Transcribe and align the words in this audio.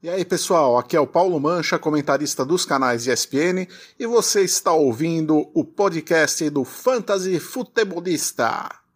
E 0.00 0.08
aí, 0.08 0.24
pessoal, 0.24 0.78
aqui 0.78 0.96
é 0.96 1.00
o 1.00 1.08
Paulo 1.08 1.40
Mancha, 1.40 1.76
comentarista 1.76 2.44
dos 2.44 2.64
canais 2.64 3.08
ESPN, 3.08 3.66
e 3.98 4.06
você 4.06 4.42
está 4.42 4.72
ouvindo 4.72 5.50
o 5.52 5.64
podcast 5.64 6.48
do 6.50 6.64
Fantasy 6.64 7.40
Futebolista. 7.40 8.87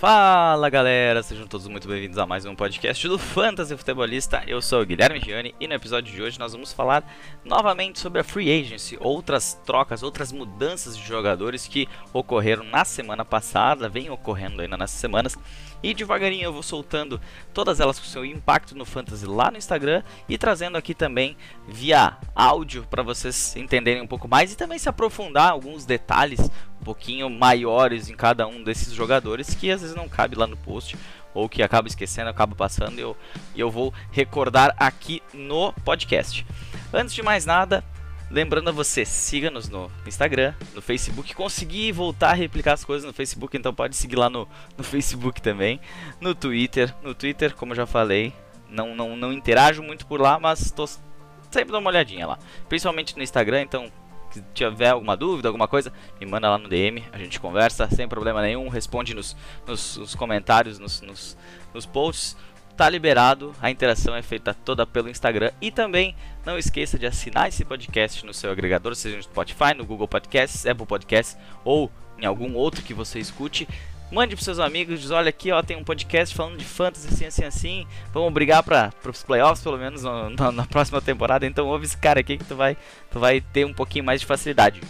Fala 0.00 0.70
galera, 0.70 1.22
sejam 1.22 1.46
todos 1.46 1.68
muito 1.68 1.86
bem-vindos 1.86 2.16
a 2.16 2.24
mais 2.24 2.46
um 2.46 2.56
podcast 2.56 3.06
do 3.06 3.18
Fantasy 3.18 3.76
Futebolista. 3.76 4.42
Eu 4.46 4.62
sou 4.62 4.80
o 4.80 4.86
Guilherme 4.86 5.20
Gianni 5.20 5.54
e 5.60 5.68
no 5.68 5.74
episódio 5.74 6.10
de 6.10 6.22
hoje 6.22 6.38
nós 6.38 6.54
vamos 6.54 6.72
falar 6.72 7.04
novamente 7.44 7.98
sobre 7.98 8.18
a 8.18 8.24
Free 8.24 8.50
Agency, 8.50 8.96
outras 8.98 9.60
trocas, 9.66 10.02
outras 10.02 10.32
mudanças 10.32 10.96
de 10.96 11.06
jogadores 11.06 11.68
que 11.68 11.86
ocorreram 12.14 12.64
na 12.64 12.82
semana 12.82 13.26
passada, 13.26 13.90
vem 13.90 14.08
ocorrendo 14.08 14.62
ainda 14.62 14.78
nessas 14.78 14.98
semanas. 14.98 15.36
E 15.82 15.94
devagarinho 15.94 16.44
eu 16.44 16.52
vou 16.52 16.62
soltando 16.62 17.20
todas 17.54 17.80
elas 17.80 17.98
com 17.98 18.04
seu 18.04 18.24
impacto 18.24 18.76
no 18.76 18.84
Fantasy 18.84 19.26
lá 19.26 19.50
no 19.50 19.56
Instagram 19.56 20.02
e 20.28 20.36
trazendo 20.36 20.76
aqui 20.76 20.94
também 20.94 21.36
via 21.66 22.18
áudio 22.34 22.86
para 22.90 23.02
vocês 23.02 23.56
entenderem 23.56 24.02
um 24.02 24.06
pouco 24.06 24.28
mais 24.28 24.52
e 24.52 24.56
também 24.56 24.78
se 24.78 24.88
aprofundar 24.88 25.50
alguns 25.50 25.86
detalhes 25.86 26.40
um 26.80 26.84
pouquinho 26.84 27.30
maiores 27.30 28.08
em 28.10 28.14
cada 28.14 28.46
um 28.46 28.62
desses 28.62 28.92
jogadores 28.92 29.54
que 29.54 29.70
às 29.70 29.80
vezes 29.80 29.96
não 29.96 30.08
cabe 30.08 30.36
lá 30.36 30.46
no 30.46 30.56
post 30.56 30.96
ou 31.32 31.48
que 31.48 31.62
acaba 31.62 31.88
esquecendo, 31.88 32.28
acaba 32.28 32.54
passando 32.54 32.98
e 32.98 33.00
eu, 33.00 33.16
eu 33.56 33.70
vou 33.70 33.94
recordar 34.10 34.74
aqui 34.78 35.22
no 35.32 35.72
podcast. 35.84 36.46
Antes 36.92 37.14
de 37.14 37.22
mais 37.22 37.46
nada, 37.46 37.84
lembrando 38.30 38.68
a 38.68 38.72
você, 38.72 39.04
siga-nos 39.04 39.68
no 39.68 39.90
Instagram, 40.06 40.54
no 40.74 40.80
Facebook. 40.80 41.34
Consegui 41.34 41.90
voltar 41.90 42.30
a 42.30 42.34
replicar 42.34 42.74
as 42.74 42.84
coisas 42.84 43.06
no 43.06 43.12
Facebook, 43.12 43.56
então 43.56 43.74
pode 43.74 43.96
seguir 43.96 44.16
lá 44.16 44.30
no, 44.30 44.48
no 44.78 44.84
Facebook 44.84 45.42
também. 45.42 45.80
No 46.20 46.34
Twitter, 46.34 46.94
no 47.02 47.14
Twitter, 47.14 47.54
como 47.54 47.72
eu 47.72 47.76
já 47.76 47.86
falei, 47.86 48.32
não, 48.68 48.94
não, 48.94 49.16
não 49.16 49.32
interajo 49.32 49.82
muito 49.82 50.06
por 50.06 50.20
lá, 50.20 50.38
mas 50.38 50.60
estou 50.60 50.86
sempre 50.86 51.72
dando 51.72 51.80
uma 51.80 51.90
olhadinha 51.90 52.26
lá. 52.26 52.38
Principalmente 52.68 53.16
no 53.16 53.22
Instagram, 53.22 53.62
então 53.62 53.90
se 54.30 54.42
tiver 54.54 54.90
alguma 54.90 55.16
dúvida, 55.16 55.48
alguma 55.48 55.66
coisa, 55.66 55.92
me 56.20 56.26
manda 56.26 56.48
lá 56.48 56.56
no 56.56 56.68
DM, 56.68 57.04
a 57.12 57.18
gente 57.18 57.40
conversa 57.40 57.88
sem 57.90 58.08
problema 58.08 58.40
nenhum, 58.40 58.68
responde 58.68 59.12
nos, 59.12 59.36
nos, 59.66 59.96
nos 59.96 60.14
comentários, 60.14 60.78
nos, 60.78 61.00
nos, 61.00 61.36
nos 61.74 61.84
posts. 61.84 62.36
Tá 62.80 62.88
liberado, 62.88 63.54
a 63.60 63.70
interação 63.70 64.16
é 64.16 64.22
feita 64.22 64.54
toda 64.54 64.86
pelo 64.86 65.10
Instagram 65.10 65.50
e 65.60 65.70
também 65.70 66.16
não 66.46 66.56
esqueça 66.56 66.98
de 66.98 67.04
assinar 67.04 67.46
esse 67.46 67.62
podcast 67.62 68.24
no 68.24 68.32
seu 68.32 68.50
agregador, 68.50 68.96
seja 68.96 69.18
no 69.18 69.22
Spotify, 69.22 69.74
no 69.76 69.84
Google 69.84 70.08
Podcasts, 70.08 70.64
Apple 70.64 70.86
Podcasts 70.86 71.36
ou 71.62 71.92
em 72.18 72.24
algum 72.24 72.54
outro 72.54 72.82
que 72.82 72.94
você 72.94 73.18
escute. 73.18 73.68
Mande 74.10 74.34
pros 74.34 74.46
seus 74.46 74.58
amigos, 74.58 74.98
diz, 74.98 75.10
olha 75.10 75.28
aqui, 75.28 75.52
ó, 75.52 75.62
tem 75.62 75.76
um 75.76 75.84
podcast 75.84 76.34
falando 76.34 76.56
de 76.56 76.64
fantasy 76.64 77.08
assim, 77.08 77.26
assim, 77.26 77.44
assim. 77.44 77.86
Vamos 78.14 78.32
brigar 78.32 78.62
para 78.62 78.90
os 79.06 79.22
playoffs, 79.22 79.62
pelo 79.62 79.76
menos 79.76 80.02
no, 80.02 80.30
na, 80.30 80.50
na, 80.50 80.64
próxima 80.64 81.02
temporada. 81.02 81.44
Então 81.44 81.66
ouve 81.66 81.84
esse 81.84 81.98
cara 81.98 82.20
aqui 82.20 82.38
que 82.38 82.44
tu 82.44 82.56
vai, 82.56 82.78
tu 83.10 83.20
vai 83.20 83.42
ter 83.42 83.66
um 83.66 83.74
pouquinho 83.74 84.06
mais 84.06 84.22
de 84.22 84.26
facilidade. 84.26 84.80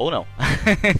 Ou 0.00 0.10
não. 0.10 0.26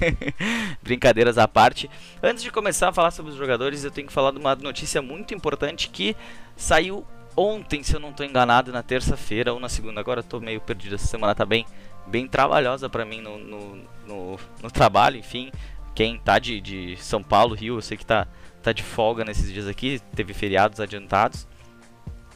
Brincadeiras 0.83 1.39
à 1.39 1.49
parte. 1.49 1.91
Antes 2.23 2.43
de 2.43 2.51
começar 2.51 2.91
a 2.91 2.93
falar 2.93 3.11
sobre 3.11 3.33
os 3.33 3.39
jogadores, 3.39 3.83
eu 3.83 3.91
tenho 3.91 4.07
que 4.07 4.13
falar 4.13 4.31
de 4.31 4.39
uma 4.39 4.55
notícia 4.55 5.01
muito 5.01 5.33
importante 5.33 5.89
que 5.89 6.15
saiu 6.57 7.05
ontem, 7.37 7.83
se 7.83 7.95
eu 7.95 8.01
não 8.01 8.11
estou 8.11 8.27
enganado, 8.27 8.71
na 8.71 8.83
terça-feira 8.83 9.55
ou 9.55 9.59
na 9.59 9.71
segunda. 9.71 10.01
Agora 10.01 10.21
estou 10.21 10.41
meio 10.41 10.61
perdido, 10.61 10.97
essa 10.97 11.07
semana 11.07 11.35
tá 11.35 11.47
bem, 11.47 11.65
bem 12.07 12.29
trabalhosa 12.29 12.91
para 12.91 13.05
mim 13.07 13.23
no, 13.23 13.39
no, 13.39 13.77
no, 14.07 14.39
no 14.63 14.71
trabalho, 14.71 15.17
enfim 15.17 15.51
quem 15.95 16.19
tá 16.19 16.39
de, 16.39 16.61
de 16.61 16.97
São 16.97 17.23
Paulo, 17.23 17.55
Rio, 17.55 17.77
eu 17.77 17.83
sei 17.83 17.97
que 17.97 18.07
tá, 18.07 18.27
tá 18.63 18.73
de 18.73 18.83
folga 18.83 19.25
nesses 19.25 19.53
dias 19.53 19.67
aqui, 19.67 20.01
teve 20.15 20.33
feriados 20.33 20.81
adiantados, 20.81 21.47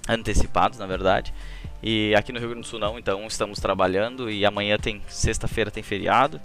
antecipados 0.07 0.79
na 0.79 0.87
verdade. 0.87 1.33
E 1.87 2.15
aqui 2.15 2.33
no 2.33 2.39
Rio 2.39 2.49
Grande 2.49 2.63
do 2.63 2.67
Sul 2.67 2.79
não, 2.79 2.99
então 2.99 3.27
estamos 3.27 3.61
trabalhando 3.61 4.31
e 4.31 4.47
amanhã 4.47 4.79
tem 4.79 5.03
sexta-feira 5.07 5.71
tem 5.71 5.83
feriado. 5.83 6.41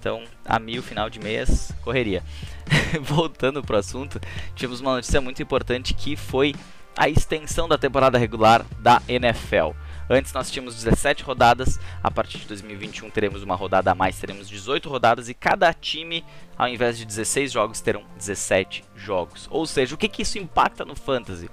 Então, 0.00 0.24
a 0.42 0.58
mil 0.58 0.82
final 0.82 1.10
de 1.10 1.20
mês, 1.20 1.70
correria. 1.82 2.22
Voltando 3.02 3.62
pro 3.62 3.76
assunto, 3.76 4.18
tivemos 4.54 4.80
uma 4.80 4.94
notícia 4.94 5.20
muito 5.20 5.42
importante 5.42 5.92
que 5.92 6.16
foi 6.16 6.54
a 6.96 7.06
extensão 7.06 7.68
da 7.68 7.76
temporada 7.76 8.16
regular 8.16 8.64
da 8.78 9.02
NFL. 9.06 9.72
Antes 10.08 10.32
nós 10.32 10.50
tínhamos 10.50 10.74
17 10.74 11.22
rodadas, 11.22 11.78
a 12.02 12.10
partir 12.10 12.38
de 12.38 12.46
2021 12.46 13.10
teremos 13.10 13.42
uma 13.42 13.54
rodada 13.54 13.92
a 13.92 13.94
mais, 13.94 14.18
teremos 14.18 14.48
18 14.48 14.88
rodadas 14.88 15.28
e 15.28 15.34
cada 15.34 15.70
time, 15.74 16.24
ao 16.56 16.66
invés 16.66 16.96
de 16.96 17.04
16 17.04 17.52
jogos, 17.52 17.82
terão 17.82 18.04
17 18.16 18.82
jogos. 18.96 19.46
Ou 19.50 19.66
seja, 19.66 19.94
o 19.94 19.98
que, 19.98 20.08
que 20.08 20.22
isso 20.22 20.38
impacta 20.38 20.82
no 20.86 20.96
fantasy? 20.96 21.50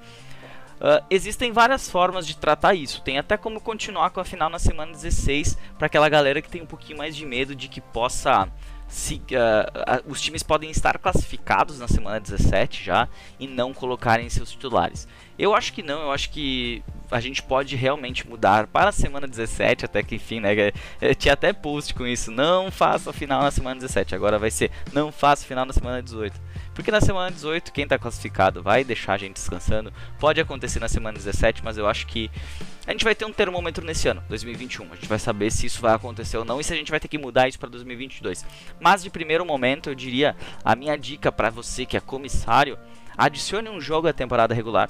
Uh, 0.86 1.04
existem 1.10 1.52
várias 1.52 1.90
formas 1.90 2.28
de 2.28 2.38
tratar 2.38 2.76
isso. 2.76 3.02
Tem 3.02 3.18
até 3.18 3.36
como 3.36 3.60
continuar 3.60 4.12
com 4.12 4.20
a 4.20 4.24
final 4.24 4.52
na 4.52 4.60
semana 4.60 4.92
16 4.92 5.58
para 5.80 5.88
aquela 5.88 6.08
galera 6.08 6.44
que 6.44 6.50
tem 6.50 6.62
um 6.62 6.68
pouquinho 6.68 7.00
mais 7.00 7.16
de 7.16 7.26
medo 7.26 7.56
de 7.56 7.68
que 7.68 7.82
possa 7.82 8.48
se, 8.88 9.16
uh, 9.16 9.18
uh, 9.18 10.12
os 10.12 10.22
times 10.22 10.44
podem 10.44 10.70
estar 10.70 11.00
classificados 11.00 11.80
na 11.80 11.88
semana 11.88 12.20
17 12.20 12.84
já 12.84 13.08
e 13.40 13.48
não 13.48 13.74
colocarem 13.74 14.30
seus 14.30 14.52
titulares. 14.52 15.08
Eu 15.40 15.56
acho 15.56 15.74
que 15.74 15.82
não, 15.82 16.04
eu 16.04 16.12
acho 16.12 16.30
que 16.30 16.84
a 17.10 17.20
gente 17.20 17.42
pode 17.42 17.76
realmente 17.76 18.28
mudar 18.28 18.68
para 18.68 18.90
a 18.90 18.94
semana 18.94 19.28
17, 19.28 19.86
até 19.86 20.04
que 20.04 20.16
enfim, 20.16 20.40
né? 20.40 20.52
tinha 21.18 21.34
até 21.34 21.52
post 21.52 21.96
com 21.96 22.06
isso. 22.06 22.30
Não 22.30 22.70
faça 22.70 23.12
final 23.12 23.42
na 23.42 23.50
semana 23.50 23.80
17, 23.80 24.14
agora 24.14 24.38
vai 24.38 24.52
ser 24.52 24.70
não 24.94 25.12
faça 25.12 25.46
final 25.48 25.66
na 25.66 25.74
semana 25.74 26.02
18. 26.02 26.40
Porque 26.76 26.92
na 26.92 27.00
semana 27.00 27.32
18, 27.32 27.72
quem 27.72 27.86
está 27.86 27.98
classificado 27.98 28.62
vai 28.62 28.84
deixar 28.84 29.14
a 29.14 29.18
gente 29.18 29.36
descansando. 29.36 29.94
Pode 30.20 30.42
acontecer 30.42 30.82
na 30.82 30.90
semana 30.90 31.18
17, 31.18 31.64
mas 31.64 31.78
eu 31.78 31.88
acho 31.88 32.06
que 32.06 32.30
a 32.86 32.92
gente 32.92 33.06
vai 33.06 33.16
ter 33.16 33.24
um 33.24 33.32
termômetro 33.32 33.84
nesse 33.84 34.10
ano, 34.10 34.22
2021. 34.28 34.92
A 34.92 34.96
gente 34.96 35.08
vai 35.08 35.18
saber 35.18 35.52
se 35.52 35.66
isso 35.66 35.82
vai 35.82 35.96
acontecer 35.96 36.38
ou 36.38 36.44
não 36.44 36.60
e 36.60 36.66
se 36.66 36.74
a 36.74 36.76
gente 36.76 36.92
vai 36.92 37.00
ter 37.00 37.08
que 37.08 37.18
mudar 37.18 37.48
isso 37.48 37.58
para 37.58 37.70
2022. 37.70 38.46
Mas 38.78 39.02
de 39.02 39.10
primeiro 39.10 39.46
momento, 39.46 39.90
eu 39.90 39.96
diria 39.96 40.36
a 40.66 40.76
minha 40.76 40.98
dica 40.98 41.32
para 41.32 41.50
você 41.50 41.86
que 41.86 41.96
é 41.96 42.02
comissário, 42.02 42.78
adicione 43.18 43.70
um 43.70 43.80
jogo 43.80 44.10
à 44.10 44.14
temporada 44.14 44.54
regular 44.54 44.90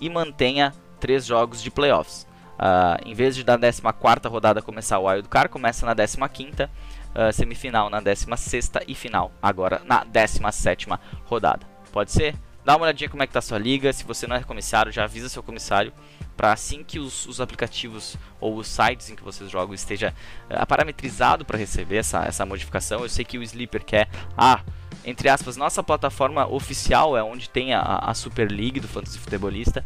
e 0.00 0.10
mantenha 0.10 0.74
três 0.98 1.24
jogos 1.24 1.62
de 1.62 1.70
playoffs. 1.70 2.26
Uh, 2.54 2.98
em 3.04 3.14
vez 3.14 3.36
de 3.36 3.44
da 3.44 3.56
14 3.56 4.28
rodada 4.28 4.60
começar 4.60 4.98
o 4.98 5.08
Wild 5.08 5.28
Card, 5.28 5.48
começa 5.48 5.86
na 5.86 5.94
15 5.94 6.68
uh, 7.14 7.32
semifinal 7.32 7.88
na 7.88 8.00
16 8.00 8.72
e 8.86 8.94
final 8.94 9.32
agora 9.42 9.82
na 9.84 10.04
17 10.04 10.88
rodada. 11.24 11.66
Pode 11.92 12.12
ser? 12.12 12.34
Dá 12.64 12.76
uma 12.76 12.84
olhadinha 12.84 13.10
como 13.10 13.22
é 13.22 13.26
que 13.26 13.32
tá 13.32 13.40
a 13.40 13.42
sua 13.42 13.58
liga. 13.58 13.92
Se 13.92 14.04
você 14.04 14.26
não 14.26 14.36
é 14.36 14.42
comissário, 14.42 14.90
já 14.90 15.04
avisa 15.04 15.28
seu 15.28 15.42
comissário 15.42 15.92
para 16.36 16.52
assim 16.52 16.82
que 16.82 16.98
os, 16.98 17.26
os, 17.26 17.40
aplicativos 17.40 18.16
ou 18.40 18.56
os 18.56 18.66
sites 18.66 19.08
em 19.08 19.14
que 19.14 19.22
vocês 19.22 19.48
jogam 19.48 19.72
esteja 19.72 20.12
uh, 20.50 20.66
parametrizado 20.66 21.44
para 21.44 21.56
receber 21.58 21.98
essa, 21.98 22.24
essa 22.24 22.44
modificação. 22.44 23.02
Eu 23.02 23.08
sei 23.08 23.24
que 23.24 23.38
o 23.38 23.42
Sleeper 23.42 23.84
quer 23.84 24.08
ah, 24.36 24.60
entre 25.04 25.28
aspas, 25.28 25.56
nossa 25.56 25.82
plataforma 25.82 26.46
oficial 26.46 27.16
é 27.16 27.22
onde 27.22 27.48
tem 27.48 27.74
a, 27.74 27.80
a 27.80 28.14
Super 28.14 28.50
League 28.50 28.80
do 28.80 28.88
Fantasy 28.88 29.18
Futebolista. 29.18 29.84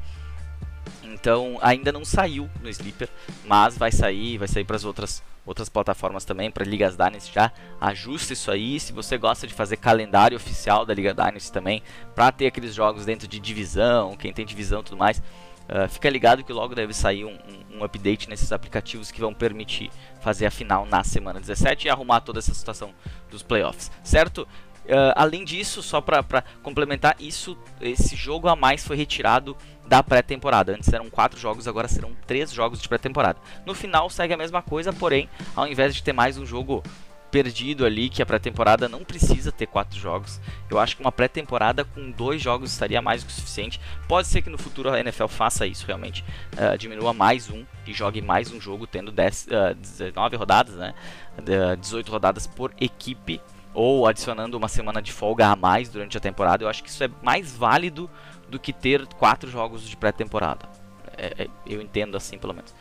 Então 1.02 1.58
ainda 1.60 1.90
não 1.90 2.04
saiu 2.04 2.48
no 2.62 2.68
Sleeper, 2.68 3.08
mas 3.44 3.76
vai 3.76 3.90
sair, 3.90 4.38
vai 4.38 4.46
sair 4.46 4.64
para 4.64 4.76
as 4.76 4.84
outras 4.84 5.22
outras 5.48 5.70
plataformas 5.70 6.26
também, 6.26 6.50
para 6.50 6.64
Ligas 6.64 6.94
Dynasty 6.94 7.32
já 7.32 7.50
ajusta 7.80 8.34
isso 8.34 8.50
aí. 8.50 8.78
Se 8.78 8.92
você 8.92 9.16
gosta 9.16 9.46
de 9.46 9.54
fazer 9.54 9.78
calendário 9.78 10.36
oficial 10.36 10.84
da 10.84 10.92
Liga 10.92 11.14
Dynasty 11.14 11.50
também, 11.50 11.82
para 12.14 12.30
ter 12.30 12.46
aqueles 12.46 12.74
jogos 12.74 13.06
dentro 13.06 13.26
de 13.26 13.40
divisão, 13.40 14.14
quem 14.14 14.32
tem 14.32 14.44
divisão 14.44 14.80
e 14.80 14.84
tudo 14.84 14.98
mais, 14.98 15.18
uh, 15.18 15.88
fica 15.88 16.10
ligado 16.10 16.44
que 16.44 16.52
logo 16.52 16.74
deve 16.74 16.92
sair 16.92 17.24
um, 17.24 17.32
um, 17.32 17.78
um, 17.78 17.84
update 17.84 18.28
nesses 18.28 18.52
aplicativos 18.52 19.10
que 19.10 19.20
vão 19.20 19.32
permitir 19.32 19.90
fazer 20.20 20.44
a 20.44 20.50
final 20.50 20.84
na 20.84 21.02
semana 21.02 21.40
17 21.40 21.86
e 21.86 21.90
arrumar 21.90 22.20
toda 22.20 22.40
essa 22.40 22.52
situação 22.52 22.92
dos 23.30 23.42
playoffs, 23.42 23.90
certo? 24.04 24.46
Uh, 24.88 25.12
além 25.14 25.44
disso, 25.44 25.82
só 25.82 26.00
para 26.00 26.42
complementar, 26.62 27.14
isso, 27.20 27.58
esse 27.80 28.16
jogo 28.16 28.48
a 28.48 28.56
mais 28.56 28.86
foi 28.86 28.96
retirado 28.96 29.54
da 29.86 30.02
pré-temporada. 30.02 30.72
Antes 30.72 30.90
eram 30.92 31.10
quatro 31.10 31.38
jogos, 31.38 31.68
agora 31.68 31.88
serão 31.88 32.16
três 32.26 32.50
jogos 32.50 32.80
de 32.80 32.88
pré-temporada. 32.88 33.38
No 33.66 33.74
final 33.74 34.08
segue 34.08 34.32
a 34.32 34.36
mesma 34.36 34.62
coisa, 34.62 34.92
porém, 34.92 35.28
ao 35.54 35.66
invés 35.66 35.94
de 35.94 36.02
ter 36.02 36.12
mais 36.12 36.38
um 36.38 36.46
jogo 36.46 36.82
perdido 37.30 37.84
ali, 37.84 38.08
que 38.08 38.22
a 38.22 38.26
pré-temporada 38.26 38.88
não 38.88 39.04
precisa 39.04 39.52
ter 39.52 39.66
quatro 39.66 39.98
jogos. 39.98 40.40
Eu 40.70 40.78
acho 40.78 40.96
que 40.96 41.02
uma 41.02 41.12
pré-temporada 41.12 41.84
com 41.84 42.10
dois 42.10 42.40
jogos 42.40 42.72
estaria 42.72 43.02
mais 43.02 43.22
do 43.22 43.26
que 43.26 43.32
suficiente. 43.32 43.80
Pode 44.08 44.26
ser 44.28 44.42
que 44.42 44.50
no 44.50 44.58
futuro 44.58 44.90
a 44.90 44.98
NFL 44.98 45.26
faça 45.26 45.66
isso 45.66 45.86
realmente, 45.86 46.24
uh, 46.54 46.76
diminua 46.78 47.12
mais 47.12 47.50
um 47.50 47.64
e 47.86 47.92
jogue 47.92 48.22
mais 48.22 48.50
um 48.50 48.60
jogo, 48.60 48.86
tendo 48.86 49.12
10, 49.12 49.48
uh, 49.48 49.74
19 49.74 50.36
rodadas, 50.36 50.74
né? 50.76 50.94
Uh, 51.38 51.76
18 51.76 52.10
rodadas 52.10 52.46
por 52.46 52.72
equipe 52.80 53.40
ou 53.74 54.06
adicionando 54.06 54.56
uma 54.56 54.68
semana 54.68 55.00
de 55.00 55.12
folga 55.12 55.48
a 55.48 55.56
mais 55.56 55.88
durante 55.88 56.16
a 56.16 56.20
temporada. 56.20 56.64
Eu 56.64 56.68
acho 56.68 56.82
que 56.82 56.88
isso 56.88 57.02
é 57.04 57.10
mais 57.22 57.56
válido 57.56 58.10
do 58.48 58.58
que 58.58 58.72
ter 58.72 59.06
quatro 59.06 59.50
jogos 59.50 59.88
de 59.88 59.96
pré-temporada. 59.96 60.68
É, 61.16 61.44
é, 61.44 61.48
eu 61.66 61.82
entendo 61.82 62.16
assim, 62.16 62.38
pelo 62.38 62.54
menos. 62.54 62.72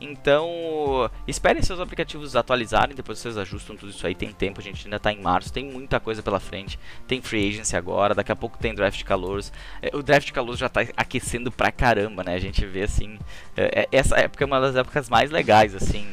Então, 0.00 1.08
esperem 1.28 1.62
seus 1.62 1.78
aplicativos 1.78 2.34
atualizarem, 2.34 2.96
depois 2.96 3.18
vocês 3.18 3.36
ajustam 3.36 3.76
tudo 3.76 3.90
isso 3.90 4.04
aí. 4.04 4.14
Tem 4.14 4.32
tempo, 4.32 4.60
a 4.60 4.62
gente 4.62 4.84
ainda 4.84 4.96
está 4.96 5.12
em 5.12 5.20
março, 5.20 5.52
tem 5.52 5.64
muita 5.64 6.00
coisa 6.00 6.22
pela 6.22 6.40
frente. 6.40 6.78
Tem 7.06 7.20
free 7.22 7.50
agency 7.50 7.76
agora, 7.76 8.14
daqui 8.14 8.32
a 8.32 8.36
pouco 8.36 8.58
tem 8.58 8.74
draft 8.74 8.98
de 8.98 9.04
calouros. 9.04 9.52
É, 9.80 9.94
o 9.94 10.02
draft 10.02 10.26
de 10.26 10.32
calouros 10.32 10.58
já 10.58 10.66
está 10.66 10.80
aquecendo 10.96 11.52
pra 11.52 11.70
caramba, 11.70 12.24
né? 12.24 12.34
A 12.34 12.40
gente 12.40 12.64
vê 12.66 12.82
assim. 12.82 13.18
É, 13.56 13.82
é, 13.82 13.88
essa 13.92 14.16
época 14.18 14.42
é 14.42 14.46
uma 14.46 14.60
das 14.60 14.74
épocas 14.74 15.08
mais 15.08 15.30
legais, 15.30 15.74
assim. 15.74 16.06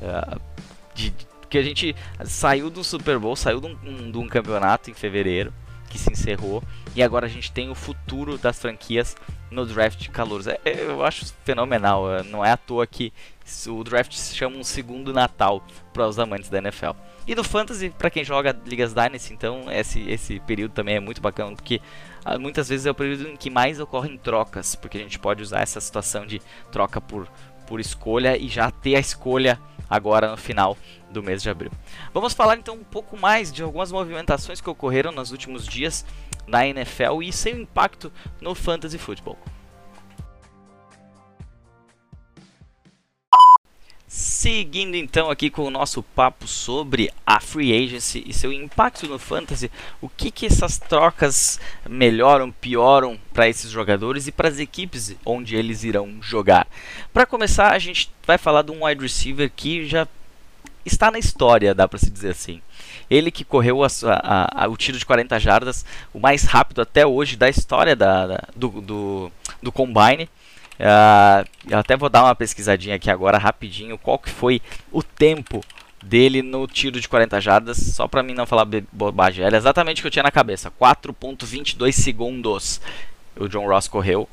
Uh, 0.00 0.40
de, 0.94 1.12
de, 1.48 1.50
que 1.50 1.58
a 1.58 1.62
gente 1.62 1.96
saiu 2.24 2.70
do 2.70 2.84
Super 2.84 3.18
Bowl, 3.18 3.34
saiu 3.34 3.60
de 3.60 3.66
um, 3.66 4.10
de 4.10 4.18
um 4.18 4.28
campeonato 4.28 4.90
em 4.90 4.94
fevereiro 4.94 5.52
que 5.88 5.98
se 5.98 6.12
encerrou 6.12 6.62
e 6.94 7.02
agora 7.02 7.26
a 7.26 7.28
gente 7.28 7.50
tem 7.50 7.70
o 7.70 7.74
futuro 7.74 8.36
das 8.36 8.58
franquias 8.58 9.16
no 9.50 9.64
draft 9.64 9.98
de 9.98 10.10
calouros. 10.10 10.46
É, 10.46 10.60
é 10.64 10.84
eu 10.84 11.04
acho 11.04 11.32
fenomenal, 11.44 12.12
é, 12.12 12.22
não 12.22 12.44
é 12.44 12.52
à 12.52 12.56
toa 12.56 12.86
que 12.86 13.12
o 13.66 13.82
draft 13.82 14.12
se 14.12 14.36
chama 14.36 14.56
um 14.56 14.64
segundo 14.64 15.12
Natal 15.12 15.64
para 15.92 16.06
os 16.06 16.18
amantes 16.18 16.50
da 16.50 16.58
NFL. 16.58 16.90
E 17.26 17.34
do 17.34 17.44
Fantasy, 17.44 17.90
para 17.90 18.10
quem 18.10 18.24
joga 18.24 18.56
Ligas 18.64 18.94
Dynasty, 18.94 19.32
então 19.32 19.70
esse, 19.70 20.00
esse 20.08 20.40
período 20.40 20.72
também 20.72 20.96
é 20.96 21.00
muito 21.00 21.20
bacana, 21.20 21.54
porque 21.54 21.80
ah, 22.24 22.38
muitas 22.38 22.68
vezes 22.68 22.86
é 22.86 22.90
o 22.90 22.94
período 22.94 23.28
em 23.28 23.36
que 23.36 23.50
mais 23.50 23.80
ocorrem 23.80 24.16
trocas, 24.16 24.74
porque 24.74 24.98
a 24.98 25.00
gente 25.00 25.18
pode 25.18 25.42
usar 25.42 25.60
essa 25.60 25.80
situação 25.80 26.26
de 26.26 26.40
troca 26.70 27.00
por, 27.00 27.28
por 27.68 27.78
escolha 27.78 28.36
e 28.36 28.48
já 28.48 28.70
ter 28.70 28.96
a 28.96 29.00
escolha 29.00 29.60
agora 29.88 30.30
no 30.30 30.36
final 30.36 30.76
do 31.10 31.22
mês 31.22 31.42
de 31.42 31.50
abril. 31.50 31.70
Vamos 32.12 32.32
falar 32.32 32.56
então 32.56 32.74
um 32.74 32.84
pouco 32.84 33.16
mais 33.16 33.52
de 33.52 33.62
algumas 33.62 33.92
movimentações 33.92 34.60
que 34.60 34.70
ocorreram 34.70 35.12
nos 35.12 35.30
últimos 35.30 35.66
dias 35.66 36.04
na 36.46 36.66
NFL 36.66 37.22
e 37.22 37.32
seu 37.32 37.60
impacto 37.60 38.10
no 38.40 38.54
fantasy 38.54 38.96
football. 38.96 39.38
Seguindo 44.08 44.94
então 44.94 45.30
aqui 45.30 45.50
com 45.50 45.64
o 45.64 45.70
nosso 45.70 46.02
papo 46.02 46.48
sobre 46.48 47.12
a 47.26 47.38
free 47.40 47.76
agency 47.76 48.24
e 48.26 48.32
seu 48.32 48.50
impacto 48.50 49.06
no 49.06 49.18
fantasy, 49.18 49.70
o 50.00 50.08
que 50.08 50.30
que 50.30 50.46
essas 50.46 50.78
trocas 50.78 51.60
melhoram, 51.86 52.50
pioram 52.50 53.18
para 53.34 53.50
esses 53.50 53.70
jogadores 53.70 54.26
e 54.26 54.32
para 54.32 54.48
as 54.48 54.58
equipes 54.58 55.14
onde 55.26 55.54
eles 55.54 55.84
irão 55.84 56.22
jogar. 56.22 56.66
Para 57.12 57.26
começar, 57.26 57.74
a 57.74 57.78
gente 57.78 58.10
vai 58.26 58.38
falar 58.38 58.62
de 58.62 58.72
um 58.72 58.86
wide 58.86 59.02
receiver 59.02 59.52
que 59.54 59.86
já 59.86 60.08
está 60.86 61.10
na 61.10 61.18
história, 61.18 61.74
dá 61.74 61.86
para 61.86 61.98
se 61.98 62.08
dizer 62.10 62.30
assim. 62.30 62.62
Ele 63.10 63.30
que 63.30 63.44
correu 63.44 63.84
a, 63.84 63.88
a, 64.06 64.64
a, 64.64 64.68
o 64.68 64.76
tiro 64.78 64.98
de 64.98 65.04
40 65.04 65.38
jardas, 65.38 65.84
o 66.14 66.18
mais 66.18 66.44
rápido 66.44 66.80
até 66.80 67.06
hoje 67.06 67.36
da 67.36 67.50
história 67.50 67.94
da, 67.94 68.26
da 68.26 68.44
do, 68.56 68.68
do, 68.80 69.32
do 69.62 69.70
Combine. 69.70 70.30
Uh, 70.78 71.48
eu 71.68 71.78
até 71.78 71.96
vou 71.96 72.08
dar 72.08 72.24
uma 72.24 72.34
pesquisadinha 72.34 72.94
aqui 72.94 73.10
agora 73.10 73.36
rapidinho 73.36 73.98
qual 73.98 74.18
que 74.18 74.30
foi 74.30 74.62
o 74.92 75.02
tempo 75.02 75.60
dele 76.02 76.40
no 76.40 76.66
tiro 76.66 77.00
de 77.00 77.08
40 77.08 77.40
jardas, 77.40 77.76
só 77.76 78.06
para 78.06 78.22
mim 78.22 78.34
não 78.34 78.46
falar 78.46 78.66
bobagem. 78.92 79.44
Era 79.44 79.56
exatamente 79.56 80.00
o 80.00 80.02
que 80.02 80.06
eu 80.06 80.10
tinha 80.12 80.22
na 80.22 80.30
cabeça, 80.30 80.70
4.22 80.70 81.92
segundos. 81.92 82.80
O 83.36 83.48
John 83.48 83.66
Ross 83.66 83.86
correu. 83.86 84.28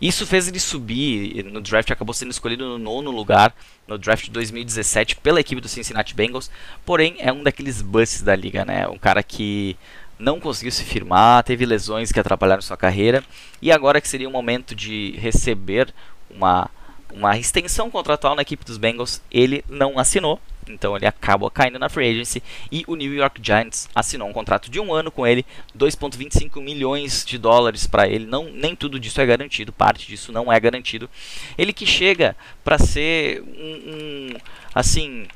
Isso 0.00 0.26
fez 0.26 0.48
ele 0.48 0.58
subir 0.58 1.44
no 1.44 1.60
draft, 1.60 1.90
acabou 1.90 2.14
sendo 2.14 2.30
escolhido 2.30 2.66
no 2.66 2.78
nono 2.78 3.10
lugar 3.10 3.54
no 3.86 3.98
draft 3.98 4.24
de 4.24 4.30
2017 4.30 5.16
pela 5.16 5.40
equipe 5.40 5.60
do 5.60 5.68
Cincinnati 5.68 6.14
Bengals. 6.14 6.50
Porém, 6.84 7.16
é 7.18 7.32
um 7.32 7.42
daqueles 7.42 7.82
busts 7.82 8.22
da 8.22 8.34
liga, 8.34 8.64
né? 8.64 8.88
Um 8.88 8.96
cara 8.96 9.22
que 9.22 9.76
não 10.20 10.38
conseguiu 10.38 10.70
se 10.70 10.84
firmar, 10.84 11.42
teve 11.42 11.64
lesões 11.64 12.12
que 12.12 12.20
atrapalharam 12.20 12.62
sua 12.62 12.76
carreira 12.76 13.24
e 13.60 13.72
agora 13.72 14.00
que 14.00 14.08
seria 14.08 14.28
o 14.28 14.32
momento 14.32 14.74
de 14.74 15.12
receber 15.18 15.92
uma 16.30 16.70
uma 17.12 17.36
extensão 17.36 17.90
contratual 17.90 18.34
na 18.34 18.42
equipe 18.42 18.64
dos 18.64 18.78
Bengals, 18.78 19.20
ele 19.30 19.64
não 19.68 19.98
assinou, 19.98 20.40
então 20.68 20.96
ele 20.96 21.06
acaba 21.06 21.50
caindo 21.50 21.78
na 21.78 21.88
free 21.88 22.08
agency 22.08 22.42
e 22.70 22.84
o 22.86 22.94
New 22.94 23.12
York 23.12 23.40
Giants 23.42 23.88
assinou 23.94 24.28
um 24.28 24.32
contrato 24.32 24.70
de 24.70 24.78
um 24.78 24.92
ano 24.94 25.10
com 25.10 25.26
ele, 25.26 25.44
2.25 25.76 26.62
milhões 26.62 27.24
de 27.24 27.38
dólares 27.38 27.86
para 27.86 28.08
ele. 28.08 28.26
Não, 28.26 28.44
nem 28.44 28.76
tudo 28.76 29.00
disso 29.00 29.20
é 29.20 29.26
garantido, 29.26 29.72
parte 29.72 30.06
disso 30.06 30.32
não 30.32 30.52
é 30.52 30.60
garantido. 30.60 31.10
Ele 31.58 31.72
que 31.72 31.86
chega 31.86 32.36
para 32.62 32.78
ser 32.78 33.42
um, 33.42 34.34
um 34.34 34.36
assim, 34.74 35.26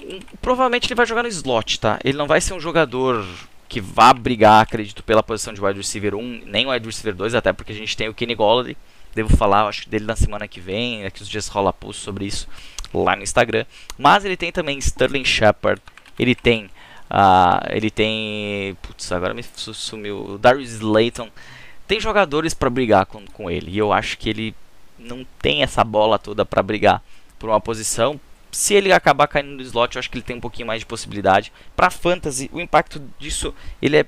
um, 0.00 0.20
provavelmente 0.40 0.86
ele 0.86 0.94
vai 0.94 1.06
jogar 1.06 1.22
no 1.22 1.28
slot, 1.28 1.80
tá? 1.80 1.98
Ele 2.04 2.16
não 2.16 2.26
vai 2.26 2.40
ser 2.40 2.54
um 2.54 2.60
jogador 2.60 3.26
que 3.68 3.80
vá 3.80 4.12
brigar, 4.12 4.62
acredito, 4.62 5.02
pela 5.02 5.22
posição 5.22 5.52
de 5.52 5.60
wide 5.60 5.78
receiver 5.78 6.14
1, 6.14 6.42
nem 6.46 6.66
wide 6.66 6.86
receiver 6.86 7.14
2, 7.14 7.34
até 7.34 7.52
porque 7.52 7.72
a 7.72 7.76
gente 7.76 7.96
tem 7.96 8.08
o 8.08 8.14
Kenny 8.14 8.34
Golladay. 8.34 8.76
Devo 9.14 9.34
falar, 9.36 9.66
acho 9.66 9.88
dele 9.88 10.04
na 10.04 10.14
semana 10.14 10.46
que 10.46 10.60
vem, 10.60 11.02
daqui 11.02 11.22
os 11.22 11.28
dias 11.28 11.48
rola 11.48 11.72
post 11.72 12.02
sobre 12.02 12.26
isso 12.26 12.46
lá 12.92 13.16
no 13.16 13.22
Instagram. 13.22 13.64
Mas 13.98 14.24
ele 14.24 14.36
tem 14.36 14.52
também 14.52 14.78
Sterling 14.78 15.24
Shepard, 15.24 15.80
ele 16.18 16.34
tem 16.34 16.70
Uh, 17.10 17.62
ele 17.70 17.90
tem. 17.90 18.76
Putz, 18.82 19.10
agora 19.12 19.32
me 19.32 19.42
sumiu. 19.42 20.38
Darius 20.38 20.70
Slayton. 20.72 21.28
Tem 21.86 22.00
jogadores 22.00 22.52
para 22.52 22.68
brigar 22.68 23.06
com, 23.06 23.24
com 23.26 23.50
ele. 23.50 23.70
E 23.70 23.78
eu 23.78 23.92
acho 23.92 24.18
que 24.18 24.28
ele 24.28 24.54
não 24.98 25.24
tem 25.40 25.62
essa 25.62 25.84
bola 25.84 26.18
toda 26.18 26.44
para 26.44 26.62
brigar 26.62 27.02
por 27.38 27.48
uma 27.48 27.60
posição 27.60 28.20
se 28.56 28.72
ele 28.72 28.90
acabar 28.90 29.28
caindo 29.28 29.50
no 29.50 29.60
slot, 29.60 29.94
eu 29.94 29.98
acho 29.98 30.08
que 30.08 30.16
ele 30.16 30.24
tem 30.24 30.36
um 30.36 30.40
pouquinho 30.40 30.66
mais 30.66 30.80
de 30.80 30.86
possibilidade. 30.86 31.52
Para 31.76 31.90
fantasy, 31.90 32.48
o 32.50 32.58
impacto 32.58 33.02
disso 33.18 33.54
ele 33.82 33.98
é 33.98 34.06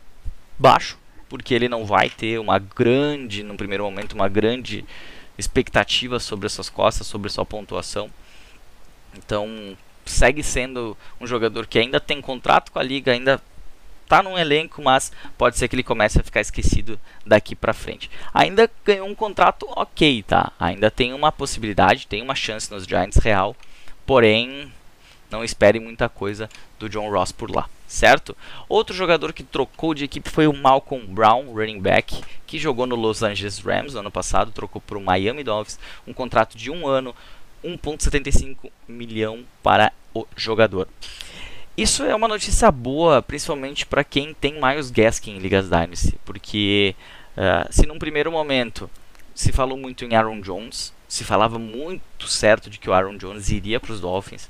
baixo, 0.58 0.98
porque 1.28 1.52
ele 1.52 1.68
não 1.68 1.84
vai 1.84 2.08
ter 2.08 2.40
uma 2.40 2.58
grande, 2.58 3.42
no 3.42 3.58
primeiro 3.58 3.84
momento, 3.84 4.14
uma 4.14 4.26
grande 4.26 4.86
expectativa 5.36 6.18
sobre 6.18 6.46
as 6.46 6.54
suas 6.54 6.70
costas, 6.70 7.06
sobre 7.06 7.28
sua 7.28 7.44
pontuação. 7.44 8.08
Então, 9.18 9.76
segue 10.06 10.42
sendo 10.42 10.96
um 11.20 11.26
jogador 11.26 11.66
que 11.66 11.78
ainda 11.78 12.00
tem 12.00 12.18
contrato 12.18 12.72
com 12.72 12.78
a 12.78 12.82
liga, 12.82 13.12
ainda 13.12 13.42
está 14.02 14.22
num 14.22 14.38
elenco, 14.38 14.80
mas 14.80 15.12
pode 15.36 15.58
ser 15.58 15.68
que 15.68 15.76
ele 15.76 15.82
comece 15.82 16.18
a 16.18 16.24
ficar 16.24 16.40
esquecido 16.40 16.98
daqui 17.26 17.54
para 17.54 17.74
frente. 17.74 18.10
Ainda 18.32 18.70
ganhou 18.82 19.06
um 19.08 19.14
contrato 19.14 19.66
ok, 19.76 20.22
tá? 20.22 20.52
Ainda 20.58 20.90
tem 20.90 21.12
uma 21.12 21.30
possibilidade, 21.30 22.06
tem 22.06 22.22
uma 22.22 22.34
chance 22.34 22.70
nos 22.70 22.84
Giants 22.86 23.18
real 23.18 23.54
Porém, 24.08 24.72
não 25.30 25.44
espere 25.44 25.78
muita 25.78 26.08
coisa 26.08 26.48
do 26.78 26.88
John 26.88 27.10
Ross 27.10 27.30
por 27.30 27.54
lá, 27.54 27.68
certo? 27.86 28.34
Outro 28.66 28.96
jogador 28.96 29.34
que 29.34 29.42
trocou 29.42 29.92
de 29.92 30.04
equipe 30.04 30.30
foi 30.30 30.46
o 30.46 30.52
Malcolm 30.54 31.04
Brown, 31.04 31.52
running 31.52 31.78
back, 31.78 32.18
que 32.46 32.58
jogou 32.58 32.86
no 32.86 32.96
Los 32.96 33.22
Angeles 33.22 33.58
Rams 33.58 33.92
no 33.92 34.00
ano 34.00 34.10
passado, 34.10 34.50
trocou 34.50 34.80
para 34.80 34.96
o 34.96 35.02
Miami 35.02 35.44
Dolphins, 35.44 35.78
um 36.06 36.14
contrato 36.14 36.56
de 36.56 36.70
um 36.70 36.86
ano, 36.86 37.14
1,75 37.62 38.70
milhão 38.88 39.44
para 39.62 39.92
o 40.14 40.26
jogador. 40.34 40.88
Isso 41.76 42.02
é 42.02 42.14
uma 42.14 42.28
notícia 42.28 42.70
boa, 42.70 43.20
principalmente 43.20 43.84
para 43.84 44.02
quem 44.02 44.32
tem 44.32 44.54
Miles 44.54 44.90
Gaskin 44.90 45.32
em 45.32 45.38
Ligas 45.38 45.68
Dynasty, 45.68 46.18
porque 46.24 46.96
uh, 47.36 47.70
se 47.70 47.86
num 47.86 47.98
primeiro 47.98 48.32
momento 48.32 48.88
se 49.34 49.52
falou 49.52 49.76
muito 49.76 50.02
em 50.06 50.14
Aaron 50.14 50.40
Jones, 50.40 50.94
se 51.08 51.24
falava 51.24 51.58
muito 51.58 52.28
certo 52.28 52.68
de 52.68 52.78
que 52.78 52.90
o 52.90 52.92
Aaron 52.92 53.16
Jones 53.16 53.48
iria 53.48 53.80
para 53.80 53.92
os 53.92 54.00
Dolphins. 54.00 54.48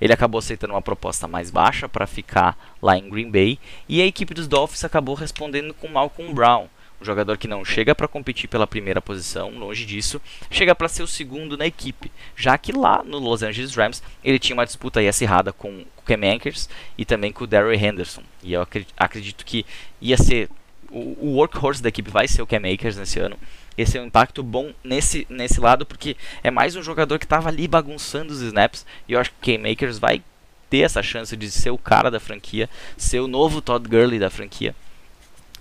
Ele 0.00 0.12
acabou 0.12 0.38
aceitando 0.38 0.72
uma 0.72 0.82
proposta 0.82 1.28
mais 1.28 1.50
baixa 1.50 1.88
para 1.88 2.06
ficar 2.06 2.56
lá 2.80 2.96
em 2.96 3.08
Green 3.08 3.30
Bay 3.30 3.58
e 3.88 4.00
a 4.00 4.06
equipe 4.06 4.32
dos 4.32 4.48
Dolphins 4.48 4.84
acabou 4.84 5.14
respondendo 5.14 5.74
com 5.74 5.88
Malcolm 5.88 6.32
Brown, 6.32 6.68
um 7.00 7.04
jogador 7.04 7.36
que 7.36 7.46
não 7.46 7.64
chega 7.64 7.94
para 7.94 8.08
competir 8.08 8.48
pela 8.48 8.66
primeira 8.66 9.00
posição, 9.00 9.50
longe 9.50 9.84
disso, 9.84 10.20
chega 10.50 10.74
para 10.74 10.88
ser 10.88 11.02
o 11.02 11.06
segundo 11.06 11.56
na 11.56 11.66
equipe, 11.66 12.10
já 12.36 12.56
que 12.56 12.72
lá 12.72 13.02
no 13.04 13.18
Los 13.18 13.42
Angeles 13.42 13.74
Rams 13.74 14.02
ele 14.24 14.38
tinha 14.38 14.54
uma 14.54 14.66
disputa 14.66 15.00
acirrada 15.00 15.52
com 15.52 15.84
o 15.96 16.02
Cam 16.04 16.34
Akers 16.34 16.68
e 16.96 17.04
também 17.04 17.32
com 17.32 17.44
o 17.44 17.46
Darrell 17.46 17.74
Henderson. 17.74 18.22
E 18.42 18.52
eu 18.52 18.66
acredito 18.96 19.44
que 19.44 19.66
ia 20.00 20.16
ser 20.16 20.48
o, 20.90 21.34
workhorse 21.36 21.82
da 21.82 21.88
equipe 21.88 22.10
vai 22.10 22.26
ser 22.26 22.42
o 22.42 22.46
Cam 22.46 22.62
Akers 22.72 22.96
nesse 22.96 23.18
ano 23.18 23.36
esse 23.78 23.96
é 23.96 24.02
um 24.02 24.06
impacto 24.06 24.42
bom 24.42 24.72
nesse, 24.82 25.24
nesse 25.30 25.60
lado, 25.60 25.86
porque 25.86 26.16
é 26.42 26.50
mais 26.50 26.74
um 26.74 26.82
jogador 26.82 27.18
que 27.18 27.24
estava 27.24 27.48
ali 27.48 27.68
bagunçando 27.68 28.32
os 28.32 28.40
snaps. 28.40 28.84
E 29.08 29.12
eu 29.12 29.20
acho 29.20 29.30
que 29.30 29.36
o 29.36 29.58
K-Makers 29.58 30.00
vai 30.00 30.20
ter 30.68 30.80
essa 30.80 31.02
chance 31.02 31.36
de 31.36 31.48
ser 31.48 31.70
o 31.70 31.78
cara 31.78 32.10
da 32.10 32.18
franquia, 32.18 32.68
ser 32.96 33.20
o 33.20 33.28
novo 33.28 33.62
Todd 33.62 33.88
Gurley 33.88 34.18
da 34.18 34.28
franquia 34.28 34.74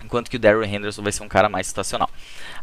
enquanto 0.03 0.29
que 0.29 0.37
o 0.37 0.39
Darren 0.39 0.73
Henderson 0.73 1.01
vai 1.01 1.11
ser 1.11 1.23
um 1.23 1.27
cara 1.27 1.49
mais 1.49 1.67
situacional. 1.67 2.09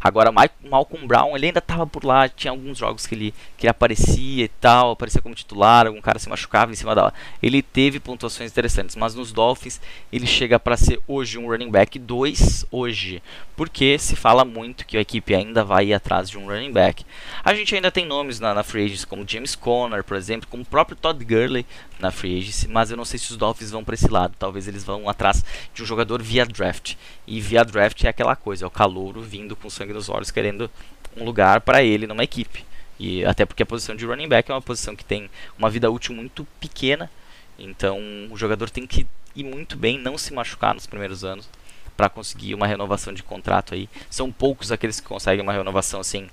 Agora, 0.05 0.31
Malcolm 0.31 1.07
Brown, 1.07 1.35
ele 1.35 1.47
ainda 1.47 1.57
estava 1.57 1.87
por 1.87 2.05
lá, 2.05 2.29
tinha 2.29 2.51
alguns 2.51 2.77
jogos 2.77 3.07
que 3.07 3.15
ele, 3.15 3.33
que 3.57 3.65
ele 3.65 3.71
aparecia 3.71 4.45
e 4.45 4.47
tal, 4.47 4.91
aparecia 4.91 5.19
como 5.19 5.33
titular, 5.33 5.87
algum 5.87 5.99
cara 5.99 6.19
se 6.19 6.29
machucava 6.29 6.71
em 6.71 6.75
cima 6.75 6.93
da 6.93 7.11
Ele 7.41 7.63
teve 7.63 7.99
pontuações 7.99 8.51
interessantes, 8.51 8.95
mas 8.95 9.15
nos 9.15 9.31
Dolphins 9.31 9.81
ele 10.13 10.27
chega 10.27 10.59
para 10.59 10.77
ser 10.77 11.01
hoje 11.07 11.39
um 11.39 11.49
running 11.49 11.71
back 11.71 11.97
2 11.97 12.67
hoje, 12.69 13.19
porque 13.57 13.97
se 13.97 14.15
fala 14.15 14.45
muito 14.45 14.85
que 14.85 14.95
a 14.95 15.01
equipe 15.01 15.33
ainda 15.33 15.63
vai 15.63 15.87
ir 15.87 15.95
atrás 15.95 16.29
de 16.29 16.37
um 16.37 16.45
running 16.45 16.71
back. 16.71 17.03
A 17.43 17.55
gente 17.55 17.73
ainda 17.73 17.89
tem 17.89 18.05
nomes 18.05 18.39
na, 18.39 18.53
na 18.53 18.61
free 18.61 18.85
agency 18.85 19.07
como 19.07 19.27
James 19.27 19.55
Conner, 19.55 20.03
por 20.03 20.17
exemplo, 20.17 20.47
como 20.47 20.61
o 20.61 20.67
próprio 20.67 20.95
Todd 20.95 21.25
Gurley 21.25 21.65
na 21.99 22.11
free 22.11 22.37
agency, 22.37 22.67
mas 22.67 22.91
eu 22.91 22.97
não 22.97 23.05
sei 23.05 23.17
se 23.17 23.31
os 23.31 23.37
Dolphins 23.37 23.71
vão 23.71 23.83
para 23.83 23.95
esse 23.95 24.07
lado, 24.07 24.35
talvez 24.37 24.67
eles 24.67 24.83
vão 24.83 25.09
atrás 25.09 25.43
de 25.73 25.81
um 25.81 25.85
jogador 25.85 26.21
via 26.21 26.45
draft. 26.45 26.93
E 27.25 27.41
via 27.41 27.65
draft 27.65 28.03
é 28.03 28.09
aquela 28.09 28.35
coisa, 28.35 28.65
é 28.65 28.67
o 28.67 28.71
calouro 28.71 29.19
vindo 29.19 29.55
com 29.55 29.67
sangue 29.67 29.94
nos 29.95 30.09
olhos 30.09 30.29
querendo 30.29 30.69
um 31.17 31.23
lugar 31.23 31.61
para 31.61 31.83
ele 31.83 32.05
numa 32.05 32.23
equipe. 32.23 32.65
E 32.99 33.25
até 33.25 33.45
porque 33.45 33.63
a 33.63 33.65
posição 33.65 33.95
de 33.95 34.05
running 34.05 34.27
back 34.27 34.49
é 34.49 34.53
uma 34.53 34.61
posição 34.61 34.95
que 34.95 35.03
tem 35.03 35.29
uma 35.57 35.69
vida 35.69 35.89
útil 35.89 36.15
muito 36.15 36.45
pequena, 36.59 37.09
então 37.57 37.99
o 38.29 38.37
jogador 38.37 38.69
tem 38.69 38.85
que 38.85 39.05
ir 39.35 39.43
muito 39.43 39.75
bem, 39.75 39.97
não 39.97 40.17
se 40.17 40.33
machucar 40.33 40.73
nos 40.73 40.87
primeiros 40.87 41.23
anos 41.23 41.49
para 41.97 42.09
conseguir 42.09 42.53
uma 42.53 42.67
renovação 42.67 43.13
de 43.13 43.23
contrato 43.23 43.73
aí. 43.73 43.89
São 44.09 44.31
poucos 44.31 44.71
aqueles 44.71 44.99
que 44.99 45.07
conseguem 45.07 45.41
uma 45.41 45.53
renovação 45.53 45.99
assim 45.99 46.29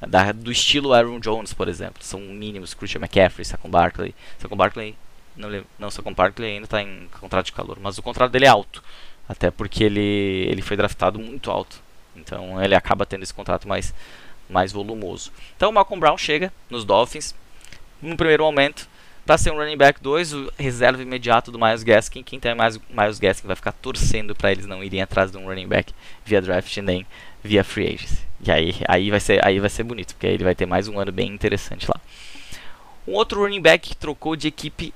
da, 0.00 0.32
do 0.32 0.50
estilo 0.50 0.92
Aaron 0.92 1.20
Jones, 1.20 1.52
por 1.52 1.68
exemplo. 1.68 2.02
São 2.02 2.20
mínimos, 2.20 2.74
Christian 2.74 3.00
McCaffrey, 3.00 3.44
Saquon 3.44 3.70
Barkley. 3.70 4.14
Saquon 4.38 4.56
Barkley, 4.56 4.96
não, 5.36 5.48
não 5.78 5.90
Saquon 5.90 6.12
Barkley 6.12 6.54
ainda 6.54 6.64
está 6.64 6.82
em 6.82 7.08
contrato 7.20 7.46
de 7.46 7.52
calor, 7.52 7.78
mas 7.80 7.98
o 7.98 8.02
contrato 8.02 8.32
dele 8.32 8.46
é 8.46 8.48
alto, 8.48 8.82
até 9.28 9.50
porque 9.50 9.84
ele, 9.84 10.46
ele 10.48 10.62
foi 10.62 10.76
draftado 10.76 11.18
muito 11.18 11.50
alto. 11.50 11.85
Então 12.16 12.62
ele 12.62 12.74
acaba 12.74 13.06
tendo 13.06 13.22
esse 13.22 13.34
contrato 13.34 13.68
mais, 13.68 13.94
mais 14.48 14.72
volumoso. 14.72 15.32
Então 15.56 15.70
o 15.70 15.72
Malcolm 15.72 16.00
Brown 16.00 16.16
chega 16.16 16.52
nos 16.70 16.84
Dolphins, 16.84 17.34
no 18.00 18.16
primeiro 18.16 18.44
momento, 18.44 18.88
para 19.26 19.36
ser 19.36 19.50
um 19.50 19.56
running 19.56 19.76
back 19.76 20.00
2, 20.00 20.32
o 20.34 20.52
reserva 20.56 21.02
imediato 21.02 21.50
do 21.50 21.58
Miles 21.58 21.82
Gaskin. 21.82 22.22
Quem 22.22 22.38
tem 22.38 22.54
mais 22.54 22.78
Miles 22.88 23.18
Gaskin 23.18 23.46
vai 23.46 23.56
ficar 23.56 23.72
torcendo 23.72 24.36
para 24.36 24.52
eles 24.52 24.66
não 24.66 24.84
irem 24.84 25.02
atrás 25.02 25.32
de 25.32 25.36
um 25.36 25.46
running 25.46 25.66
back 25.66 25.92
via 26.24 26.40
draft 26.40 26.76
nem 26.76 27.04
via 27.42 27.64
free 27.64 27.88
agency. 27.94 28.20
E 28.40 28.52
aí, 28.52 28.74
aí, 28.86 29.10
vai 29.10 29.18
ser, 29.18 29.44
aí 29.44 29.58
vai 29.58 29.68
ser 29.68 29.82
bonito, 29.82 30.14
porque 30.14 30.28
aí 30.28 30.34
ele 30.34 30.44
vai 30.44 30.54
ter 30.54 30.66
mais 30.66 30.86
um 30.86 30.98
ano 31.00 31.10
bem 31.10 31.28
interessante 31.28 31.88
lá. 31.88 32.00
Um 33.06 33.14
outro 33.14 33.40
running 33.42 33.60
back 33.60 33.88
que 33.88 33.96
trocou 33.96 34.36
de 34.36 34.46
equipe 34.46 34.94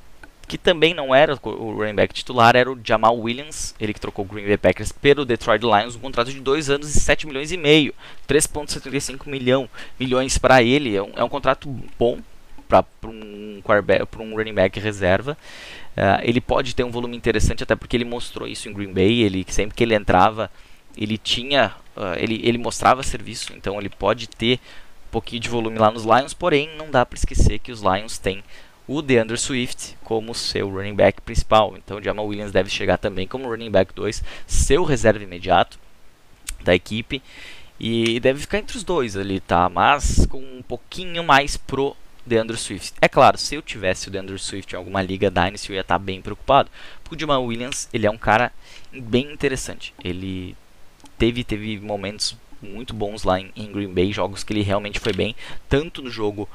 que 0.50 0.58
também 0.58 0.92
não 0.92 1.14
era 1.14 1.38
o 1.40 1.72
running 1.74 1.94
back 1.94 2.12
titular, 2.12 2.56
era 2.56 2.68
o 2.68 2.76
Jamal 2.82 3.16
Williams, 3.16 3.72
ele 3.78 3.94
que 3.94 4.00
trocou 4.00 4.24
o 4.24 4.28
Green 4.28 4.48
Bay 4.48 4.56
Packers 4.56 4.90
pelo 4.90 5.24
Detroit 5.24 5.62
Lions, 5.62 5.94
um 5.94 6.00
contrato 6.00 6.32
de 6.32 6.40
2 6.40 6.70
anos 6.70 6.92
e 6.92 6.98
7 6.98 7.24
milhões 7.28 7.52
e 7.52 7.56
meio, 7.56 7.94
3.75 8.28 9.28
milhão, 9.28 9.70
milhões 9.96 10.38
para 10.38 10.60
ele, 10.60 10.96
é 10.96 11.00
um, 11.00 11.12
é 11.14 11.22
um 11.22 11.28
contrato 11.28 11.72
bom 11.96 12.18
para 12.68 12.84
um, 13.04 13.62
um 14.18 14.34
running 14.34 14.52
back 14.52 14.80
reserva. 14.80 15.38
Uh, 15.96 16.18
ele 16.24 16.40
pode 16.40 16.74
ter 16.74 16.82
um 16.82 16.90
volume 16.90 17.16
interessante, 17.16 17.62
até 17.62 17.76
porque 17.76 17.96
ele 17.96 18.04
mostrou 18.04 18.48
isso 18.48 18.68
em 18.68 18.72
Green 18.72 18.92
Bay. 18.92 19.22
Ele 19.22 19.46
sempre 19.48 19.76
que 19.76 19.84
ele 19.84 19.94
entrava, 19.94 20.50
ele 20.96 21.16
tinha, 21.16 21.74
uh, 21.96 22.18
ele, 22.18 22.40
ele 22.42 22.58
mostrava 22.58 23.04
serviço. 23.04 23.52
Então 23.56 23.78
ele 23.78 23.88
pode 23.88 24.28
ter 24.28 24.58
um 25.08 25.10
pouquinho 25.12 25.40
de 25.40 25.48
volume 25.48 25.78
lá 25.78 25.92
nos 25.92 26.04
Lions. 26.04 26.34
Porém, 26.34 26.70
não 26.76 26.90
dá 26.90 27.06
para 27.06 27.16
esquecer 27.16 27.60
que 27.60 27.70
os 27.70 27.82
Lions 27.82 28.18
têm 28.18 28.42
o 28.90 29.00
DeAndre 29.00 29.38
Swift 29.38 29.96
como 30.02 30.34
seu 30.34 30.68
running 30.68 30.96
back 30.96 31.20
principal. 31.20 31.76
Então 31.76 31.98
o 31.98 32.02
Jamal 32.02 32.26
Williams 32.26 32.50
deve 32.50 32.68
chegar 32.68 32.98
também 32.98 33.24
como 33.24 33.48
running 33.48 33.70
back 33.70 33.94
2, 33.94 34.20
seu 34.48 34.82
reserva 34.82 35.22
imediato 35.22 35.78
da 36.64 36.74
equipe. 36.74 37.22
E 37.78 38.18
deve 38.18 38.40
ficar 38.40 38.58
entre 38.58 38.76
os 38.76 38.82
dois 38.82 39.16
ali, 39.16 39.38
tá? 39.38 39.68
Mas 39.68 40.26
com 40.26 40.38
um 40.38 40.60
pouquinho 40.60 41.22
mais 41.22 41.56
pro 41.56 41.96
DeAndre 42.26 42.56
Swift. 42.56 42.92
É 43.00 43.08
claro, 43.08 43.38
se 43.38 43.54
eu 43.54 43.62
tivesse 43.62 44.08
o 44.08 44.10
DeAndre 44.10 44.36
Swift 44.40 44.74
em 44.74 44.76
alguma 44.76 45.00
liga 45.00 45.30
Dynasty, 45.30 45.70
eu 45.70 45.76
ia 45.76 45.82
estar 45.82 45.98
bem 45.98 46.20
preocupado. 46.20 46.68
Porque 47.04 47.14
o 47.14 47.20
Jamal 47.20 47.44
Williams, 47.44 47.88
ele 47.92 48.08
é 48.08 48.10
um 48.10 48.18
cara 48.18 48.52
bem 48.92 49.32
interessante. 49.32 49.94
Ele 50.02 50.56
teve, 51.16 51.44
teve 51.44 51.78
momentos 51.78 52.36
muito 52.60 52.92
bons 52.92 53.22
lá 53.22 53.38
em, 53.38 53.52
em 53.54 53.70
Green 53.70 53.94
Bay, 53.94 54.12
jogos 54.12 54.42
que 54.42 54.52
ele 54.52 54.62
realmente 54.62 54.98
foi 54.98 55.12
bem, 55.12 55.36
tanto 55.68 56.02
no 56.02 56.10
jogo 56.10 56.48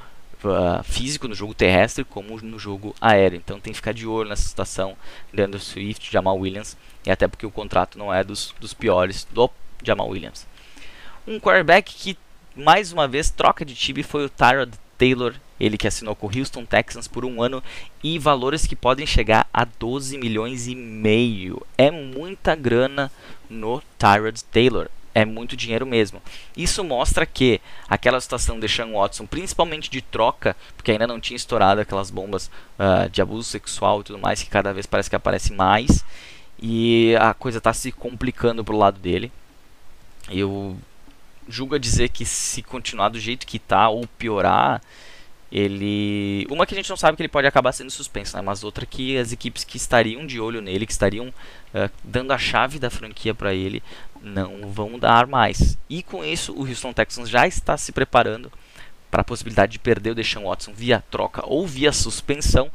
uh, 0.43 0.83
físico, 0.83 1.27
no 1.27 1.35
jogo 1.35 1.53
terrestre, 1.53 2.03
como 2.03 2.39
no 2.41 2.59
jogo 2.59 2.95
aéreo. 2.99 3.37
Então 3.37 3.59
tem 3.59 3.71
que 3.71 3.77
ficar 3.77 3.93
de 3.93 4.07
olho 4.07 4.29
nessa 4.29 4.47
situação. 4.47 4.97
DeAndre 5.33 5.59
Swift, 5.59 6.11
Jamal 6.11 6.37
Williams, 6.37 6.77
e 7.05 7.11
até 7.11 7.27
porque 7.27 7.45
o 7.45 7.51
contrato 7.51 7.97
não 7.97 8.13
é 8.13 8.23
dos, 8.23 8.53
dos 8.59 8.73
piores 8.73 9.27
do 9.31 9.49
Jamal 9.83 10.09
Williams. 10.09 10.47
Um 11.27 11.39
quarterback 11.39 11.93
que 11.93 12.17
mais 12.55 12.91
uma 12.91 13.07
vez 13.07 13.29
troca 13.29 13.65
de 13.65 13.75
time 13.75 14.03
foi 14.03 14.25
o 14.25 14.29
Tyrod 14.29 14.71
Taylor 14.97 15.35
ele 15.59 15.77
que 15.77 15.87
assinou 15.87 16.15
com 16.15 16.27
o 16.27 16.37
Houston 16.37 16.65
Texans 16.65 17.07
por 17.07 17.23
um 17.23 17.41
ano 17.41 17.63
e 18.03 18.19
valores 18.19 18.67
que 18.67 18.75
podem 18.75 19.05
chegar 19.05 19.47
a 19.53 19.65
12 19.65 20.17
milhões 20.17 20.67
e 20.67 20.75
meio. 20.75 21.65
É 21.77 21.89
muita 21.89 22.55
grana 22.55 23.11
no 23.49 23.81
Tyrod 23.97 24.43
Taylor. 24.45 24.89
É 25.17 25.23
muito 25.23 25.55
dinheiro 25.55 25.85
mesmo. 25.85 26.21
Isso 26.57 26.83
mostra 26.83 27.25
que 27.25 27.61
aquela 27.87 28.19
situação 28.19 28.59
de 28.59 28.67
Sean 28.67 28.91
Watson, 28.91 29.25
principalmente 29.25 29.89
de 29.89 30.01
troca, 30.01 30.57
porque 30.75 30.91
ainda 30.91 31.07
não 31.07 31.21
tinha 31.21 31.37
estourado 31.37 31.79
aquelas 31.79 32.11
bombas 32.11 32.51
uh, 32.77 33.09
de 33.09 33.21
abuso 33.21 33.49
sexual 33.49 34.01
e 34.01 34.03
tudo 34.03 34.19
mais, 34.19 34.43
que 34.43 34.49
cada 34.49 34.73
vez 34.73 34.85
parece 34.85 35.09
que 35.09 35.15
aparece 35.15 35.53
mais, 35.53 36.03
e 36.61 37.15
a 37.17 37.33
coisa 37.33 37.59
está 37.59 37.71
se 37.71 37.93
complicando 37.93 38.61
pro 38.61 38.75
lado 38.75 38.99
dele. 38.99 39.31
Eu 40.29 40.75
julgo 41.47 41.75
a 41.75 41.79
dizer 41.79 42.09
que 42.09 42.25
se 42.25 42.61
continuar 42.61 43.07
do 43.07 43.19
jeito 43.19 43.47
que 43.47 43.55
está 43.55 43.87
ou 43.87 44.05
piorar, 44.17 44.81
ele 45.51 46.45
uma 46.49 46.65
que 46.65 46.73
a 46.73 46.77
gente 46.77 46.89
não 46.89 46.97
sabe 46.97 47.15
que 47.15 47.21
ele 47.21 47.29
pode 47.29 47.47
acabar 47.47 47.71
sendo 47.71 47.91
suspenso, 47.91 48.35
né? 48.35 48.41
mas 48.41 48.63
outra 48.63 48.85
que 48.85 49.17
as 49.17 49.31
equipes 49.31 49.63
que 49.63 49.77
estariam 49.77 50.25
de 50.25 50.39
olho 50.39 50.61
nele, 50.61 50.85
que 50.85 50.91
estariam 50.91 51.27
uh, 51.27 51.89
dando 52.03 52.31
a 52.31 52.37
chave 52.37 52.79
da 52.79 52.89
franquia 52.89 53.33
para 53.33 53.53
ele, 53.53 53.81
não 54.21 54.69
vão 54.71 54.97
dar 54.97 55.27
mais. 55.27 55.77
E 55.89 56.01
com 56.01 56.23
isso, 56.23 56.53
o 56.53 56.67
Houston 56.67 56.93
Texans 56.93 57.29
já 57.29 57.47
está 57.47 57.77
se 57.77 57.91
preparando 57.91 58.51
para 59.11 59.21
a 59.21 59.25
possibilidade 59.25 59.73
de 59.73 59.79
perder 59.79 60.11
o 60.11 60.15
Deshaun 60.15 60.49
Watson 60.49 60.73
via 60.73 61.03
troca 61.09 61.41
ou 61.45 61.65
via 61.65 61.93
suspensão. 61.93 62.69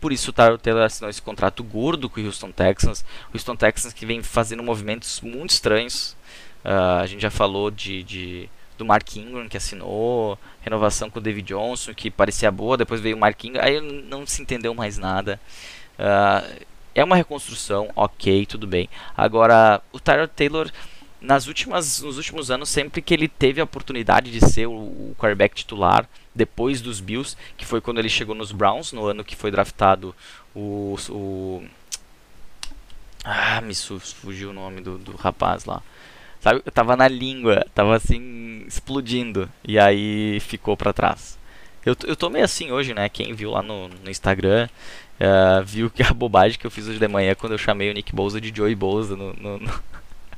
Por 0.00 0.12
isso, 0.12 0.30
o 0.30 0.58
Taylor 0.58 0.84
assinou 0.84 1.08
esse 1.08 1.22
contrato 1.22 1.64
gordo 1.64 2.10
com 2.10 2.20
o 2.20 2.26
Houston 2.26 2.52
Texans. 2.52 3.02
O 3.32 3.34
Houston 3.34 3.56
Texans 3.56 3.94
que 3.94 4.04
vem 4.04 4.22
fazendo 4.22 4.62
movimentos 4.62 5.20
muito 5.22 5.50
estranhos. 5.50 6.14
Uh, 6.64 7.00
a 7.00 7.06
gente 7.06 7.22
já 7.22 7.30
falou 7.30 7.70
de, 7.70 8.02
de 8.02 8.50
do 8.76 8.84
Mark 8.84 9.16
Ingram 9.16 9.48
que 9.48 9.56
assinou, 9.56 10.38
renovação 10.60 11.08
com 11.10 11.18
o 11.18 11.22
David 11.22 11.48
Johnson 11.48 11.94
que 11.94 12.10
parecia 12.10 12.50
boa, 12.50 12.76
depois 12.76 13.00
veio 13.00 13.16
o 13.16 13.20
Mark 13.20 13.42
Ingram, 13.44 13.62
aí 13.64 13.80
não 13.80 14.26
se 14.26 14.42
entendeu 14.42 14.74
mais 14.74 14.98
nada. 14.98 15.40
Uh, 15.98 16.64
é 16.94 17.04
uma 17.04 17.16
reconstrução, 17.16 17.90
ok, 17.94 18.46
tudo 18.46 18.66
bem. 18.66 18.88
Agora, 19.14 19.82
o 19.92 20.00
Tyler 20.00 20.28
Taylor, 20.28 20.70
nas 21.20 21.46
últimas, 21.46 22.00
nos 22.00 22.16
últimos 22.16 22.50
anos, 22.50 22.70
sempre 22.70 23.02
que 23.02 23.12
ele 23.12 23.28
teve 23.28 23.60
a 23.60 23.64
oportunidade 23.64 24.30
de 24.30 24.40
ser 24.40 24.66
o, 24.66 24.72
o 24.72 25.16
quarterback 25.18 25.54
titular, 25.54 26.08
depois 26.34 26.80
dos 26.80 26.98
Bills, 27.00 27.36
que 27.56 27.66
foi 27.66 27.82
quando 27.82 27.98
ele 27.98 28.08
chegou 28.08 28.34
nos 28.34 28.50
Browns, 28.50 28.92
no 28.92 29.06
ano 29.06 29.24
que 29.24 29.36
foi 29.36 29.50
draftado 29.50 30.14
o. 30.54 30.96
o 31.10 31.64
ah, 33.24 33.60
me 33.60 33.74
fugiu 33.74 34.50
o 34.50 34.52
nome 34.52 34.80
do, 34.80 34.96
do 34.96 35.16
rapaz 35.16 35.64
lá. 35.64 35.82
Sabe, 36.46 36.62
eu 36.64 36.70
tava 36.70 36.94
na 36.94 37.08
língua, 37.08 37.66
tava 37.74 37.96
assim, 37.96 38.62
explodindo. 38.68 39.48
E 39.66 39.80
aí 39.80 40.38
ficou 40.38 40.76
pra 40.76 40.92
trás. 40.92 41.36
Eu, 41.84 41.96
eu 42.06 42.14
tô 42.14 42.30
meio 42.30 42.44
assim 42.44 42.70
hoje, 42.70 42.94
né? 42.94 43.08
Quem 43.08 43.34
viu 43.34 43.50
lá 43.50 43.62
no, 43.62 43.88
no 43.88 44.08
Instagram 44.08 44.68
uh, 45.20 45.64
viu 45.64 45.90
que 45.90 46.04
a 46.06 46.12
bobagem 46.14 46.56
que 46.56 46.64
eu 46.64 46.70
fiz 46.70 46.86
hoje 46.86 47.00
de 47.00 47.08
manhã 47.08 47.34
quando 47.34 47.54
eu 47.54 47.58
chamei 47.58 47.90
o 47.90 47.92
Nick 47.92 48.14
Bouza 48.14 48.40
de 48.40 48.56
Joey 48.56 48.76
Bouza 48.76 49.16
no. 49.16 49.34
no, 49.34 49.58
no... 49.58 49.80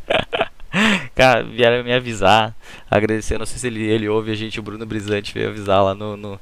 Cara, 1.14 1.42
vieram 1.42 1.84
me 1.84 1.92
avisar, 1.92 2.54
agradecer, 2.90 3.38
não 3.38 3.46
sei 3.46 3.58
se 3.58 3.66
ele, 3.66 3.82
ele 3.82 4.08
ouve 4.08 4.30
a 4.30 4.34
gente, 4.34 4.60
o 4.60 4.62
Bruno 4.62 4.86
Brisante 4.86 5.34
veio 5.34 5.50
avisar 5.50 5.82
lá 5.82 5.94
no, 5.94 6.16
no 6.16 6.40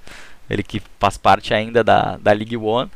ele 0.48 0.62
que 0.62 0.80
faz 1.00 1.16
parte 1.16 1.54
ainda 1.54 1.82
da, 1.82 2.16
da 2.18 2.32
League 2.32 2.56
One 2.56 2.90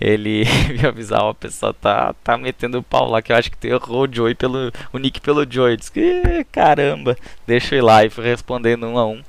ele 0.00 0.44
me 0.72 0.86
avisar, 0.86 1.22
ó, 1.22 1.30
a 1.30 1.34
pessoa 1.34 1.74
tá, 1.74 2.14
tá 2.24 2.38
metendo 2.38 2.78
o 2.78 2.82
pau 2.82 3.08
lá, 3.10 3.20
que 3.20 3.30
eu 3.30 3.36
acho 3.36 3.50
que 3.50 3.56
tem 3.56 3.70
errou 3.70 4.04
o 4.04 4.12
Joey 4.12 4.34
pelo. 4.34 4.72
o 4.92 4.98
Nick 4.98 5.20
pelo 5.20 5.50
Joey. 5.50 5.76
Diz 5.76 5.90
que 5.90 6.44
caramba, 6.50 7.16
deixa 7.46 7.74
eu 7.74 7.80
ir 7.80 7.82
lá 7.82 8.04
e 8.04 8.10
fui 8.10 8.24
respondendo 8.24 8.86
um 8.86 8.98
a 8.98 9.06
um. 9.06 9.22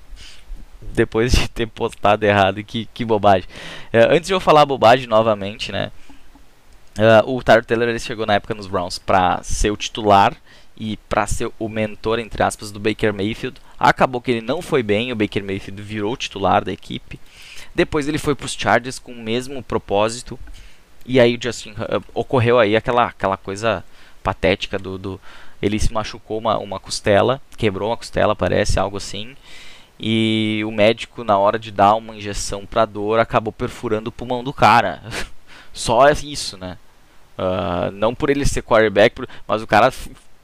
Depois 0.94 1.34
de 1.34 1.48
ter 1.50 1.68
postado 1.68 2.26
errado, 2.26 2.64
que, 2.64 2.88
que 2.94 3.06
bobagem. 3.06 3.48
É, 3.92 4.16
antes 4.16 4.28
de 4.28 4.34
eu 4.34 4.40
falar 4.40 4.66
bobagem 4.66 5.08
novamente, 5.08 5.72
né? 5.72 5.92
Uh, 6.98 7.36
o 7.36 7.44
Tyler 7.44 7.64
Taylor 7.64 7.88
ele 7.88 8.00
chegou 8.00 8.26
na 8.26 8.34
época 8.34 8.54
nos 8.54 8.68
Browns 8.68 9.00
para 9.00 9.42
ser 9.44 9.72
o 9.72 9.78
titular 9.78 10.36
e 10.76 10.98
para 11.08 11.26
ser 11.26 11.50
o 11.58 11.70
mentor, 11.70 12.20
entre 12.20 12.44
aspas, 12.44 12.72
do 12.72 12.80
Baker 12.80 13.14
Mayfield. 13.14 13.62
Acabou 13.80 14.20
que 14.20 14.32
ele 14.32 14.42
não 14.42 14.62
foi 14.62 14.84
bem, 14.84 15.12
o 15.12 15.16
Baker 15.16 15.44
Mayfield 15.44 15.82
virou 15.82 16.18
titular 16.18 16.66
da 16.66 16.72
equipe. 16.72 17.20
Depois 17.74 18.08
ele 18.08 18.18
foi 18.18 18.36
para 18.36 18.46
os 18.46 18.54
Chargers 18.54 19.00
com 19.00 19.14
o 19.14 19.22
mesmo 19.22 19.64
propósito, 19.64 20.38
e 21.06 21.20
aí 21.20 21.38
Justin 21.42 21.72
uh, 21.72 22.04
ocorreu 22.14 22.60
aí 22.60 22.76
aquela, 22.76 23.06
aquela 23.06 23.38
coisa 23.38 23.84
patética 24.24 24.78
do, 24.78 24.98
do 24.98 25.22
ele 25.62 25.80
se 25.80 25.94
machucou 25.94 26.40
uma, 26.40 26.58
uma 26.58 26.80
costela, 26.80 27.40
quebrou 27.58 27.90
uma 27.90 27.98
costela, 27.98 28.36
parece 28.36 28.80
algo 28.80 28.98
assim. 28.98 29.36
E 30.00 30.64
o 30.66 30.72
médico 30.72 31.24
na 31.24 31.38
hora 31.38 31.60
de 31.60 31.72
dar 31.72 31.94
uma 31.94 32.16
injeção 32.16 32.66
para 32.66 32.86
dor 32.86 33.20
acabou 33.20 33.54
perfurando 33.54 34.10
o 34.10 34.12
pulmão 34.12 34.44
do 34.44 34.52
cara. 34.52 35.04
Só 35.72 36.10
isso, 36.10 36.58
né? 36.58 36.78
Uh, 37.38 37.92
não 37.92 38.16
por 38.16 38.30
ele 38.30 38.46
ser 38.46 38.64
quarterback, 38.64 39.16
mas 39.48 39.62
o 39.62 39.68
cara 39.68 39.94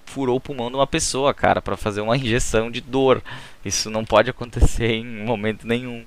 furou 0.07 0.37
o 0.37 0.39
pulmão 0.39 0.69
de 0.69 0.75
uma 0.75 0.87
pessoa, 0.87 1.33
cara, 1.33 1.61
para 1.61 1.77
fazer 1.77 2.01
uma 2.01 2.17
injeção 2.17 2.71
de 2.71 2.81
dor. 2.81 3.21
Isso 3.63 3.89
não 3.89 4.03
pode 4.03 4.29
acontecer 4.29 4.91
em 4.93 5.05
momento 5.05 5.67
nenhum. 5.67 6.03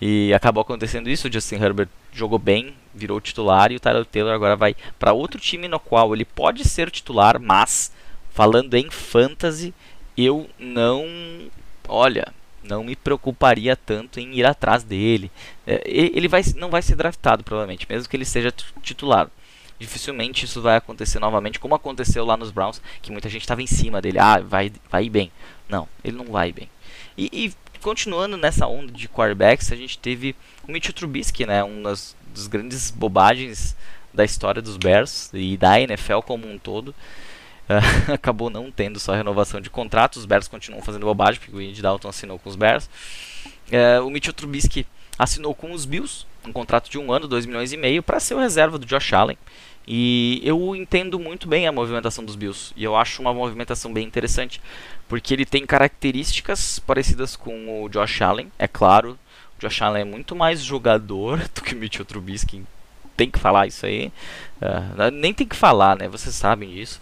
E 0.00 0.32
acabou 0.32 0.62
acontecendo 0.62 1.10
isso. 1.10 1.28
O 1.28 1.32
Justin 1.32 1.56
Herbert 1.56 1.88
jogou 2.12 2.38
bem, 2.38 2.74
virou 2.94 3.20
titular 3.20 3.70
e 3.72 3.76
o 3.76 3.80
Tyler 3.80 4.06
Taylor 4.06 4.32
agora 4.32 4.56
vai 4.56 4.74
para 4.98 5.12
outro 5.12 5.40
time 5.40 5.68
no 5.68 5.80
qual 5.80 6.14
ele 6.14 6.24
pode 6.24 6.64
ser 6.66 6.90
titular, 6.90 7.40
mas 7.40 7.92
falando 8.30 8.74
em 8.74 8.90
fantasy, 8.90 9.74
eu 10.16 10.48
não, 10.58 11.06
olha, 11.88 12.32
não 12.62 12.84
me 12.84 12.94
preocuparia 12.94 13.74
tanto 13.74 14.20
em 14.20 14.34
ir 14.34 14.46
atrás 14.46 14.82
dele. 14.82 15.30
É, 15.66 15.82
ele 15.84 16.28
vai, 16.28 16.42
não 16.56 16.70
vai 16.70 16.82
ser 16.82 16.96
draftado 16.96 17.42
provavelmente, 17.42 17.86
mesmo 17.88 18.08
que 18.08 18.16
ele 18.16 18.24
seja 18.24 18.52
titular. 18.82 19.28
Dificilmente 19.82 20.44
isso 20.44 20.62
vai 20.62 20.76
acontecer 20.76 21.18
novamente, 21.18 21.58
como 21.58 21.74
aconteceu 21.74 22.24
lá 22.24 22.36
nos 22.36 22.52
Browns, 22.52 22.80
que 23.02 23.10
muita 23.10 23.28
gente 23.28 23.42
estava 23.42 23.60
em 23.60 23.66
cima 23.66 24.00
dele. 24.00 24.16
Ah, 24.20 24.38
vai, 24.38 24.70
vai 24.88 25.06
ir 25.06 25.10
bem. 25.10 25.32
Não, 25.68 25.88
ele 26.04 26.16
não 26.16 26.26
vai 26.26 26.52
bem. 26.52 26.70
E, 27.18 27.28
e 27.32 27.52
continuando 27.80 28.36
nessa 28.36 28.68
onda 28.68 28.92
de 28.92 29.08
quarterbacks, 29.08 29.72
a 29.72 29.76
gente 29.76 29.98
teve 29.98 30.36
o 30.68 30.70
Mitchell 30.70 30.94
Trubisky, 30.94 31.44
né, 31.44 31.64
uma 31.64 31.90
das, 31.90 32.14
das 32.32 32.46
grandes 32.46 32.92
bobagens 32.92 33.74
da 34.14 34.24
história 34.24 34.62
dos 34.62 34.76
Bears 34.76 35.30
e 35.34 35.56
da 35.56 35.80
NFL 35.80 36.20
como 36.20 36.48
um 36.48 36.56
todo. 36.56 36.94
Uh, 37.68 38.12
acabou 38.14 38.48
não 38.48 38.70
tendo 38.70 39.00
só 39.00 39.14
renovação 39.14 39.60
de 39.60 39.68
contrato. 39.68 40.14
Os 40.14 40.26
Bears 40.26 40.46
continuam 40.46 40.80
fazendo 40.80 41.06
bobagem, 41.06 41.40
porque 41.40 41.56
o 41.56 41.58
Andy 41.58 41.82
Dalton 41.82 42.08
assinou 42.08 42.38
com 42.38 42.48
os 42.48 42.54
Bears. 42.54 42.88
Uh, 43.66 44.06
o 44.06 44.10
Mitchell 44.10 44.32
Trubisky 44.32 44.86
assinou 45.18 45.56
com 45.56 45.72
os 45.72 45.84
Bills 45.84 46.24
um 46.46 46.52
contrato 46.52 46.90
de 46.90 46.98
um 46.98 47.12
ano, 47.12 47.28
2 47.28 47.46
milhões 47.46 47.72
e 47.72 47.76
meio, 47.76 48.02
para 48.02 48.20
ser 48.20 48.34
o 48.34 48.38
reserva 48.38 48.78
do 48.78 48.86
Josh 48.86 49.12
Allen. 49.12 49.38
E 49.86 50.40
eu 50.44 50.74
entendo 50.76 51.18
muito 51.18 51.48
bem 51.48 51.66
a 51.66 51.72
movimentação 51.72 52.24
dos 52.24 52.36
Bills. 52.36 52.72
E 52.76 52.84
eu 52.84 52.96
acho 52.96 53.20
uma 53.20 53.34
movimentação 53.34 53.92
bem 53.92 54.06
interessante. 54.06 54.60
Porque 55.08 55.34
ele 55.34 55.44
tem 55.44 55.66
características 55.66 56.78
parecidas 56.78 57.36
com 57.36 57.82
o 57.82 57.88
Josh 57.88 58.22
Allen. 58.22 58.50
É 58.58 58.68
claro, 58.68 59.18
o 59.58 59.60
Josh 59.60 59.82
Allen 59.82 60.02
é 60.02 60.04
muito 60.04 60.34
mais 60.34 60.62
jogador 60.62 61.38
do 61.54 61.62
que 61.62 61.74
o 61.74 61.78
Mitchell 61.78 62.04
Trubisky. 62.04 62.64
Tem 63.16 63.30
que 63.30 63.38
falar 63.38 63.66
isso 63.66 63.84
aí. 63.84 64.12
Uh, 64.60 65.10
nem 65.12 65.34
tem 65.34 65.46
que 65.46 65.56
falar, 65.56 65.96
né? 65.96 66.08
Vocês 66.08 66.34
sabem 66.34 66.70
disso. 66.70 67.00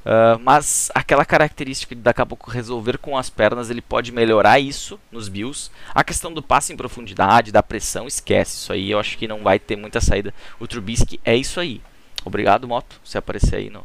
Uh, 0.00 0.38
mas 0.42 0.90
aquela 0.94 1.24
característica 1.24 1.94
de 1.94 2.00
daqui 2.00 2.22
a 2.22 2.26
pouco 2.26 2.50
resolver 2.50 2.96
com 2.98 3.18
as 3.18 3.28
pernas, 3.28 3.68
ele 3.68 3.82
pode 3.82 4.12
melhorar 4.12 4.58
isso 4.58 4.98
nos 5.10 5.28
Bills. 5.28 5.70
A 5.94 6.04
questão 6.04 6.32
do 6.32 6.42
passe 6.42 6.72
em 6.72 6.76
profundidade, 6.76 7.52
da 7.52 7.62
pressão, 7.62 8.06
esquece 8.06 8.56
isso 8.56 8.72
aí. 8.72 8.90
Eu 8.90 8.98
acho 8.98 9.18
que 9.18 9.28
não 9.28 9.42
vai 9.42 9.58
ter 9.58 9.76
muita 9.76 10.00
saída. 10.00 10.32
O 10.58 10.66
Trubisky 10.66 11.20
é 11.24 11.36
isso 11.36 11.60
aí. 11.60 11.82
Obrigado, 12.24 12.68
moto, 12.68 13.00
se 13.04 13.16
aparecer 13.16 13.56
aí 13.56 13.70
no 13.70 13.84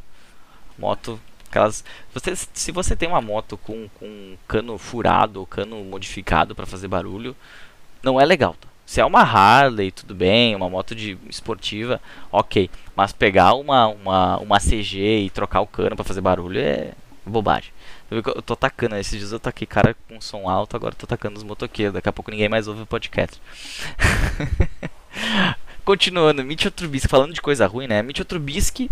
moto. 0.78 1.20
Aquelas, 1.50 1.86
você, 2.14 2.36
se 2.36 2.72
você 2.72 2.96
tem 2.96 3.08
uma 3.08 3.22
moto 3.22 3.58
com, 3.58 3.88
com 3.98 4.36
cano 4.48 4.78
furado 4.78 5.40
ou 5.40 5.46
cano 5.46 5.84
modificado 5.86 6.54
para 6.54 6.66
fazer 6.66 6.88
barulho, 6.88 7.36
não 8.04 8.20
é 8.20 8.26
legal. 8.26 8.56
Tá? 8.60 8.68
Se 8.86 9.02
é 9.02 9.06
uma 9.06 9.22
Harley, 9.22 9.92
tudo 9.92 10.14
bem, 10.14 10.56
uma 10.56 10.70
moto 10.70 10.94
de 10.94 11.18
esportiva, 11.30 12.02
ok. 12.32 12.70
Mas 12.96 13.14
pegar 13.14 13.54
uma, 13.54 13.88
uma, 13.88 14.38
uma 14.38 14.60
CG 14.60 15.26
e 15.26 15.30
trocar 15.30 15.62
o 15.62 15.68
cano 15.68 15.96
para 15.96 16.06
fazer 16.06 16.22
barulho 16.22 16.60
é 16.60 16.92
bobagem. 17.26 17.72
Eu, 18.12 18.22
tô 18.42 18.56
tacando, 18.56 18.96
esses 18.98 19.18
dias 19.18 19.32
eu 19.32 19.40
taquei 19.40 19.66
cara 19.66 19.96
com 20.08 20.22
som 20.22 20.48
alto, 20.48 20.76
agora 20.76 20.94
tô 20.94 21.08
tacando 21.08 21.38
os 21.38 21.44
motoqueiros. 21.44 21.96
Daqui 21.96 22.08
a 22.08 22.14
pouco 22.14 22.30
ninguém 22.30 22.48
mais 22.48 22.68
ouve 22.68 22.84
o 22.84 22.86
podcast. 22.86 23.42
Continuando, 25.86 26.44
Mitchell 26.44 26.72
Trubisky, 26.72 27.08
falando 27.08 27.34
de 27.34 27.42
coisa 27.42 27.68
ruim, 27.68 27.86
né? 27.86 28.02
Mitchell 28.02 28.26
Trubisky 28.26 28.90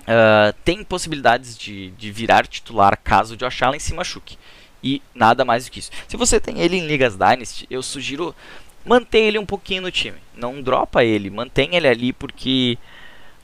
uh, 0.00 0.52
tem 0.62 0.84
possibilidades 0.84 1.56
de, 1.56 1.90
de 1.92 2.12
virar 2.12 2.46
titular 2.46 2.98
caso 3.02 3.32
o 3.32 3.36
Josh 3.38 3.62
Allen 3.62 3.80
se 3.80 3.94
machuque. 3.94 4.38
E 4.84 5.02
nada 5.14 5.44
mais 5.46 5.64
do 5.64 5.70
que 5.70 5.80
isso. 5.80 5.90
Se 6.06 6.16
você 6.16 6.38
tem 6.38 6.60
ele 6.60 6.76
em 6.76 6.86
Ligas 6.86 7.16
Dynasty, 7.16 7.66
eu 7.70 7.82
sugiro 7.82 8.34
mantém 8.84 9.26
ele 9.26 9.38
um 9.38 9.46
pouquinho 9.46 9.82
no 9.82 9.90
time. 9.90 10.18
Não 10.36 10.62
dropa 10.62 11.02
ele, 11.02 11.30
mantém 11.30 11.74
ele 11.74 11.88
ali 11.88 12.12
porque 12.12 12.78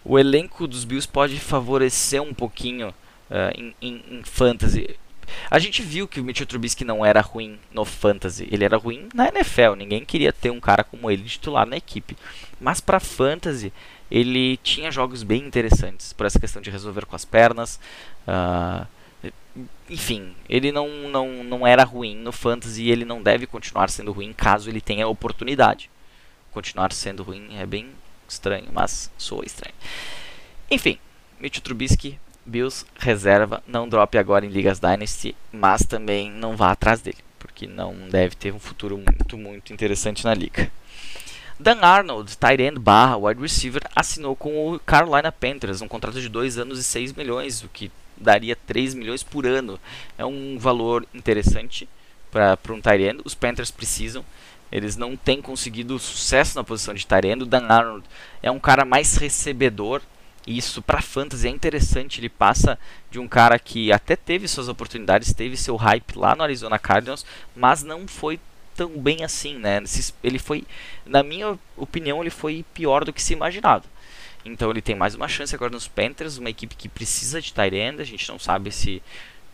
o 0.05 0.19
elenco 0.19 0.67
dos 0.67 0.85
Bills 0.85 1.09
pode 1.09 1.41
favorecer 1.41 2.23
um 2.23 2.35
pouquinho 2.35 2.91
uh, 3.31 3.59
em, 3.59 3.75
em, 3.81 4.05
em, 4.11 4.23
fantasy. 4.23 4.97
A 5.51 5.59
gente 5.59 5.83
viu 5.83 6.07
que 6.07 6.21
o 6.21 6.25
Mitchell 6.25 6.47
Trubisky 6.47 6.85
não 6.85 7.05
era 7.05 7.21
ruim 7.21 7.59
no 7.73 7.85
fantasy, 7.85 8.49
ele 8.51 8.65
era 8.65 8.77
ruim 8.77 9.09
na 9.15 9.29
NFL. 9.29 9.75
Ninguém 9.77 10.05
queria 10.05 10.33
ter 10.33 10.51
um 10.51 10.61
cara 10.61 10.85
como 10.85 11.11
ele 11.11 11.25
titular 11.25 11.67
na 11.67 11.77
equipe. 11.77 12.17
Mas 12.61 12.81
para 12.81 13.01
fantasy, 13.01 13.73
ele 14.11 14.57
tinha 14.59 14.91
jogos 14.91 15.23
bem 15.23 15.45
interessantes 15.45 16.13
por 16.13 16.27
essa 16.27 16.39
questão 16.39 16.63
de 16.63 16.71
resolver 16.71 17.07
com 17.07 17.17
as 17.17 17.25
pernas. 17.25 17.81
Uh, 18.27 18.87
enfim, 19.89 20.35
ele 20.49 20.73
não, 20.73 20.89
não, 21.09 21.45
não 21.45 21.67
era 21.67 21.85
ruim 21.85 22.17
no 22.17 22.33
fantasy 22.33 22.83
e 22.83 22.91
ele 22.91 23.05
não 23.05 23.23
deve 23.23 23.47
continuar 23.47 23.91
sendo 23.91 24.13
ruim 24.13 24.33
caso 24.33 24.69
ele 24.69 24.81
tenha 24.81 25.07
oportunidade. 25.07 25.91
Continuar 26.51 26.93
sendo 26.93 27.23
ruim 27.23 27.57
é 27.57 27.67
bem 27.67 27.91
estranho, 28.29 28.69
mas 28.73 29.11
soa 29.19 29.45
estranho. 29.45 29.75
Enfim, 30.71 30.99
Mitch 31.39 31.59
Trubisky, 31.61 32.19
Bills, 32.47 32.85
reserva, 32.97 33.63
não 33.67 33.89
drop 33.89 34.17
agora 34.19 34.45
em 34.45 34.51
Ligas 34.51 34.79
Dynasty, 34.79 35.35
mas 35.53 35.83
também 35.83 36.31
não 36.31 36.57
vá 36.57 36.71
atrás 36.71 37.01
dele, 37.01 37.19
porque 37.39 37.67
não 37.67 37.95
deve 38.09 38.35
ter 38.37 38.53
um 38.53 38.59
futuro 38.59 38.97
muito, 38.97 39.37
muito 39.37 39.73
interessante 39.73 40.25
na 40.25 40.35
liga. 40.35 40.71
Dan 41.59 41.79
Arnold, 41.81 42.37
tight 42.37 42.61
end 42.63 42.79
barra 42.79 43.17
wide 43.17 43.41
receiver, 43.41 43.83
assinou 43.95 44.35
com 44.35 44.73
o 44.73 44.79
Carolina 44.81 45.31
Panthers 45.31 45.81
um 45.81 45.89
contrato 45.89 46.21
de 46.21 46.29
2 46.29 46.59
anos 46.59 46.79
e 46.79 46.83
6 46.83 47.13
milhões, 47.13 47.63
o 47.63 47.69
que 47.69 47.91
daria 48.17 48.57
3 48.57 48.95
milhões 48.95 49.23
por 49.23 49.47
ano. 49.47 49.79
É 50.19 50.25
um 50.25 50.59
valor 50.59 51.07
interessante 51.15 51.89
para 52.31 52.59
um 52.71 52.81
Tyrande. 52.81 53.23
Os 53.25 53.35
Panthers 53.35 53.71
precisam. 53.71 54.25
Eles 54.73 54.97
não 54.97 55.17
têm 55.17 55.41
conseguido 55.41 55.99
sucesso 55.99 56.57
na 56.57 56.65
posição 56.65 56.95
de 56.95 57.07
Tyrande. 57.07 57.45
O 57.45 57.47
Dan 57.47 57.67
Arnold 57.69 58.05
é 58.43 58.51
um 58.51 58.59
cara 58.59 58.85
mais 58.85 59.17
recebedor. 59.17 60.03
Isso 60.47 60.83
para 60.83 61.01
fantasy 61.01 61.47
é 61.47 61.51
interessante. 61.51 62.21
Ele 62.21 62.29
passa 62.29 62.79
de 63.11 63.19
um 63.19 63.27
cara 63.27 63.59
que 63.59 63.91
até 63.91 64.15
teve 64.15 64.47
suas 64.47 64.69
oportunidades, 64.69 65.33
teve 65.33 65.57
seu 65.57 65.77
hype 65.77 66.17
lá 66.17 66.37
no 66.37 66.43
Arizona 66.43 66.79
Cardinals, 66.79 67.25
mas 67.57 67.83
não 67.83 68.07
foi 68.07 68.39
tão 68.75 68.91
bem 68.99 69.25
assim, 69.25 69.59
né? 69.59 69.83
Ele 70.23 70.39
foi, 70.39 70.65
na 71.07 71.23
minha 71.23 71.59
opinião, 71.77 72.21
ele 72.21 72.31
foi 72.31 72.65
pior 72.75 73.05
do 73.05 73.13
que 73.13 73.23
se 73.23 73.33
imaginava. 73.33 73.85
Então 74.45 74.71
ele 74.71 74.83
tem 74.83 74.95
mais 74.95 75.15
uma 75.15 75.29
chance 75.29 75.55
agora 75.55 75.73
nos 75.73 75.89
Panthers, 75.89 76.37
uma 76.37 76.51
equipe 76.51 76.75
que 76.75 76.89
precisa 76.89 77.41
de 77.41 77.53
tight 77.53 77.75
end. 77.75 78.03
A 78.03 78.05
gente 78.05 78.29
não 78.29 78.39
sabe 78.39 78.71
se 78.71 79.03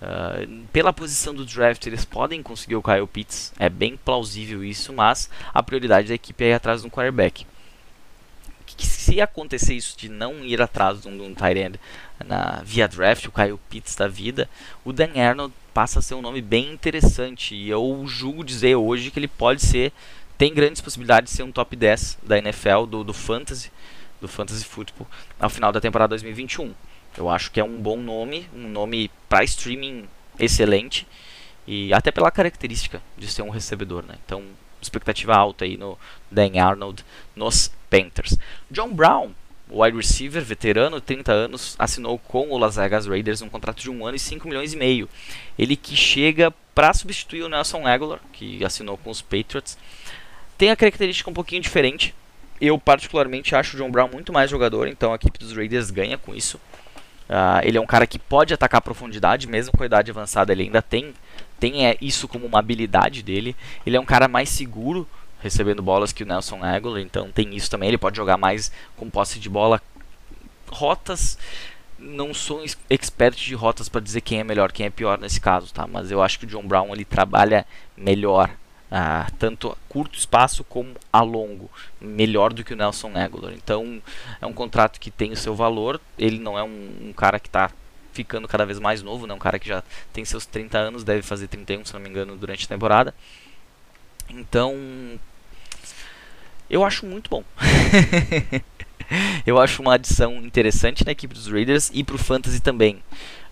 uh, 0.03 0.65
pela 0.73 0.93
posição 0.93 1.33
do 1.33 1.45
draft 1.45 1.87
eles 1.87 2.05
podem 2.05 2.43
conseguir 2.43 2.75
o 2.75 2.83
Kyle 2.83 3.07
Pitts. 3.07 3.53
É 3.59 3.69
bem 3.69 3.97
plausível 3.97 4.65
isso, 4.65 4.93
mas 4.93 5.31
a 5.55 5.63
prioridade 5.63 6.09
da 6.09 6.15
equipe 6.15 6.43
é 6.43 6.49
ir 6.49 6.55
atrás 6.55 6.85
um 6.85 6.91
quarterback. 6.91 7.47
Que, 8.81 8.87
se 8.87 9.21
acontecer 9.21 9.75
isso 9.75 9.97
de 9.99 10.09
não 10.09 10.45
ir 10.45 10.63
atrás 10.63 11.03
de 11.03 11.09
um, 11.09 11.17
de 11.17 11.23
um 11.23 11.35
tight 11.35 11.59
end 11.59 11.81
na, 12.25 12.63
via 12.65 12.89
draft, 12.89 13.27
o 13.27 13.33
Kyle 13.33 13.59
Pitts 13.69 13.95
da 13.95 14.09
vida, 14.09 14.49
o 14.85 14.93
Dan 14.93 15.11
Arnold 15.15 15.53
passa 15.75 15.99
a 15.99 16.03
ser 16.03 16.15
um 16.15 16.23
nome 16.23 16.41
bem 16.41 16.73
interessante. 16.73 17.55
E 17.55 17.69
eu 17.69 18.05
julgo 18.07 18.45
dizer 18.45 18.77
hoje 18.77 19.11
que 19.11 19.19
ele 19.19 19.29
pode 19.29 19.63
ser, 19.63 19.93
tem 20.39 20.55
grandes 20.55 20.81
possibilidades 20.81 21.31
de 21.31 21.37
ser 21.37 21.43
um 21.43 21.53
top 21.53 21.77
10 21.77 22.19
da 22.23 22.39
NFL, 22.39 22.87
do, 22.87 23.05
do 23.05 23.13
Fantasy 23.13 23.71
do 24.21 24.29
Fantasy 24.29 24.65
Football 24.65 25.07
ao 25.39 25.49
final 25.49 25.73
da 25.73 25.81
temporada 25.81 26.11
2021. 26.11 26.75
Eu 27.17 27.29
acho 27.29 27.51
que 27.51 27.59
é 27.59 27.65
um 27.65 27.81
bom 27.81 27.97
nome, 27.97 28.49
um 28.55 28.69
nome 28.69 29.11
para 29.29 29.43
streaming 29.45 30.07
excelente 30.39 31.07
e 31.67 31.93
até 31.93 32.11
pela 32.11 32.31
característica 32.31 33.03
de 33.17 33.27
ser 33.29 33.43
um 33.43 33.51
recebedor, 33.51 34.05
né? 34.05 34.15
Então, 34.25 34.45
expectativa 34.81 35.35
alta 35.35 35.65
aí 35.65 35.77
no 35.77 35.99
Dan 36.31 36.61
Arnold 36.61 37.05
nos 37.35 37.71
Panthers. 37.91 38.39
John 38.71 38.95
Brown, 38.95 39.33
wide 39.69 39.97
receiver, 39.97 40.43
veterano, 40.43 41.01
30 41.01 41.33
anos, 41.33 41.77
assinou 41.79 42.19
com 42.19 42.51
o 42.51 42.59
Las 42.59 42.77
Vegas 42.77 43.07
Raiders 43.07 43.43
um 43.43 43.49
contrato 43.49 43.81
de 43.81 43.91
um 43.91 44.07
ano 44.07 44.17
e 44.17 44.21
5 44.21 44.49
milhões 44.49 44.73
e 44.73 44.77
meio. 44.77 45.09
Ele 45.59 45.77
que 45.77 45.97
chega 45.97 46.51
para 46.75 46.95
substituir 46.95 47.43
o 47.43 47.49
Nelson 47.49 47.87
Aguilar, 47.87 48.21
que 48.33 48.65
assinou 48.65 48.97
com 48.97 49.11
os 49.11 49.21
Patriots. 49.21 49.77
Tem 50.57 50.71
a 50.71 50.77
característica 50.77 51.29
um 51.29 51.35
pouquinho 51.35 51.61
diferente, 51.61 52.15
eu, 52.61 52.79
particularmente, 52.79 53.55
acho 53.55 53.77
o 53.77 53.79
John 53.79 53.91
Brown 53.91 54.09
muito 54.09 54.33
mais 54.33 54.51
jogador, 54.51 54.87
então 54.87 55.13
a 55.13 55.17
equipe 55.17 55.39
dos 55.39 55.57
Raiders 55.57 55.91
ganha 55.91 56.19
com 56.19 56.35
isso. 56.35 56.59
Uh, 57.29 57.63
ele 57.63 57.79
é 57.79 57.81
um 57.81 57.87
cara 57.87 58.07
que 58.07 58.19
pode 58.19 58.53
atacar 58.53 58.79
a 58.79 58.83
profundidade, 58.83 59.47
mesmo 59.47 59.73
com 59.75 59.83
a 59.83 59.87
idade 59.87 60.11
avançada, 60.11 60.53
ele 60.53 60.65
ainda 60.65 60.83
tem, 60.83 61.15
tem 61.59 61.87
é, 61.87 61.97
isso 62.01 62.29
como 62.29 62.45
uma 62.45 62.59
habilidade 62.59 63.23
dele. 63.23 63.57
Ele 63.87 63.97
é 63.97 64.01
um 64.01 64.05
cara 64.05 64.29
mais 64.29 64.51
seguro, 64.51 65.09
recebendo 65.41 65.83
bolas 65.83 66.13
que 66.13 66.23
o 66.23 66.27
Nelson 66.27 66.63
Aguilar, 66.63 67.01
então 67.01 67.31
tem 67.31 67.55
isso 67.55 67.71
também. 67.71 67.89
Ele 67.89 67.99
pode 67.99 68.17
jogar 68.17 68.37
mais 68.37 68.71
com 68.97 69.11
posse 69.11 69.39
de 69.39 69.49
bola. 69.49 69.83
Rotas, 70.69 71.37
não 71.99 72.33
sou 72.33 72.65
expert 72.89 73.37
de 73.37 73.55
rotas 73.55 73.89
para 73.89 74.01
dizer 74.01 74.21
quem 74.21 74.41
é 74.41 74.45
melhor, 74.45 74.73
quem 74.73 74.87
é 74.87 74.91
pior 74.91 75.19
nesse 75.19 75.41
caso, 75.41 75.73
tá? 75.73 75.87
Mas 75.87 76.11
eu 76.11 76.23
acho 76.23 76.39
que 76.39 76.45
o 76.45 76.49
John 76.49 76.67
Brown 76.67 76.93
ele 76.93 77.05
trabalha 77.05 77.67
melhor 77.97 78.51
ah, 78.91 79.31
tanto 79.39 79.71
a 79.71 79.77
curto 79.89 80.19
espaço 80.19 80.65
como 80.65 80.95
a 81.13 81.21
longo, 81.23 81.71
melhor 82.01 82.53
do 82.53 82.65
que 82.65 82.73
o 82.73 82.77
Nelson 82.77 83.13
Aguilar. 83.15 83.53
Então 83.53 84.03
é 84.41 84.47
um 84.47 84.53
contrato 84.53 84.99
que 84.99 85.11
tem 85.11 85.33
o 85.33 85.37
seu 85.37 85.55
valor. 85.55 86.01
Ele 86.19 86.39
não 86.39 86.59
é 86.59 86.63
um, 86.63 87.09
um 87.09 87.13
cara 87.13 87.39
que 87.39 87.49
está 87.49 87.71
ficando 88.13 88.49
cada 88.49 88.67
vez 88.67 88.79
mais 88.79 89.03
novo, 89.03 89.27
né? 89.27 89.35
um 89.35 89.39
cara 89.39 89.59
que 89.59 89.69
já 89.69 89.83
tem 90.13 90.25
seus 90.25 90.45
30 90.47 90.77
anos, 90.79 91.05
deve 91.05 91.23
fazer 91.23 91.47
31, 91.47 91.85
se 91.85 91.95
não 91.95 92.01
me 92.01 92.09
engano, 92.09 92.37
durante 92.37 92.65
a 92.65 92.69
temporada. 92.69 93.15
Então 94.29 94.75
eu 96.71 96.85
acho 96.85 97.05
muito 97.05 97.29
bom. 97.29 97.45
eu 99.45 99.61
acho 99.61 99.83
uma 99.83 99.95
adição 99.95 100.37
interessante 100.37 101.05
na 101.05 101.13
equipe 101.13 101.35
dos 101.35 101.49
Raiders 101.49 101.91
e 101.93 102.05
pro 102.05 102.17
Fantasy 102.17 102.61
também. 102.61 103.03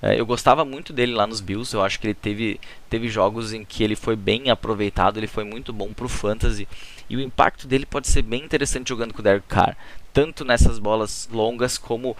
É, 0.01 0.19
eu 0.19 0.25
gostava 0.25 0.65
muito 0.65 0.93
dele 0.93 1.13
lá 1.13 1.27
nos 1.27 1.41
Bills, 1.41 1.75
eu 1.75 1.83
acho 1.83 1.99
que 1.99 2.07
ele 2.07 2.15
teve, 2.15 2.61
teve 2.89 3.09
jogos 3.09 3.53
em 3.53 3.65
que 3.65 3.83
ele 3.83 3.97
foi 3.97 4.15
bem 4.15 4.49
aproveitado, 4.49 5.17
ele 5.17 5.27
foi 5.27 5.43
muito 5.43 5.73
bom 5.73 5.93
pro 5.93 6.09
Fantasy. 6.09 6.69
E 7.11 7.17
o 7.17 7.21
impacto 7.21 7.67
dele 7.67 7.85
pode 7.85 8.07
ser 8.07 8.23
bem 8.23 8.45
interessante 8.45 8.89
jogando 8.89 9.13
com 9.13 9.21
o 9.21 9.23
Derek 9.25 9.47
Carr, 9.49 9.77
tanto 10.13 10.45
nessas 10.45 10.79
bolas 10.79 11.29
longas 11.33 11.77
como 11.77 12.11
uh, 12.11 12.17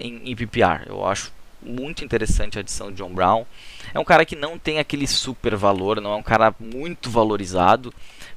em, 0.00 0.30
em 0.30 0.36
PPR. 0.36 0.86
Eu 0.86 1.06
acho 1.06 1.32
muito 1.62 2.04
interessante 2.04 2.58
a 2.58 2.60
adição 2.60 2.90
de 2.90 2.96
John 2.98 3.14
Brown. 3.14 3.46
É 3.94 3.98
um 3.98 4.04
cara 4.04 4.24
que 4.24 4.36
não 4.36 4.58
tem 4.58 4.78
aquele 4.78 5.06
super 5.06 5.56
valor, 5.56 6.00
não 6.00 6.12
é 6.12 6.16
um 6.16 6.22
cara 6.22 6.54
muito 6.58 7.08
valorizado, 7.08 7.94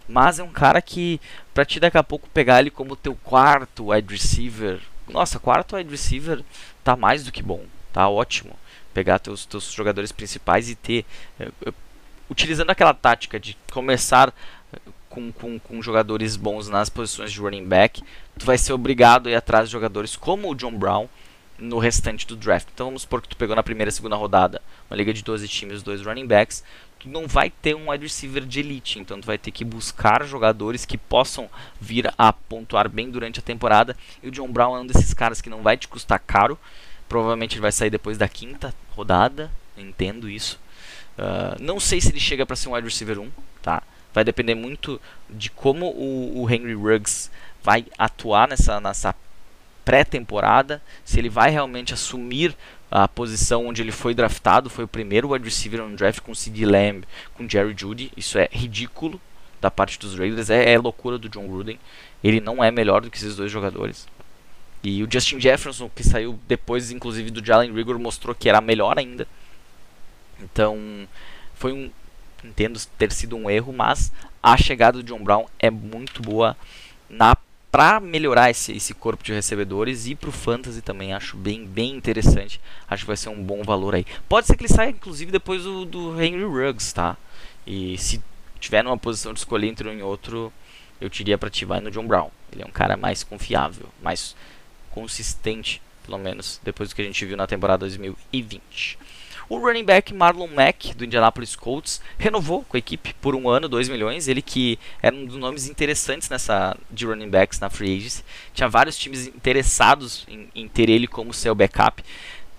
mas 0.07 0.39
é 0.39 0.43
um 0.43 0.51
cara 0.51 0.81
que, 0.81 1.19
pra 1.53 1.65
ti 1.65 1.79
daqui 1.79 1.97
a 1.97 2.03
pouco 2.03 2.29
pegar 2.29 2.59
ele 2.59 2.69
como 2.69 2.95
teu 2.95 3.15
quarto 3.15 3.91
wide 3.91 4.13
receiver, 4.13 4.79
nossa, 5.07 5.39
quarto 5.39 5.75
wide 5.75 5.89
receiver 5.89 6.43
tá 6.83 6.95
mais 6.95 7.23
do 7.23 7.31
que 7.31 7.41
bom, 7.41 7.63
tá 7.91 8.07
ótimo. 8.07 8.53
Pegar 8.93 9.19
teus, 9.19 9.45
teus 9.45 9.71
jogadores 9.71 10.11
principais 10.11 10.69
e 10.69 10.75
ter. 10.75 11.05
Uh, 11.39 11.73
utilizando 12.29 12.69
aquela 12.71 12.93
tática 12.93 13.39
de 13.39 13.57
começar 13.71 14.33
com, 15.07 15.31
com, 15.31 15.59
com, 15.59 15.81
jogadores 15.81 16.35
bons 16.35 16.67
nas 16.67 16.89
posições 16.89 17.31
de 17.31 17.39
running 17.39 17.65
back, 17.65 18.03
tu 18.37 18.45
vai 18.45 18.57
ser 18.57 18.73
obrigado 18.73 19.27
a 19.27 19.31
ir 19.31 19.35
atrás 19.35 19.69
de 19.69 19.71
jogadores 19.71 20.15
como 20.15 20.49
o 20.49 20.55
John 20.55 20.77
Brown, 20.77 21.07
no 21.57 21.79
restante 21.79 22.27
do 22.27 22.35
draft. 22.35 22.67
Então 22.73 22.87
vamos 22.87 23.01
supor 23.01 23.21
que 23.21 23.29
tu 23.29 23.37
pegou 23.37 23.55
na 23.55 23.63
primeira 23.63 23.89
e 23.89 23.91
segunda 23.91 24.15
rodada 24.15 24.61
uma 24.89 24.95
liga 24.95 25.13
de 25.13 25.23
12 25.23 25.47
times, 25.47 25.83
dois 25.83 26.01
running 26.01 26.27
backs, 26.27 26.63
tu 26.99 27.09
não 27.09 27.27
vai 27.27 27.49
ter 27.49 27.75
um 27.75 27.89
wide 27.89 28.03
receiver 28.03 28.45
de 28.45 28.59
elite, 28.59 28.99
então 28.99 29.19
tu 29.19 29.25
vai 29.25 29.37
ter 29.37 29.51
que 29.51 29.63
buscar 29.65 30.25
jogadores 30.25 30.85
que 30.85 30.97
possam 30.97 31.49
vir 31.79 32.11
a 32.17 32.33
pontuar 32.33 32.89
bem 32.89 33.09
durante 33.09 33.39
a 33.39 33.43
temporada. 33.43 33.95
E 34.21 34.27
o 34.27 34.31
John 34.31 34.51
Brown 34.51 34.75
é 34.75 34.79
um 34.79 34.87
desses 34.87 35.13
caras 35.13 35.41
que 35.41 35.49
não 35.49 35.61
vai 35.61 35.77
te 35.77 35.87
custar 35.87 36.19
caro. 36.19 36.57
Provavelmente 37.07 37.55
ele 37.55 37.61
vai 37.61 37.71
sair 37.71 37.89
depois 37.89 38.17
da 38.17 38.27
quinta 38.27 38.73
rodada, 38.95 39.51
entendo 39.77 40.29
isso. 40.29 40.59
Uh, 41.17 41.61
não 41.61 41.79
sei 41.79 41.99
se 42.01 42.09
ele 42.09 42.19
chega 42.19 42.45
para 42.45 42.55
ser 42.55 42.69
um 42.69 42.73
wide 42.73 42.87
receiver 42.87 43.19
1, 43.19 43.31
tá? 43.61 43.81
Vai 44.13 44.23
depender 44.23 44.55
muito 44.55 44.99
de 45.29 45.49
como 45.49 45.87
o, 45.87 46.41
o 46.41 46.49
Henry 46.49 46.73
Ruggs 46.73 47.29
vai 47.63 47.85
atuar 47.97 48.47
nessa, 48.47 48.79
nessa 48.79 49.15
pré-temporada, 49.87 50.81
se 51.05 51.17
ele 51.17 51.29
vai 51.29 51.49
realmente 51.49 51.93
assumir 51.93 52.55
a 52.89 53.07
posição 53.07 53.67
onde 53.67 53.81
ele 53.81 53.91
foi 53.91 54.13
draftado, 54.13 54.69
foi 54.69 54.85
o 54.85 54.87
primeiro 54.87 55.31
wide 55.31 55.45
receiver 55.45 55.81
no 55.81 55.95
draft 55.95 56.21
com 56.21 56.33
CD 56.33 56.65
Lamb, 56.65 57.03
com 57.33 57.47
Jerry 57.47 57.75
Judy, 57.77 58.11
isso 58.15 58.37
é 58.37 58.47
ridículo 58.51 59.19
da 59.59 59.69
parte 59.69 59.99
dos 59.99 60.17
Raiders, 60.17 60.49
é, 60.49 60.71
é 60.71 60.77
loucura 60.77 61.17
do 61.17 61.27
John 61.27 61.47
Gruden, 61.47 61.79
ele 62.23 62.39
não 62.39 62.63
é 62.63 62.71
melhor 62.71 63.01
do 63.01 63.09
que 63.09 63.17
esses 63.17 63.35
dois 63.35 63.51
jogadores. 63.51 64.07
E 64.83 65.03
o 65.03 65.11
Justin 65.11 65.39
Jefferson, 65.39 65.89
que 65.93 66.03
saiu 66.03 66.39
depois, 66.47 66.91
inclusive, 66.91 67.31
do 67.31 67.43
Jalen 67.43 67.73
Rigor, 67.73 67.97
mostrou 67.99 68.35
que 68.35 68.47
era 68.47 68.61
melhor 68.61 68.97
ainda. 68.97 69.27
Então, 70.39 71.07
foi 71.55 71.73
um. 71.73 71.89
Entendo 72.43 72.79
ter 72.99 73.11
sido 73.11 73.35
um 73.35 73.49
erro, 73.49 73.73
mas 73.73 74.13
a 74.41 74.55
chegada 74.55 74.99
do 74.99 75.03
John 75.03 75.23
Brown 75.23 75.47
é 75.59 75.71
muito 75.71 76.21
boa 76.21 76.55
na 77.09 77.35
para 77.77 77.99
melhorar 77.99 78.49
esse, 78.49 78.71
esse 78.71 78.91
corpo 78.91 79.23
de 79.23 79.31
recebedores 79.31 80.07
e 80.07 80.15
para 80.15 80.29
o 80.29 80.31
fantasy 80.31 80.81
também 80.81 81.13
acho 81.13 81.37
bem, 81.37 81.63
bem 81.63 81.95
interessante. 81.95 82.59
Acho 82.89 83.03
que 83.03 83.07
vai 83.07 83.15
ser 83.15 83.29
um 83.29 83.39
bom 83.39 83.61
valor 83.61 83.93
aí. 83.93 84.03
Pode 84.27 84.47
ser 84.47 84.57
que 84.57 84.63
ele 84.63 84.73
saia 84.73 84.89
inclusive 84.89 85.31
depois 85.31 85.61
do, 85.61 85.85
do 85.85 86.19
Henry 86.19 86.43
Ruggs, 86.43 86.91
tá? 86.91 87.15
E 87.67 87.95
se 87.99 88.19
tiver 88.59 88.83
numa 88.83 88.97
posição 88.97 89.31
de 89.31 89.37
escolher 89.37 89.67
entre 89.67 89.87
um 89.87 89.93
e 89.93 90.01
outro, 90.01 90.51
eu 90.99 91.07
diria 91.07 91.37
para 91.37 91.49
ativar 91.49 91.79
no 91.79 91.91
John 91.91 92.07
Brown. 92.07 92.31
Ele 92.51 92.63
é 92.63 92.65
um 92.65 92.71
cara 92.71 92.97
mais 92.97 93.23
confiável, 93.23 93.85
mais 94.01 94.35
consistente, 94.89 95.79
pelo 96.03 96.17
menos 96.17 96.59
depois 96.63 96.89
do 96.89 96.95
que 96.95 97.03
a 97.03 97.05
gente 97.05 97.23
viu 97.27 97.37
na 97.37 97.45
temporada 97.45 97.81
2020. 97.81 98.97
O 99.49 99.57
running 99.59 99.85
back 99.85 100.13
Marlon 100.13 100.47
Mack, 100.47 100.93
do 100.93 101.05
Indianapolis 101.05 101.55
Colts, 101.55 102.01
renovou 102.17 102.63
com 102.63 102.75
a 102.75 102.79
equipe 102.79 103.13
por 103.21 103.33
um 103.33 103.49
ano, 103.49 103.69
2 103.69 103.87
milhões. 103.87 104.27
Ele 104.27 104.41
que 104.41 104.77
era 105.01 105.15
um 105.15 105.25
dos 105.25 105.37
nomes 105.37 105.69
interessantes 105.69 106.29
nessa 106.29 106.75
de 106.91 107.05
running 107.05 107.29
backs 107.29 107.59
na 107.59 107.69
free 107.69 107.95
agency. 107.95 108.23
Tinha 108.53 108.67
vários 108.67 108.97
times 108.97 109.27
interessados 109.27 110.25
em, 110.27 110.49
em 110.53 110.67
ter 110.67 110.89
ele 110.89 111.07
como 111.07 111.33
seu 111.33 111.55
backup. 111.55 112.03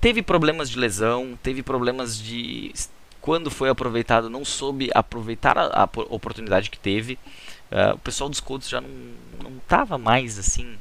Teve 0.01 0.22
problemas 0.22 0.70
de 0.70 0.79
lesão, 0.79 1.38
teve 1.42 1.62
problemas 1.62 2.18
de 2.18 2.72
quando 3.20 3.51
foi 3.51 3.68
aproveitado, 3.68 4.31
não 4.31 4.44
soube 4.44 4.90
aproveitar 4.94 5.59
a, 5.59 5.83
a 5.83 5.90
oportunidade 6.09 6.70
que 6.70 6.79
teve. 6.79 7.18
Uh, 7.70 7.94
o 7.94 7.98
pessoal 7.98 8.31
dos 8.31 8.40
Colts 8.40 8.66
já 8.66 8.81
não 8.81 9.59
estava 9.59 9.98
mais 9.98 10.38
assim 10.38 10.79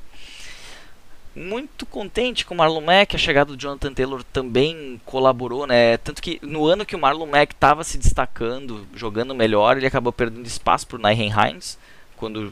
muito 1.38 1.86
contente 1.86 2.46
com 2.46 2.56
o 2.56 2.58
Marlon 2.58 2.82
Mack, 2.82 3.16
a 3.16 3.20
chegada 3.20 3.56
do 3.56 3.62
Jonathan 3.62 3.94
Taylor 3.94 4.24
também 4.24 5.00
colaborou, 5.06 5.68
né? 5.68 5.98
Tanto 5.98 6.22
que 6.22 6.40
no 6.42 6.66
ano 6.66 6.86
que 6.86 6.96
o 6.96 7.00
Marlon 7.00 7.28
Mack 7.28 7.54
estava 7.54 7.84
se 7.84 7.98
destacando, 7.98 8.88
jogando 8.96 9.36
melhor, 9.36 9.78
ele 9.78 9.86
acabou 9.86 10.12
perdendo 10.12 10.48
espaço 10.48 10.88
por 10.88 11.00
Nyhen 11.00 11.32
Hines, 11.32 11.78
quando 12.16 12.52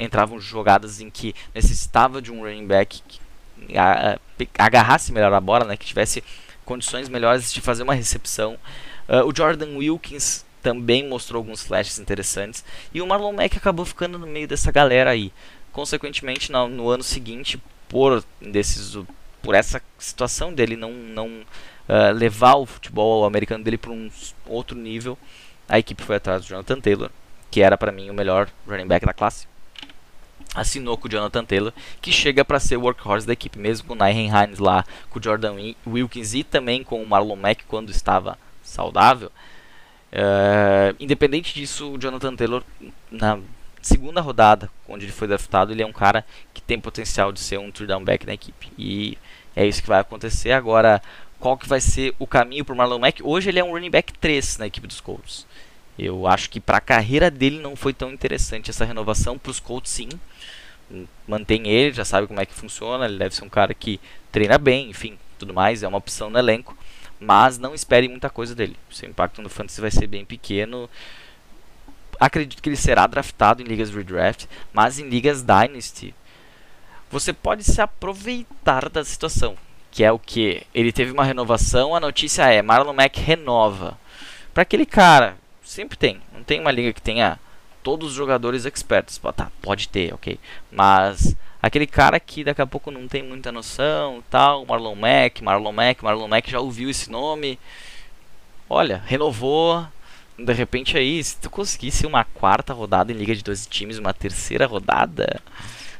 entravam 0.00 0.40
jogadas 0.40 1.00
em 1.00 1.08
que 1.08 1.32
necessitava 1.54 2.20
de 2.20 2.32
um 2.32 2.42
running 2.42 2.66
back 2.66 3.00
que 3.06 3.20
agarrasse 4.58 5.12
melhor 5.12 5.32
a 5.32 5.40
bola, 5.40 5.64
né? 5.64 5.76
Que 5.76 5.86
tivesse 5.86 6.22
condições 6.64 7.08
melhores 7.08 7.52
de 7.52 7.60
fazer 7.60 7.84
uma 7.84 7.94
recepção. 7.94 8.58
Uh, 9.08 9.28
o 9.28 9.34
Jordan 9.34 9.76
Wilkins 9.76 10.44
também 10.60 11.06
mostrou 11.06 11.38
alguns 11.38 11.62
flashes 11.62 11.98
interessantes 11.98 12.64
e 12.92 13.00
o 13.00 13.06
Marlon 13.06 13.32
Mack 13.32 13.56
acabou 13.56 13.84
ficando 13.84 14.18
no 14.18 14.26
meio 14.26 14.48
dessa 14.48 14.72
galera 14.72 15.10
aí. 15.10 15.32
Consequentemente, 15.72 16.50
no, 16.50 16.68
no 16.68 16.88
ano 16.88 17.02
seguinte, 17.02 17.60
por 17.94 18.24
desses 18.40 18.98
por 19.40 19.54
essa 19.54 19.80
situação 19.96 20.52
dele 20.52 20.74
não 20.74 20.90
não 20.90 21.28
uh, 21.28 22.12
levar 22.12 22.56
o 22.56 22.66
futebol 22.66 23.24
americano 23.24 23.62
dele 23.62 23.78
para 23.78 23.92
um 23.92 24.10
outro 24.46 24.76
nível, 24.76 25.16
a 25.68 25.78
equipe 25.78 26.02
foi 26.02 26.16
atrás 26.16 26.42
do 26.42 26.48
Jonathan 26.48 26.80
Taylor, 26.80 27.08
que 27.52 27.60
era 27.60 27.78
para 27.78 27.92
mim 27.92 28.10
o 28.10 28.14
melhor 28.14 28.48
running 28.66 28.88
back 28.88 29.06
da 29.06 29.12
classe. 29.12 29.46
Assinou 30.56 30.98
com 30.98 31.06
o 31.06 31.10
Jonathan 31.10 31.44
Taylor, 31.44 31.72
que 32.02 32.10
chega 32.10 32.44
para 32.44 32.58
ser 32.58 32.76
o 32.78 32.82
workhorse 32.82 33.28
da 33.28 33.32
equipe, 33.32 33.60
mesmo 33.60 33.86
com 33.86 33.94
o 33.94 33.96
Nyhen 33.96 34.28
Hines 34.28 34.58
lá, 34.58 34.84
com 35.08 35.20
o 35.20 35.22
Jordan 35.22 35.54
Wilkins 35.86 36.34
e 36.34 36.42
também 36.42 36.82
com 36.82 37.00
o 37.00 37.06
Marlon 37.06 37.36
Mack 37.36 37.64
quando 37.68 37.90
estava 37.90 38.36
saudável. 38.60 39.30
Uh, 40.12 40.96
independente 40.98 41.54
disso, 41.54 41.92
o 41.92 41.98
Jonathan 41.98 42.34
Taylor, 42.34 42.64
na 43.08 43.38
segunda 43.84 44.20
rodada, 44.20 44.70
onde 44.88 45.04
ele 45.04 45.12
foi 45.12 45.28
draftado, 45.28 45.72
ele 45.72 45.82
é 45.82 45.86
um 45.86 45.92
cara 45.92 46.24
que 46.54 46.62
tem 46.62 46.80
potencial 46.80 47.30
de 47.30 47.40
ser 47.40 47.58
um 47.58 47.70
three 47.70 47.86
down 47.86 48.02
back 48.02 48.26
na 48.26 48.32
equipe. 48.32 48.72
E 48.78 49.18
é 49.54 49.66
isso 49.66 49.82
que 49.82 49.88
vai 49.88 50.00
acontecer. 50.00 50.52
Agora, 50.52 51.02
qual 51.38 51.58
que 51.58 51.68
vai 51.68 51.80
ser 51.80 52.14
o 52.18 52.26
caminho 52.26 52.64
para 52.64 52.72
o 52.72 52.76
Marlon 52.76 52.98
Mack? 52.98 53.22
Hoje 53.22 53.50
ele 53.50 53.58
é 53.58 53.64
um 53.64 53.72
running 53.72 53.90
back 53.90 54.12
3 54.14 54.58
na 54.58 54.66
equipe 54.66 54.86
dos 54.86 55.00
Colts. 55.00 55.46
Eu 55.98 56.26
acho 56.26 56.48
que 56.48 56.58
para 56.58 56.78
a 56.78 56.80
carreira 56.80 57.30
dele 57.30 57.58
não 57.58 57.76
foi 57.76 57.92
tão 57.92 58.10
interessante 58.10 58.70
essa 58.70 58.86
renovação. 58.86 59.38
Para 59.38 59.50
os 59.50 59.60
Colts, 59.60 59.90
sim. 59.90 60.08
Mantém 61.28 61.68
ele, 61.68 61.92
já 61.92 62.04
sabe 62.04 62.26
como 62.26 62.40
é 62.40 62.46
que 62.46 62.54
funciona. 62.54 63.04
Ele 63.04 63.18
deve 63.18 63.34
ser 63.34 63.44
um 63.44 63.50
cara 63.50 63.74
que 63.74 64.00
treina 64.32 64.56
bem, 64.56 64.88
enfim, 64.88 65.18
tudo 65.38 65.52
mais. 65.52 65.82
É 65.82 65.88
uma 65.88 65.98
opção 65.98 66.30
no 66.30 66.38
elenco. 66.38 66.76
Mas 67.20 67.58
não 67.58 67.74
espere 67.74 68.08
muita 68.08 68.30
coisa 68.30 68.54
dele. 68.54 68.76
Seu 68.90 69.08
impacto 69.08 69.42
no 69.42 69.50
fantasy 69.50 69.80
vai 69.80 69.90
ser 69.90 70.06
bem 70.06 70.24
pequeno 70.24 70.88
acredito 72.18 72.62
que 72.62 72.68
ele 72.68 72.76
será 72.76 73.06
draftado 73.06 73.62
em 73.62 73.66
ligas 73.66 73.90
redraft, 73.90 74.46
mas 74.72 74.98
em 74.98 75.08
ligas 75.08 75.42
dynasty. 75.42 76.14
Você 77.10 77.32
pode 77.32 77.62
se 77.64 77.80
aproveitar 77.80 78.88
da 78.88 79.04
situação, 79.04 79.56
que 79.90 80.02
é 80.02 80.10
o 80.10 80.18
que 80.18 80.62
ele 80.74 80.92
teve 80.92 81.12
uma 81.12 81.24
renovação, 81.24 81.94
a 81.94 82.00
notícia 82.00 82.42
é 82.52 82.60
Marlon 82.62 82.92
Mack 82.92 83.20
renova. 83.20 83.98
Para 84.52 84.62
aquele 84.62 84.86
cara, 84.86 85.36
sempre 85.62 85.96
tem, 85.96 86.20
não 86.32 86.42
tem 86.42 86.60
uma 86.60 86.70
liga 86.70 86.92
que 86.92 87.02
tenha 87.02 87.38
todos 87.82 88.08
os 88.08 88.14
jogadores 88.14 88.64
expertos, 88.64 89.20
tá, 89.36 89.52
pode 89.60 89.88
ter, 89.88 90.12
OK, 90.14 90.40
mas 90.72 91.36
aquele 91.62 91.86
cara 91.86 92.18
que 92.18 92.42
daqui 92.42 92.62
a 92.62 92.66
pouco 92.66 92.90
não 92.90 93.06
tem 93.06 93.22
muita 93.22 93.52
noção, 93.52 94.24
tal, 94.30 94.64
Marlon 94.66 94.94
Mack, 94.94 95.42
Marlon 95.42 95.72
Mack, 95.72 96.02
Marlon 96.02 96.28
Mack 96.28 96.50
já 96.50 96.60
ouviu 96.60 96.90
esse 96.90 97.10
nome. 97.10 97.58
Olha, 98.68 99.02
renovou, 99.06 99.86
de 100.38 100.52
repente 100.52 100.96
aí, 100.96 101.22
se 101.22 101.36
tu 101.36 101.48
conseguisse 101.48 102.06
uma 102.06 102.24
quarta 102.24 102.72
rodada 102.72 103.12
em 103.12 103.16
liga 103.16 103.34
de 103.34 103.42
12 103.42 103.68
times, 103.68 103.98
uma 103.98 104.12
terceira 104.12 104.66
rodada, 104.66 105.40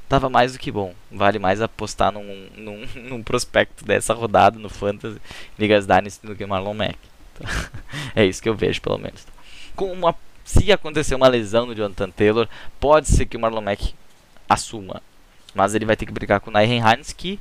tava 0.08 0.28
mais 0.28 0.52
do 0.52 0.58
que 0.58 0.72
bom. 0.72 0.94
Vale 1.10 1.38
mais 1.38 1.60
apostar 1.60 2.12
num, 2.12 2.48
num, 2.56 2.86
num 3.08 3.22
prospecto 3.22 3.84
dessa 3.84 4.12
rodada 4.12 4.58
no 4.58 4.68
Fantasy 4.68 5.20
Ligas 5.58 5.86
Dynasty 5.86 6.26
do 6.26 6.34
que 6.34 6.44
Marlon 6.44 6.74
Mack. 6.74 6.98
Então, 7.34 7.50
é 8.14 8.24
isso 8.24 8.42
que 8.42 8.48
eu 8.48 8.54
vejo, 8.54 8.80
pelo 8.80 8.98
menos. 8.98 9.26
Com 9.76 9.92
uma, 9.92 10.14
se 10.44 10.70
acontecer 10.72 11.14
uma 11.14 11.28
lesão 11.28 11.66
no 11.66 11.74
Jonathan 11.74 12.10
Taylor, 12.10 12.48
pode 12.80 13.08
ser 13.08 13.26
que 13.26 13.36
o 13.36 13.40
Marlon 13.40 13.62
Mack 13.62 13.94
assuma. 14.48 15.00
Mas 15.54 15.74
ele 15.74 15.84
vai 15.84 15.96
ter 15.96 16.06
que 16.06 16.12
brigar 16.12 16.40
com 16.40 16.50
o 16.50 16.52
Nyhen 16.52 16.80
Hines, 16.80 17.12
que 17.12 17.38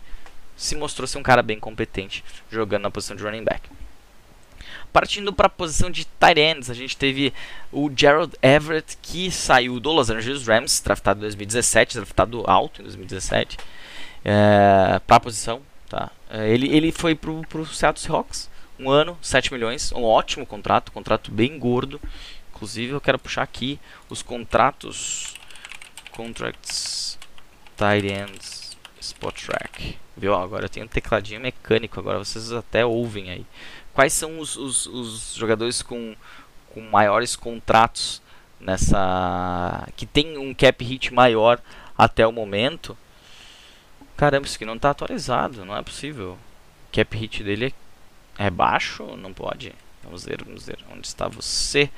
se 0.55 0.75
mostrou 0.75 1.07
ser 1.07 1.17
um 1.17 1.23
cara 1.23 1.41
bem 1.41 1.59
competente 1.59 2.23
jogando 2.51 2.83
na 2.83 2.91
posição 2.91 3.15
de 3.15 3.23
running 3.23 3.43
back. 3.43 3.67
Partindo 4.93 5.33
para 5.33 5.47
a 5.47 5.49
posição 5.49 5.89
de 5.89 6.05
tight 6.05 6.39
ends, 6.39 6.69
a 6.69 6.73
gente 6.73 6.95
teve 6.95 7.33
o 7.71 7.91
Gerald 7.93 8.33
Everett, 8.43 8.95
que 9.01 9.31
saiu 9.31 9.79
do 9.79 9.91
Los 9.91 10.11
Angeles 10.11 10.47
Rams, 10.47 10.79
draftado 10.81 11.19
em 11.19 11.21
2017, 11.21 11.95
draftado 11.95 12.43
alto 12.45 12.79
em 12.79 12.83
2017. 12.83 13.57
é, 14.23 14.99
para 15.05 15.17
a 15.17 15.19
posição. 15.19 15.61
Tá? 15.89 16.11
É, 16.29 16.49
ele, 16.49 16.73
ele 16.75 16.91
foi 16.91 17.13
pro, 17.15 17.41
pro 17.47 17.65
Seattle 17.65 18.03
Seahawks, 18.03 18.49
um 18.79 18.89
ano, 18.89 19.17
7 19.21 19.51
milhões, 19.53 19.91
um 19.91 20.03
ótimo 20.03 20.45
contrato, 20.45 20.91
contrato 20.91 21.31
bem 21.31 21.59
gordo. 21.59 21.99
Inclusive 22.53 22.93
eu 22.93 23.01
quero 23.01 23.19
puxar 23.19 23.43
aqui 23.43 23.79
os 24.09 24.21
contratos, 24.21 25.35
contracts, 26.11 27.17
tight 27.75 28.07
ends, 28.07 28.77
spot 28.99 29.43
track. 29.43 29.97
Viu? 30.15 30.33
Agora 30.35 30.65
eu 30.65 30.69
tenho 30.69 30.85
um 30.85 30.89
tecladinho 30.89 31.41
mecânico, 31.41 31.99
agora 31.99 32.19
vocês 32.19 32.51
até 32.51 32.85
ouvem 32.85 33.29
aí. 33.29 33.45
Quais 33.93 34.13
são 34.13 34.39
os, 34.39 34.55
os, 34.55 34.87
os 34.87 35.35
jogadores 35.35 35.81
com, 35.81 36.15
com 36.73 36.81
maiores 36.81 37.35
contratos 37.35 38.21
nessa 38.59 39.87
que 39.95 40.05
tem 40.05 40.37
um 40.37 40.53
cap 40.53 40.83
hit 40.83 41.13
maior 41.13 41.61
até 41.97 42.25
o 42.25 42.31
momento? 42.31 42.97
Caramba, 44.17 44.47
isso 44.47 44.55
aqui 44.55 44.65
não 44.65 44.75
está 44.75 44.89
atualizado, 44.89 45.65
não 45.65 45.75
é 45.75 45.81
possível. 45.83 46.37
O 46.87 46.91
cap 46.91 47.15
hit 47.17 47.43
dele 47.43 47.73
é, 48.37 48.49
baixo? 48.49 49.15
Não 49.15 49.33
pode. 49.33 49.73
Vamos 50.03 50.25
ver, 50.25 50.43
vamos 50.43 50.65
ver. 50.65 50.79
Onde 50.91 51.07
está 51.07 51.27
você? 51.27 51.89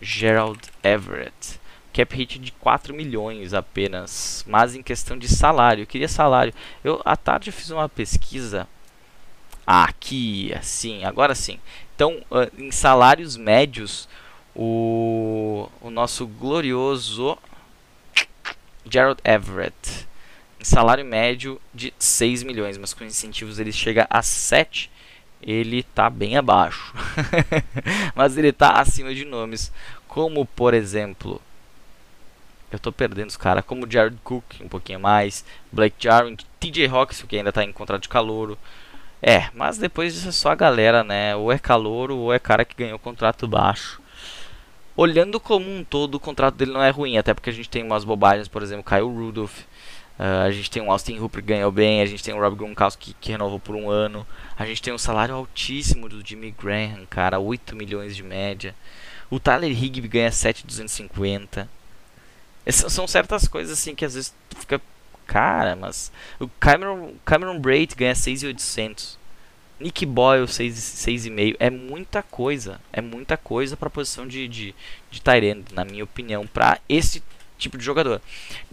Gerald 0.00 0.60
Everett. 0.82 1.60
Cap 1.92 2.14
hit 2.14 2.38
de 2.38 2.52
4 2.52 2.94
milhões 2.94 3.54
apenas. 3.54 4.44
Mas 4.46 4.74
em 4.74 4.82
questão 4.82 5.16
de 5.16 5.28
salário. 5.28 5.82
Eu 5.82 5.86
queria 5.86 6.08
salário. 6.08 6.52
Eu 6.82 7.00
à 7.04 7.16
tarde 7.16 7.52
fiz 7.52 7.70
uma 7.70 7.88
pesquisa. 7.88 8.68
Aqui, 9.68 10.52
assim, 10.54 11.04
agora 11.04 11.34
sim. 11.34 11.60
Então, 11.94 12.22
uh, 12.30 12.50
em 12.56 12.70
salários 12.70 13.36
médios, 13.36 14.08
o, 14.56 15.68
o 15.80 15.90
nosso 15.90 16.26
glorioso 16.26 17.36
Gerald 18.88 19.20
Everett 19.22 20.08
em 20.60 20.64
salário 20.64 21.04
médio 21.04 21.60
de 21.72 21.92
6 21.98 22.42
milhões, 22.42 22.76
mas 22.78 22.92
com 22.92 23.04
incentivos 23.04 23.58
ele 23.58 23.70
chega 23.70 24.06
a 24.10 24.22
7, 24.22 24.90
ele 25.40 25.80
está 25.80 26.10
bem 26.10 26.36
abaixo. 26.36 26.92
mas 28.14 28.36
ele 28.36 28.48
está 28.48 28.80
acima 28.80 29.14
de 29.14 29.24
nomes 29.24 29.70
como, 30.08 30.44
por 30.46 30.74
exemplo, 30.74 31.40
eu 32.72 32.76
estou 32.76 32.92
perdendo 32.92 33.28
os 33.28 33.36
caras, 33.36 33.64
como 33.64 33.90
Jared 33.90 34.18
Cook, 34.24 34.44
um 34.60 34.68
pouquinho 34.68 34.98
mais, 34.98 35.44
Blake 35.70 35.96
Jarwin, 35.98 36.36
TJ 36.58 36.88
Hawks, 36.88 37.22
que 37.22 37.36
ainda 37.36 37.50
está 37.50 37.62
em 37.62 37.72
contrato 37.72 38.02
de 38.02 38.08
calouro. 38.08 38.58
É, 39.22 39.48
mas 39.54 39.78
depois 39.78 40.14
disso 40.14 40.28
é 40.28 40.32
só 40.32 40.50
a 40.50 40.54
galera, 40.54 41.02
né? 41.02 41.34
Ou 41.34 41.50
é 41.52 41.58
calouro 41.58 42.16
ou 42.16 42.32
é 42.32 42.38
cara 42.38 42.64
que 42.64 42.76
ganhou 42.76 42.98
contrato 42.98 43.48
baixo. 43.48 44.00
Olhando 44.96 45.38
como 45.38 45.70
um 45.70 45.84
todo, 45.84 46.16
o 46.16 46.20
contrato 46.20 46.54
dele 46.54 46.72
não 46.72 46.82
é 46.82 46.90
ruim, 46.90 47.18
até 47.18 47.32
porque 47.32 47.50
a 47.50 47.52
gente 47.52 47.68
tem 47.68 47.84
umas 47.84 48.04
bobagens, 48.04 48.48
por 48.48 48.62
exemplo, 48.62 48.84
Kyle 48.84 49.02
Rudolph, 49.02 49.60
Uh, 50.18 50.42
a 50.46 50.50
gente 50.50 50.68
tem 50.68 50.82
um 50.82 50.90
Austin 50.90 51.16
Hooper 51.20 51.40
que 51.40 51.46
ganhou 51.46 51.70
bem, 51.70 52.00
a 52.00 52.06
gente 52.06 52.24
tem 52.24 52.34
um 52.34 52.40
Rob 52.40 52.56
Gronkowski 52.56 53.14
que, 53.14 53.20
que 53.20 53.30
renovou 53.30 53.60
por 53.60 53.76
um 53.76 53.88
ano, 53.88 54.26
a 54.58 54.66
gente 54.66 54.82
tem 54.82 54.92
um 54.92 54.98
salário 54.98 55.32
altíssimo 55.32 56.08
do 56.08 56.26
Jimmy 56.26 56.50
Graham, 56.50 57.06
cara, 57.08 57.38
8 57.38 57.76
milhões 57.76 58.16
de 58.16 58.24
média. 58.24 58.74
O 59.30 59.38
Tyler 59.38 59.70
Higby 59.70 60.08
ganha 60.08 60.32
7,250. 60.32 61.68
Essas 62.66 62.92
são 62.92 63.06
certas 63.06 63.46
coisas 63.46 63.78
assim 63.78 63.94
que 63.94 64.04
às 64.04 64.14
vezes 64.14 64.34
fica, 64.58 64.80
cara, 65.28 65.76
mas 65.76 66.10
o 66.40 66.48
Cameron, 66.58 67.12
Cameron 67.24 67.60
Braid 67.60 67.94
ganha 67.94 68.14
6,800. 68.14 69.18
Nick 69.78 70.04
Boyle 70.04 70.46
6,5 70.46 71.56
é 71.60 71.70
muita 71.70 72.20
coisa, 72.20 72.80
é 72.92 73.00
muita 73.00 73.36
coisa 73.36 73.76
para 73.76 73.86
a 73.86 73.90
posição 73.90 74.26
de 74.26 74.48
de, 74.48 74.74
de 75.08 75.20
Tyrande, 75.20 75.72
na 75.72 75.84
minha 75.84 76.02
opinião, 76.02 76.44
para 76.48 76.80
esse 76.88 77.22
tipo 77.58 77.76
de 77.76 77.84
jogador. 77.84 78.20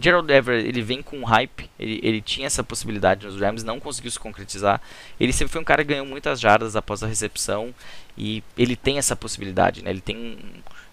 Gerald 0.00 0.32
Everett, 0.32 0.66
ele 0.66 0.80
vem 0.82 1.02
com 1.02 1.22
hype, 1.24 1.68
ele, 1.78 2.00
ele 2.02 2.22
tinha 2.22 2.46
essa 2.46 2.64
possibilidade 2.64 3.26
nos 3.26 3.38
Rams, 3.38 3.62
não 3.62 3.78
conseguiu 3.78 4.10
se 4.10 4.18
concretizar. 4.18 4.80
Ele 5.20 5.32
sempre 5.32 5.52
foi 5.52 5.60
um 5.60 5.64
cara 5.64 5.84
que 5.84 5.90
ganhou 5.90 6.06
muitas 6.06 6.40
jardas 6.40 6.76
após 6.76 7.02
a 7.02 7.06
recepção 7.06 7.74
e 8.16 8.42
ele 8.56 8.76
tem 8.76 8.98
essa 8.98 9.14
possibilidade, 9.14 9.84
né? 9.84 9.90
Ele 9.90 10.00
tem 10.00 10.38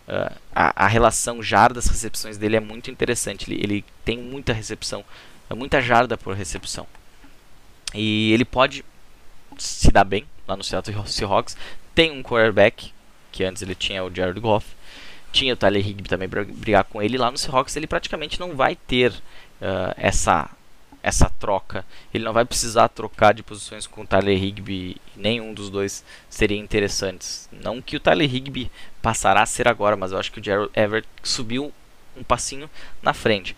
uh, 0.07 0.35
a, 0.53 0.85
a, 0.85 0.87
relação 0.87 1.41
jardas-recepções 1.41 2.37
dele 2.37 2.57
é 2.57 2.59
muito 2.59 2.91
interessante. 2.91 3.49
Ele, 3.49 3.63
ele 3.63 3.85
tem 4.03 4.17
muita 4.17 4.53
recepção, 4.53 5.05
muita 5.53 5.81
jarda 5.81 6.17
por 6.17 6.35
recepção. 6.35 6.87
E 7.93 8.31
ele 8.31 8.45
pode 8.45 8.83
se 9.57 9.91
dar 9.91 10.03
bem 10.03 10.25
lá 10.47 10.55
no 10.55 10.63
Seattle 10.63 10.95
Seahawks. 11.07 11.55
Tem 11.93 12.11
um 12.11 12.23
quarterback, 12.23 12.91
que 13.31 13.43
antes 13.43 13.61
ele 13.61 13.75
tinha 13.75 14.03
o 14.03 14.13
Jared 14.13 14.39
Goff 14.39 14.65
tinha 15.33 15.53
o 15.55 15.57
Tyler 15.57 15.85
Higby 15.85 16.07
também 16.07 16.29
para 16.29 16.45
brigar 16.45 16.83
com 16.85 17.01
ele. 17.01 17.17
Lá 17.17 17.29
no 17.31 17.37
Seahawks 17.37 17.75
ele 17.75 17.87
praticamente 17.87 18.39
não 18.39 18.55
vai 18.55 18.75
ter 18.75 19.11
uh, 19.11 19.93
essa 19.97 20.49
essa 21.01 21.29
troca. 21.29 21.85
Ele 22.13 22.23
não 22.23 22.31
vai 22.31 22.45
precisar 22.45 22.87
trocar 22.87 23.33
de 23.33 23.43
posições 23.43 23.85
com 23.85 24.03
o 24.03 24.07
Tyler 24.07 24.41
Higby. 24.41 24.95
Nenhum 25.17 25.53
dos 25.53 25.69
dois 25.69 26.01
seria 26.29 26.57
interessantes. 26.57 27.49
Não 27.51 27.81
que 27.81 27.97
o 27.97 27.99
Tyler 27.99 28.33
Higby 28.33 28.71
passará 29.01 29.41
a 29.41 29.45
ser 29.45 29.67
agora, 29.67 29.97
mas 29.97 30.13
eu 30.13 30.17
acho 30.17 30.31
que 30.31 30.39
o 30.39 30.43
Gerald 30.43 30.71
Everett 30.73 31.07
subiu 31.21 31.73
um 32.15 32.23
passinho 32.23 32.69
na 33.01 33.13
frente. 33.13 33.53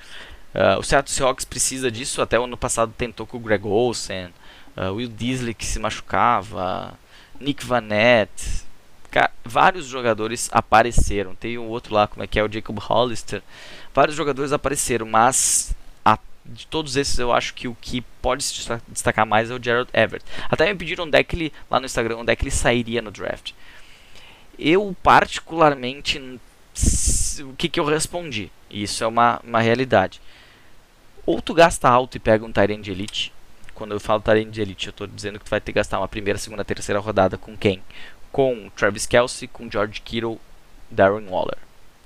Uh, 0.56 0.80
o 0.80 0.84
Seattle 0.84 1.14
Seahawks 1.14 1.44
precisa 1.44 1.92
disso. 1.92 2.22
Até 2.22 2.40
o 2.40 2.46
ano 2.46 2.56
passado 2.56 2.94
tentou 2.98 3.28
com 3.28 3.36
o 3.36 3.42
Greg 3.42 3.68
Olsen, 3.68 4.30
uh, 4.78 4.94
Will 4.94 5.10
Disley 5.10 5.54
que 5.54 5.66
se 5.66 5.78
machucava, 5.80 6.98
Nick 7.40 7.66
Vanette, 7.66 8.64
vários 9.44 9.86
jogadores 9.86 10.50
apareceram. 10.52 11.36
Tem 11.36 11.58
um 11.58 11.68
outro 11.68 11.94
lá, 11.94 12.08
como 12.08 12.24
é 12.24 12.28
que 12.28 12.40
é, 12.40 12.44
o 12.44 12.52
Jacob 12.52 12.78
Hollister. 12.80 13.42
Vários 13.94 14.16
jogadores 14.16 14.52
apareceram, 14.52 15.06
mas 15.06 15.76
a, 16.04 16.18
de 16.46 16.68
todos 16.68 16.96
esses 16.96 17.20
eu 17.20 17.34
acho 17.34 17.54
que 17.54 17.68
o 17.68 17.76
que 17.80 18.02
pode 18.22 18.44
se 18.44 18.68
destacar 18.88 19.26
mais 19.26 19.52
é 19.52 19.54
o 19.54 19.62
Gerald 19.62 19.90
Everett. 19.94 20.26
Até 20.50 20.68
me 20.68 20.76
pediram 20.76 21.06
onde 21.06 21.18
é 21.18 21.24
que 21.24 21.36
ele, 21.36 21.54
lá 21.70 21.80
no 21.80 21.86
Instagram, 21.86 22.18
onde 22.18 22.32
é 22.32 22.36
que 22.36 22.44
ele 22.44 22.52
sairia 22.52 23.02
no 23.02 23.12
draft. 23.12 23.52
Eu, 24.58 24.96
particularmente, 25.04 26.18
o 27.42 27.54
que, 27.58 27.68
que 27.68 27.80
eu 27.80 27.86
respondi? 27.86 28.50
Isso 28.70 29.04
é 29.04 29.08
uma, 29.08 29.42
uma 29.44 29.62
realidade. 29.62 30.22
Ou 31.26 31.42
tu 31.42 31.54
gasta 31.54 31.90
alto 31.90 32.18
e 32.18 32.20
pega 32.20 32.46
um 32.46 32.52
Tyrant 32.52 32.88
Elite. 32.88 33.34
Quando 33.74 33.94
eu 33.94 34.00
falo 34.00 34.22
Tyrant 34.22 34.56
Elite, 34.56 34.88
eu 34.88 34.92
estou 34.92 35.08
dizendo 35.08 35.40
que 35.40 35.46
tu 35.46 35.50
vai 35.50 35.60
ter 35.60 35.72
que 35.72 35.78
gastar 35.78 36.00
uma 36.00 36.08
primeira, 36.08 36.40
segunda, 36.40 36.64
terceira 36.64 37.00
rodada 37.00 37.38
com 37.38 37.58
quem? 37.58 37.82
com 38.36 38.70
Travis 38.76 39.06
Kelsey, 39.06 39.48
com 39.48 39.72
George 39.72 40.02
Kittle, 40.02 40.42
Darren 40.92 41.26
Waller. 41.30 41.58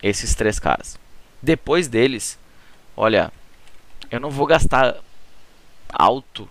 Esses 0.03 0.35
três 0.35 0.59
caras. 0.59 0.99
Depois 1.41 1.87
deles, 1.87 2.37
olha, 2.95 3.33
eu 4.11 4.19
não 4.19 4.29
vou 4.29 4.45
gastar 4.45 4.97
alto 5.91 6.47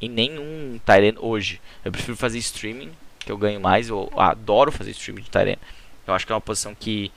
em 0.00 0.08
nenhum 0.08 0.80
Tyrant 0.84 1.14
hoje. 1.20 1.60
Eu 1.84 1.92
prefiro 1.92 2.16
fazer 2.16 2.38
streaming, 2.38 2.90
que 3.20 3.30
eu 3.30 3.38
ganho 3.38 3.60
mais. 3.60 3.88
Eu 3.88 4.10
adoro 4.16 4.72
fazer 4.72 4.90
streaming 4.90 5.22
de 5.22 5.30
Tyrant. 5.30 5.58
Eu 6.04 6.14
acho 6.14 6.26
que 6.26 6.32
é 6.32 6.34
uma 6.34 6.40
posição 6.40 6.74
que 6.74 7.12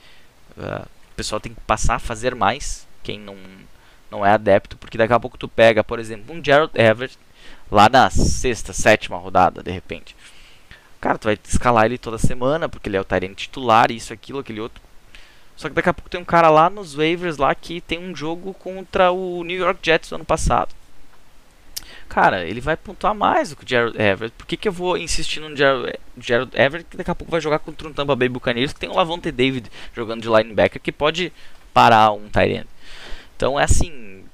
uh, 0.56 0.86
o 1.10 1.14
pessoal 1.16 1.40
tem 1.40 1.52
que 1.52 1.60
passar 1.62 1.96
a 1.96 1.98
fazer 1.98 2.36
mais. 2.36 2.86
Quem 3.02 3.18
não, 3.18 3.36
não 4.10 4.24
é 4.24 4.30
adepto, 4.30 4.76
porque 4.76 4.98
daqui 4.98 5.12
a 5.12 5.20
pouco 5.20 5.38
tu 5.38 5.48
pega, 5.48 5.82
por 5.82 5.98
exemplo, 5.98 6.34
um 6.34 6.42
Gerald 6.42 6.72
Everett 6.74 7.18
lá 7.70 7.88
na 7.88 8.08
sexta, 8.10 8.72
sétima 8.72 9.16
rodada, 9.16 9.62
de 9.62 9.70
repente. 9.70 10.16
Cara, 11.00 11.18
tu 11.18 11.24
vai 11.24 11.38
escalar 11.44 11.86
ele 11.86 11.98
toda 11.98 12.18
semana, 12.18 12.68
porque 12.68 12.88
ele 12.88 12.96
é 12.96 13.00
o 13.00 13.04
Tyrant 13.04 13.34
titular, 13.34 13.90
isso, 13.90 14.12
aquilo, 14.12 14.38
aquele 14.38 14.60
outro. 14.60 14.82
Só 15.56 15.68
que 15.68 15.74
daqui 15.74 15.88
a 15.88 15.94
pouco 15.94 16.10
tem 16.10 16.20
um 16.20 16.24
cara 16.24 16.50
lá 16.50 16.68
nos 16.68 16.94
waivers 16.94 17.38
lá 17.38 17.54
que 17.54 17.80
tem 17.80 17.98
um 17.98 18.14
jogo 18.14 18.52
contra 18.54 19.10
o 19.10 19.42
New 19.42 19.56
York 19.58 19.80
Jets 19.82 20.10
do 20.10 20.16
ano 20.16 20.24
passado. 20.24 20.74
Cara, 22.08 22.44
ele 22.44 22.60
vai 22.60 22.76
pontuar 22.76 23.14
mais 23.14 23.50
do 23.50 23.56
que 23.56 23.64
o 23.64 23.68
Jared 23.68 24.00
Everett. 24.00 24.34
Por 24.36 24.46
que, 24.46 24.56
que 24.56 24.68
eu 24.68 24.72
vou 24.72 24.96
insistir 24.96 25.40
no 25.40 25.56
Jared, 25.56 25.98
Jared 26.18 26.50
Everett 26.54 26.88
que 26.90 26.96
daqui 26.96 27.10
a 27.10 27.14
pouco 27.14 27.30
vai 27.30 27.40
jogar 27.40 27.58
contra 27.58 27.88
um 27.88 27.92
Tampa 27.92 28.14
Bay 28.14 28.28
Buccaneers 28.28 28.72
que 28.72 28.80
tem 28.80 28.88
o 28.88 28.94
Lavonte 28.94 29.32
David 29.32 29.70
jogando 29.94 30.22
de 30.22 30.28
linebacker 30.28 30.80
que 30.80 30.92
pode 30.92 31.32
parar 31.72 32.12
um 32.12 32.28
Tyrant. 32.28 32.66
Então 33.36 33.60
é 33.60 33.64
assim, 33.64 34.24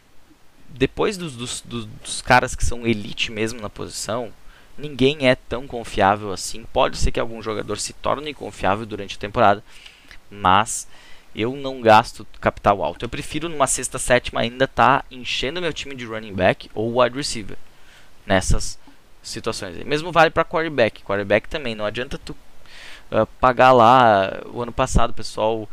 depois 0.68 1.16
dos, 1.16 1.36
dos, 1.36 1.60
dos, 1.60 2.22
caras 2.22 2.54
que 2.54 2.64
são 2.64 2.86
elite 2.86 3.32
mesmo 3.32 3.60
na 3.60 3.68
posição, 3.68 4.32
ninguém 4.78 5.28
é 5.28 5.34
tão 5.34 5.66
confiável 5.66 6.32
assim. 6.32 6.64
Pode 6.72 6.96
ser 6.96 7.10
que 7.10 7.20
algum 7.20 7.42
jogador 7.42 7.78
se 7.78 7.92
torne 7.92 8.32
confiável 8.32 8.86
durante 8.86 9.16
a 9.16 9.20
temporada, 9.20 9.62
mas 10.30 10.86
eu 11.34 11.56
não 11.56 11.80
gasto 11.80 12.26
capital 12.40 12.82
alto. 12.82 13.04
Eu 13.04 13.08
prefiro 13.08 13.48
numa 13.48 13.66
sexta, 13.66 13.98
sétima 13.98 14.40
ainda 14.40 14.66
estar 14.66 15.00
tá 15.00 15.04
enchendo 15.10 15.60
meu 15.60 15.72
time 15.72 15.94
de 15.96 16.04
running 16.04 16.34
back 16.34 16.70
ou 16.72 17.00
wide 17.00 17.16
receiver 17.16 17.56
nessas 18.24 18.78
situações. 19.22 19.76
Mesmo 19.84 20.12
vale 20.12 20.30
para 20.30 20.44
quarterback. 20.44 21.02
Quarterback 21.02 21.48
também 21.48 21.74
não 21.74 21.84
adianta 21.84 22.18
tu 22.18 22.36
uh, 23.10 23.26
pagar 23.40 23.72
lá 23.72 24.42
o 24.46 24.62
ano 24.62 24.72
passado, 24.72 25.10
o 25.10 25.14
pessoal 25.14 25.68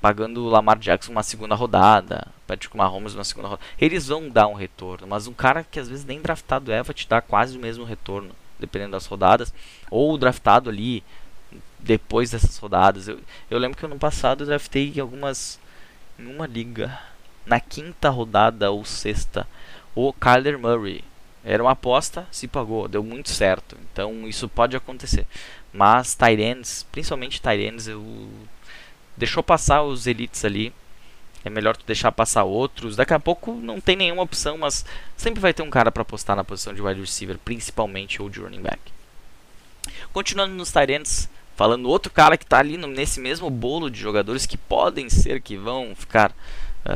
pagando 0.00 0.44
o 0.44 0.48
Lamar 0.48 0.78
Jackson 0.78 1.12
uma 1.12 1.22
segunda 1.22 1.54
rodada, 1.54 2.28
Patrick 2.46 2.76
Mahomes 2.76 3.14
uma 3.14 3.24
segunda 3.24 3.48
rodada. 3.48 3.66
Eles 3.80 4.06
vão 4.06 4.28
dar 4.28 4.46
um 4.46 4.54
retorno, 4.54 5.06
mas 5.06 5.26
um 5.26 5.32
cara 5.32 5.64
que 5.64 5.80
às 5.80 5.88
vezes 5.88 6.04
nem 6.04 6.20
draftado 6.20 6.72
é 6.72 6.82
vai 6.82 6.94
te 6.94 7.08
dar 7.08 7.22
quase 7.22 7.56
o 7.56 7.60
mesmo 7.60 7.84
retorno, 7.84 8.30
dependendo 8.58 8.92
das 8.92 9.06
rodadas, 9.06 9.52
ou 9.90 10.16
draftado 10.16 10.70
ali 10.70 11.02
depois 11.78 12.30
dessas 12.30 12.56
rodadas. 12.58 13.08
Eu, 13.08 13.20
eu 13.50 13.58
lembro 13.58 13.76
que 13.78 13.84
ano 13.84 13.98
passado 13.98 14.42
eu 14.42 14.46
draftei 14.46 14.98
algumas 15.00 15.58
em 16.18 16.26
uma 16.26 16.46
liga 16.46 16.98
na 17.44 17.60
quinta 17.60 18.10
rodada 18.10 18.70
ou 18.70 18.84
sexta 18.84 19.46
o 19.94 20.12
Kyler 20.12 20.58
Murray. 20.58 21.02
Era 21.44 21.62
uma 21.62 21.72
aposta, 21.72 22.26
se 22.30 22.48
pagou, 22.48 22.88
deu 22.88 23.02
muito 23.02 23.30
certo. 23.30 23.76
Então 23.92 24.28
isso 24.28 24.48
pode 24.48 24.76
acontecer. 24.76 25.26
Mas 25.72 26.14
Tyrants, 26.14 26.84
principalmente 26.90 27.40
Tyrants, 27.40 27.86
eu 27.86 28.28
deixou 29.16 29.42
passar 29.42 29.82
os 29.82 30.06
elites 30.06 30.44
ali. 30.44 30.72
É 31.44 31.50
melhor 31.50 31.76
tu 31.76 31.86
deixar 31.86 32.10
passar 32.10 32.44
outros. 32.44 32.96
Daqui 32.96 33.14
a 33.14 33.20
pouco 33.20 33.52
não 33.52 33.80
tem 33.80 33.94
nenhuma 33.94 34.22
opção, 34.22 34.58
mas 34.58 34.84
sempre 35.16 35.40
vai 35.40 35.54
ter 35.54 35.62
um 35.62 35.70
cara 35.70 35.92
para 35.92 36.02
apostar 36.02 36.34
na 36.34 36.44
posição 36.44 36.74
de 36.74 36.82
wide 36.82 37.00
receiver, 37.00 37.38
principalmente 37.38 38.20
ou 38.20 38.28
de 38.28 38.40
running 38.40 38.62
back. 38.62 38.80
Continuando 40.12 40.54
nos 40.54 40.72
Tyrants, 40.72 41.28
falando 41.54 41.88
outro 41.88 42.12
cara 42.12 42.36
que 42.36 42.44
está 42.44 42.58
ali 42.58 42.76
nesse 42.76 43.20
mesmo 43.20 43.48
bolo 43.48 43.90
de 43.90 44.00
jogadores 44.00 44.44
que 44.44 44.56
podem 44.56 45.08
ser 45.08 45.40
que 45.40 45.56
vão 45.56 45.94
ficar 45.94 46.34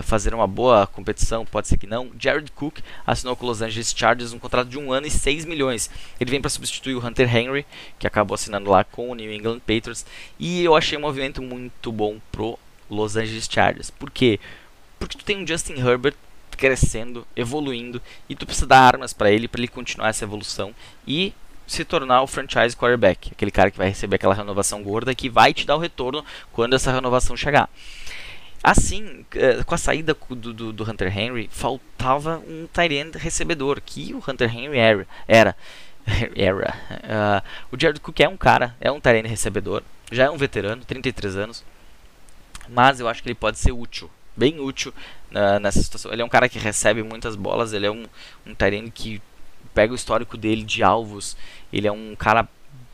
fazer 0.02 0.34
uma 0.34 0.46
boa 0.46 0.86
competição, 0.86 1.44
pode 1.44 1.68
ser 1.68 1.76
que 1.76 1.86
não. 1.86 2.10
Jared 2.18 2.50
Cook 2.52 2.78
assinou 3.06 3.36
com 3.36 3.46
Los 3.46 3.62
Angeles 3.62 3.94
Chargers 3.96 4.32
um 4.32 4.38
contrato 4.38 4.68
de 4.68 4.78
um 4.78 4.92
ano 4.92 5.06
e 5.06 5.10
6 5.10 5.44
milhões. 5.44 5.90
Ele 6.20 6.30
vem 6.30 6.40
para 6.40 6.50
substituir 6.50 6.94
o 6.94 7.06
Hunter 7.06 7.34
Henry, 7.34 7.66
que 7.98 8.06
acabou 8.06 8.34
assinando 8.34 8.70
lá 8.70 8.84
com 8.84 9.10
o 9.10 9.14
New 9.14 9.32
England 9.32 9.60
Patriots. 9.60 10.06
E 10.38 10.62
eu 10.62 10.74
achei 10.74 10.96
um 10.96 11.02
movimento 11.02 11.42
muito 11.42 11.90
bom 11.90 12.18
pro 12.30 12.58
Los 12.88 13.16
Angeles 13.16 13.48
Chargers. 13.50 13.90
Por 13.90 14.10
quê? 14.10 14.38
Porque 14.98 15.16
tu 15.16 15.24
tem 15.24 15.42
um 15.42 15.46
Justin 15.46 15.74
Herbert 15.74 16.14
crescendo, 16.56 17.26
evoluindo 17.34 18.02
e 18.28 18.34
tu 18.34 18.44
precisa 18.44 18.66
dar 18.66 18.80
armas 18.80 19.14
para 19.14 19.30
ele 19.30 19.48
para 19.48 19.60
ele 19.60 19.68
continuar 19.68 20.10
essa 20.10 20.24
evolução 20.24 20.74
e 21.06 21.32
se 21.66 21.84
tornar 21.84 22.20
o 22.20 22.26
franchise 22.26 22.76
quarterback, 22.76 23.30
aquele 23.32 23.50
cara 23.50 23.70
que 23.70 23.78
vai 23.78 23.88
receber 23.88 24.16
aquela 24.16 24.34
renovação 24.34 24.82
gorda 24.82 25.14
que 25.14 25.30
vai 25.30 25.54
te 25.54 25.64
dar 25.64 25.76
o 25.76 25.78
retorno 25.78 26.24
quando 26.52 26.74
essa 26.74 26.92
renovação 26.92 27.36
chegar. 27.36 27.70
Assim, 28.62 29.24
eh, 29.34 29.62
com 29.64 29.74
a 29.74 29.78
saída 29.78 30.14
do, 30.28 30.52
do, 30.52 30.72
do 30.72 30.90
Hunter 30.90 31.16
Henry, 31.16 31.48
faltava 31.50 32.42
um 32.46 32.66
tight 32.72 33.16
recebedor, 33.16 33.80
que 33.80 34.12
o 34.12 34.18
Hunter 34.18 34.54
Henry 34.54 34.78
era. 34.78 35.06
era. 35.26 35.56
era. 36.36 36.74
Uh, 36.90 37.74
o 37.74 37.80
Jared 37.80 38.00
Cook 38.00 38.20
é 38.20 38.28
um 38.28 38.36
cara, 38.36 38.74
é 38.80 38.90
um 38.90 39.00
tight 39.00 39.26
recebedor, 39.26 39.82
já 40.10 40.24
é 40.24 40.30
um 40.30 40.36
veterano, 40.36 40.84
33 40.84 41.36
anos, 41.36 41.64
mas 42.68 43.00
eu 43.00 43.08
acho 43.08 43.22
que 43.22 43.28
ele 43.28 43.34
pode 43.34 43.58
ser 43.58 43.72
útil, 43.72 44.10
bem 44.36 44.60
útil 44.60 44.92
uh, 45.30 45.58
nessa 45.60 45.82
situação. 45.82 46.12
Ele 46.12 46.22
é 46.22 46.24
um 46.24 46.28
cara 46.28 46.48
que 46.48 46.58
recebe 46.58 47.02
muitas 47.02 47.36
bolas, 47.36 47.72
ele 47.72 47.86
é 47.86 47.90
um, 47.90 48.06
um 48.46 48.54
tight 48.54 48.90
que 48.90 49.22
pega 49.74 49.92
o 49.92 49.96
histórico 49.96 50.36
dele 50.36 50.64
de 50.64 50.82
alvos, 50.82 51.36
ele 51.72 51.86
é 51.86 51.92
um 51.92 52.14
cara 52.16 52.48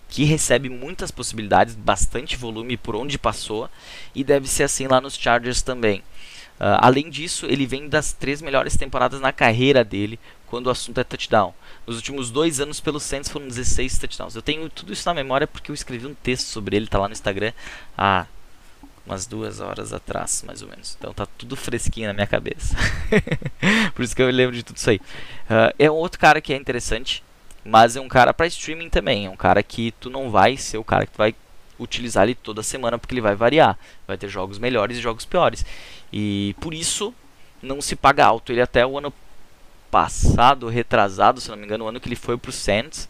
que 0.08 0.24
recebe 0.24 0.68
muitas 0.68 1.10
possibilidades, 1.10 1.74
bastante 1.74 2.36
volume 2.36 2.76
por 2.76 2.96
onde 2.96 3.18
passou, 3.18 3.68
e 4.14 4.22
deve 4.22 4.48
ser 4.48 4.64
assim 4.64 4.86
lá 4.86 5.00
nos 5.00 5.16
Chargers 5.16 5.62
também. 5.62 6.00
Uh, 6.58 6.80
além 6.80 7.10
disso, 7.10 7.46
ele 7.46 7.66
vem 7.66 7.88
das 7.88 8.12
três 8.12 8.40
melhores 8.40 8.76
temporadas 8.76 9.20
na 9.20 9.32
carreira 9.32 9.84
dele 9.84 10.18
quando 10.46 10.68
o 10.68 10.70
assunto 10.70 10.98
é 10.98 11.04
touchdown. 11.04 11.52
Nos 11.86 11.96
últimos 11.96 12.30
dois 12.30 12.60
anos 12.60 12.80
pelo 12.80 12.98
Saints 12.98 13.30
foram 13.30 13.46
16 13.46 13.98
touchdowns. 13.98 14.34
Eu 14.34 14.42
tenho 14.42 14.68
tudo 14.70 14.92
isso 14.92 15.06
na 15.06 15.14
memória 15.14 15.46
porque 15.46 15.70
eu 15.70 15.74
escrevi 15.74 16.06
um 16.06 16.14
texto 16.14 16.46
sobre 16.46 16.76
ele, 16.76 16.86
tá 16.86 16.98
lá 16.98 17.08
no 17.08 17.12
Instagram 17.12 17.52
há 17.96 18.26
umas 19.06 19.26
duas 19.26 19.60
horas 19.60 19.92
atrás, 19.92 20.42
mais 20.46 20.62
ou 20.62 20.68
menos. 20.68 20.96
Então 20.98 21.12
tá 21.14 21.26
tudo 21.38 21.56
fresquinho 21.56 22.08
na 22.08 22.12
minha 22.14 22.26
cabeça. 22.26 22.76
Por 23.94 24.02
isso 24.02 24.16
que 24.16 24.22
eu 24.22 24.30
lembro 24.30 24.56
de 24.56 24.62
tudo 24.62 24.76
isso 24.76 24.90
aí. 24.90 24.96
Uh, 24.96 25.74
é 25.78 25.90
um 25.90 25.94
outro 25.94 26.18
cara 26.18 26.40
que 26.40 26.52
é 26.52 26.56
interessante, 26.56 27.22
mas 27.66 27.96
é 27.96 28.00
um 28.00 28.08
cara 28.08 28.32
para 28.32 28.46
streaming 28.46 28.88
também. 28.88 29.26
É 29.26 29.30
um 29.30 29.36
cara 29.36 29.62
que 29.62 29.92
tu 30.00 30.08
não 30.08 30.30
vai 30.30 30.56
ser 30.56 30.78
o 30.78 30.84
cara 30.84 31.04
que 31.04 31.12
tu 31.12 31.18
vai 31.18 31.34
utilizar 31.78 32.24
ele 32.24 32.34
toda 32.34 32.62
semana 32.62 32.98
porque 32.98 33.14
ele 33.14 33.20
vai 33.20 33.34
variar. 33.34 33.78
Vai 34.06 34.16
ter 34.16 34.28
jogos 34.28 34.58
melhores 34.58 34.98
e 34.98 35.00
jogos 35.00 35.24
piores. 35.24 35.64
E 36.12 36.54
por 36.60 36.72
isso 36.72 37.14
não 37.62 37.80
se 37.80 37.96
paga 37.96 38.24
alto. 38.24 38.52
Ele 38.52 38.60
até 38.60 38.86
o 38.86 38.96
ano 38.96 39.12
passado, 39.90 40.68
retrasado, 40.68 41.40
se 41.40 41.50
não 41.50 41.56
me 41.56 41.64
engano, 41.64 41.84
o 41.84 41.88
ano 41.88 42.00
que 42.00 42.08
ele 42.08 42.16
foi 42.16 42.36
pro 42.36 42.52
Saints, 42.52 43.08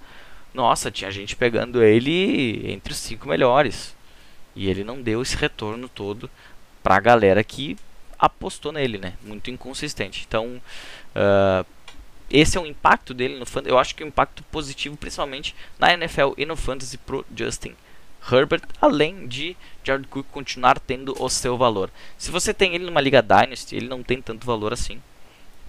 nossa, 0.55 0.90
tinha 0.90 1.11
gente 1.11 1.37
pegando 1.37 1.83
ele 1.83 2.71
entre 2.71 2.92
os 2.92 2.99
cinco 2.99 3.29
melhores. 3.29 3.95
E 4.55 4.69
ele 4.71 4.83
não 4.83 5.03
deu 5.03 5.21
esse 5.21 5.37
retorno 5.37 5.88
todo 5.88 6.31
pra 6.83 6.99
galera 6.99 7.45
que 7.45 7.77
apostou 8.19 8.73
nele, 8.73 8.97
né? 8.97 9.14
Muito 9.23 9.51
inconsistente. 9.51 10.25
Então, 10.27 10.62
uh, 11.14 11.66
esse 12.31 12.59
é 12.59 12.61
o 12.61 12.67
impacto 12.67 13.15
dele 13.15 13.39
no 13.39 13.47
fantasy. 13.47 13.73
Eu 13.73 13.79
acho 13.79 13.95
que 13.95 14.03
é 14.03 14.07
um 14.07 14.09
impacto 14.09 14.43
positivo, 14.45 14.97
principalmente 14.97 15.55
na 15.79 15.93
NFL 15.93 16.33
e 16.37 16.45
no 16.45 16.57
fantasy 16.57 16.99
pro 16.99 17.25
Justin 17.35 17.75
Herbert, 18.31 18.62
além 18.81 19.29
de 19.29 19.57
Jared 19.85 20.09
Cook 20.09 20.27
continuar 20.33 20.81
tendo 20.81 21.15
o 21.23 21.29
seu 21.29 21.57
valor. 21.57 21.91
Se 22.19 22.31
você 22.31 22.53
tem 22.53 22.75
ele 22.75 22.85
numa 22.85 23.01
liga 23.01 23.23
Dynasty, 23.23 23.77
ele 23.77 23.89
não 23.89 24.03
tem 24.03 24.21
tanto 24.21 24.45
valor 24.45 24.73
assim, 24.73 25.01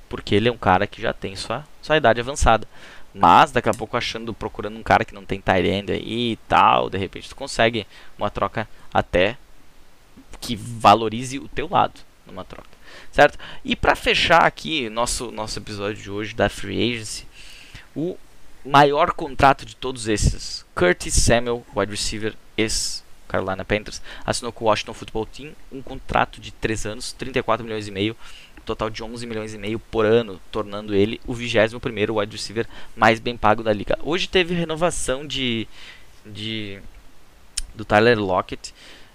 porque 0.09 0.33
ele 0.33 0.49
é 0.49 0.51
um 0.51 0.57
cara 0.57 0.87
que 0.87 1.01
já 1.01 1.13
tem 1.13 1.35
sua, 1.35 1.63
sua 1.81 1.97
idade 1.97 2.19
avançada. 2.19 2.67
Mas 3.13 3.51
daqui 3.51 3.69
a 3.69 3.73
pouco 3.73 3.95
achando, 3.95 4.33
procurando 4.33 4.77
um 4.77 4.83
cara 4.83 5.05
que 5.05 5.13
não 5.13 5.25
tem 5.25 5.39
Tyrande 5.39 5.91
aí 5.91 6.31
e 6.33 6.35
tal, 6.47 6.89
de 6.89 6.97
repente 6.97 7.29
tu 7.29 7.35
consegue 7.35 7.85
uma 8.17 8.29
troca 8.29 8.67
até 8.93 9.37
que 10.39 10.55
valorize 10.55 11.39
o 11.39 11.47
teu 11.47 11.67
lado 11.69 11.99
numa 12.25 12.43
troca 12.43 12.76
certo? 13.11 13.37
E 13.63 13.75
para 13.75 13.95
fechar 13.95 14.45
aqui 14.45 14.89
nosso 14.89 15.31
nosso 15.31 15.59
episódio 15.59 16.01
de 16.01 16.11
hoje 16.11 16.33
da 16.33 16.49
Free 16.49 16.93
Agency, 16.93 17.25
o 17.95 18.17
maior 18.65 19.11
contrato 19.13 19.65
de 19.65 19.75
todos 19.75 20.07
esses, 20.07 20.65
Curtis 20.75 21.13
Samuel, 21.13 21.65
wide 21.75 21.91
receiver 21.91 22.35
ex 22.57 23.03
Carolina 23.27 23.65
Panthers, 23.65 24.01
assinou 24.25 24.51
com 24.51 24.65
o 24.65 24.67
Washington 24.67 24.93
Football 24.93 25.25
Team 25.25 25.51
um 25.71 25.81
contrato 25.81 26.39
de 26.39 26.51
3 26.51 26.85
anos, 26.85 27.11
34 27.13 27.65
milhões 27.65 27.87
e 27.87 27.91
meio, 27.91 28.15
total 28.67 28.89
de 28.89 29.01
11 29.01 29.25
milhões 29.25 29.53
e 29.53 29.57
meio 29.57 29.79
por 29.79 30.05
ano, 30.05 30.39
tornando 30.51 30.93
ele 30.93 31.19
o 31.25 31.33
21º 31.33 32.19
wide 32.19 32.35
receiver 32.35 32.67
mais 32.95 33.19
bem 33.19 33.37
pago 33.37 33.63
da 33.63 33.71
liga. 33.71 33.97
Hoje 34.03 34.27
teve 34.27 34.53
renovação 34.53 35.25
de, 35.25 35.67
de 36.25 36.79
do 37.73 37.85
Tyler 37.85 38.19
Lockett. 38.19 38.73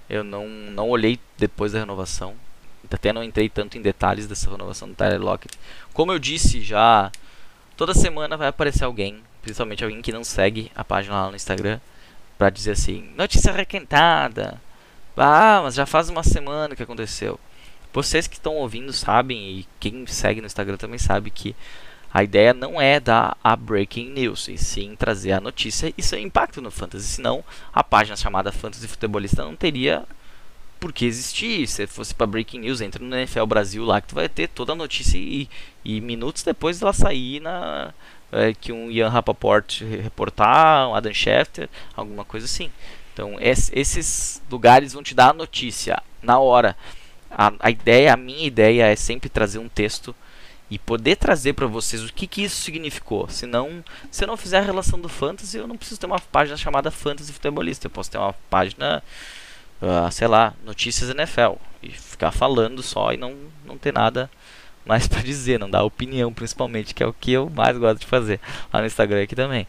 Eu 0.08 0.24
não, 0.24 0.48
não 0.48 0.88
olhei 0.88 1.18
depois 1.38 1.72
da 1.72 1.80
renovação, 1.80 2.34
até 2.94 3.12
não 3.12 3.22
entrei 3.22 3.48
tanto 3.48 3.76
em 3.76 3.82
detalhes 3.82 4.26
dessa 4.26 4.50
renovação 4.50 4.88
do 4.88 4.94
Tyler 4.94 5.20
Lockett. 5.20 5.58
Como 5.92 6.12
eu 6.12 6.18
disse 6.18 6.60
já, 6.60 7.10
toda 7.76 7.94
semana 7.94 8.36
vai 8.36 8.48
aparecer 8.48 8.84
alguém, 8.84 9.22
principalmente 9.42 9.84
alguém 9.84 10.02
que 10.02 10.12
não 10.12 10.24
segue 10.24 10.70
a 10.74 10.84
página 10.84 11.22
lá 11.22 11.30
no 11.30 11.36
Instagram, 11.36 11.80
para 12.38 12.50
dizer 12.50 12.72
assim: 12.72 13.10
notícia 13.16 13.52
requentada. 13.52 14.60
Ah, 15.16 15.60
mas 15.62 15.74
já 15.74 15.84
faz 15.84 16.08
uma 16.08 16.22
semana 16.22 16.74
que 16.74 16.82
aconteceu. 16.82 17.38
Vocês 17.92 18.26
que 18.26 18.36
estão 18.36 18.54
ouvindo 18.56 18.92
sabem, 18.92 19.38
e 19.58 19.68
quem 19.78 20.06
segue 20.06 20.40
no 20.40 20.46
Instagram 20.46 20.78
também 20.78 20.98
sabe 20.98 21.30
que 21.30 21.54
a 22.12 22.22
ideia 22.22 22.52
não 22.52 22.80
é 22.80 22.98
dar 22.98 23.36
a 23.42 23.54
breaking 23.54 24.10
news, 24.10 24.48
e 24.48 24.56
sim 24.58 24.96
trazer 24.96 25.32
a 25.32 25.40
notícia 25.40 25.92
e 25.96 26.02
seu 26.02 26.18
impacto 26.18 26.60
no 26.60 26.70
fantasy. 26.70 27.06
Senão, 27.06 27.44
a 27.72 27.84
página 27.84 28.16
chamada 28.16 28.52
Fantasy 28.52 28.88
Futebolista 28.88 29.44
não 29.44 29.56
teria 29.56 30.04
por 30.82 30.92
que 30.92 31.04
existir. 31.04 31.68
Se 31.68 31.86
fosse 31.86 32.12
para 32.12 32.26
Breaking 32.26 32.58
News, 32.58 32.80
entra 32.80 33.02
no 33.02 33.14
NFL 33.14 33.46
Brasil 33.46 33.84
lá 33.84 34.00
que 34.00 34.08
tu 34.08 34.16
vai 34.16 34.28
ter 34.28 34.48
toda 34.48 34.72
a 34.72 34.74
notícia 34.74 35.16
e, 35.16 35.48
e 35.84 36.00
minutos 36.00 36.42
depois 36.42 36.82
ela 36.82 36.92
sair 36.92 37.38
na 37.38 37.94
é, 38.32 38.52
que 38.52 38.72
um 38.72 38.90
Ian 38.90 39.08
Rapaport 39.08 39.82
reportar, 39.82 40.88
um 40.88 40.94
Adam 40.96 41.14
Schefter, 41.14 41.68
alguma 41.94 42.24
coisa 42.24 42.46
assim. 42.46 42.68
Então 43.12 43.36
esses 43.38 44.42
lugares 44.50 44.92
vão 44.92 45.04
te 45.04 45.14
dar 45.14 45.30
a 45.30 45.34
notícia 45.34 46.02
na 46.20 46.40
hora. 46.40 46.76
A, 47.30 47.52
a 47.60 47.70
ideia, 47.70 48.12
a 48.12 48.16
minha 48.16 48.44
ideia 48.44 48.86
é 48.86 48.96
sempre 48.96 49.28
trazer 49.28 49.60
um 49.60 49.68
texto 49.68 50.12
e 50.68 50.80
poder 50.80 51.14
trazer 51.14 51.52
para 51.52 51.66
vocês 51.66 52.02
o 52.02 52.12
que, 52.12 52.26
que 52.26 52.42
isso 52.42 52.60
significou. 52.60 53.28
Senão, 53.28 53.84
se 54.10 54.24
eu 54.24 54.28
não 54.28 54.36
fizer 54.36 54.58
a 54.58 54.62
relação 54.62 54.98
do 54.98 55.08
fantasy, 55.08 55.58
eu 55.58 55.68
não 55.68 55.76
preciso 55.76 56.00
ter 56.00 56.06
uma 56.06 56.18
página 56.18 56.56
chamada 56.56 56.90
Fantasy 56.90 57.32
Futebolista. 57.32 57.86
Eu 57.86 57.90
posso 57.90 58.10
ter 58.10 58.18
uma 58.18 58.32
página 58.50 59.02
uh, 59.82 60.10
sei 60.10 60.28
lá, 60.28 60.54
notícias 60.64 61.10
NFL 61.10 61.54
e 61.82 61.90
ficar 61.90 62.30
falando 62.30 62.82
só 62.82 63.12
e 63.12 63.16
não, 63.16 63.34
não 63.66 63.76
ter 63.76 63.92
nada 63.92 64.30
mais 64.86 65.06
para 65.08 65.20
dizer, 65.20 65.58
não 65.58 65.68
dar 65.68 65.82
opinião 65.82 66.32
principalmente, 66.32 66.94
que 66.94 67.02
é 67.02 67.06
o 67.06 67.12
que 67.12 67.32
eu 67.32 67.50
mais 67.50 67.76
gosto 67.76 68.00
de 68.00 68.06
fazer 68.06 68.40
lá 68.72 68.80
no 68.80 68.86
Instagram 68.86 69.22
aqui 69.22 69.34
também. 69.34 69.66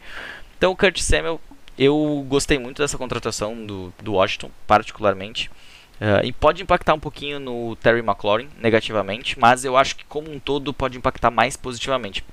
Então, 0.58 0.72
o 0.72 0.76
Kurt 0.76 1.00
Samuel, 1.00 1.42
eu 1.78 2.26
gostei 2.28 2.58
muito 2.58 2.82
dessa 2.82 2.98
contratação 2.98 3.66
do, 3.66 3.94
do 4.02 4.14
Washington, 4.14 4.50
particularmente. 4.68 5.50
Uh, 5.96 6.26
e 6.26 6.32
pode 6.32 6.62
impactar 6.62 6.94
um 6.94 7.00
pouquinho 7.00 7.40
no 7.40 7.76
Terry 7.78 8.00
McLaurin 8.00 8.50
negativamente, 8.60 9.40
mas 9.40 9.64
eu 9.64 9.78
acho 9.78 9.96
que 9.96 10.04
como 10.06 10.32
um 10.32 10.40
todo 10.40 10.74
pode 10.74 10.98
impactar 10.98 11.32
mais 11.32 11.56
positivamente. 11.56 12.24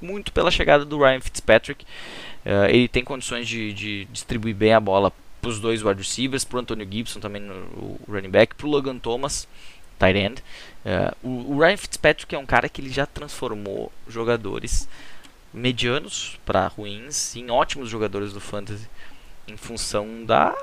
Muito 0.00 0.32
pela 0.32 0.50
chegada 0.50 0.84
do 0.84 0.98
Ryan 0.98 1.20
Fitzpatrick. 1.20 1.84
Uh, 2.44 2.68
ele 2.68 2.86
tem 2.86 3.02
condições 3.02 3.48
de, 3.48 3.72
de 3.72 4.04
distribuir 4.06 4.54
bem 4.54 4.72
a 4.72 4.80
bola 4.80 5.12
para 5.40 5.50
os 5.50 5.60
dois 5.60 5.82
wide 5.82 6.00
receivers, 6.00 6.44
para 6.44 6.56
o 6.56 6.60
Antonio 6.60 6.86
Gibson 6.90 7.20
também 7.20 7.42
no 7.42 7.98
running 8.08 8.30
back, 8.30 8.54
para 8.54 8.66
o 8.66 8.70
Logan 8.70 8.98
Thomas, 8.98 9.46
tight 9.98 10.18
end. 10.18 10.42
Uh, 10.84 11.28
o, 11.28 11.54
o, 11.54 11.58
Ryan 11.58 11.76
Fitzpatrick 11.76 12.34
é 12.34 12.38
um 12.38 12.46
cara 12.46 12.68
que 12.68 12.80
ele 12.80 12.90
já 12.90 13.04
transformou 13.04 13.92
jogadores 14.06 14.88
medianos 15.52 16.38
para 16.44 16.66
ruins 16.68 17.34
em 17.34 17.50
ótimos 17.50 17.88
jogadores 17.88 18.32
do 18.32 18.40
fantasy 18.40 18.88
em 19.46 19.56
função 19.56 20.24
da 20.24 20.54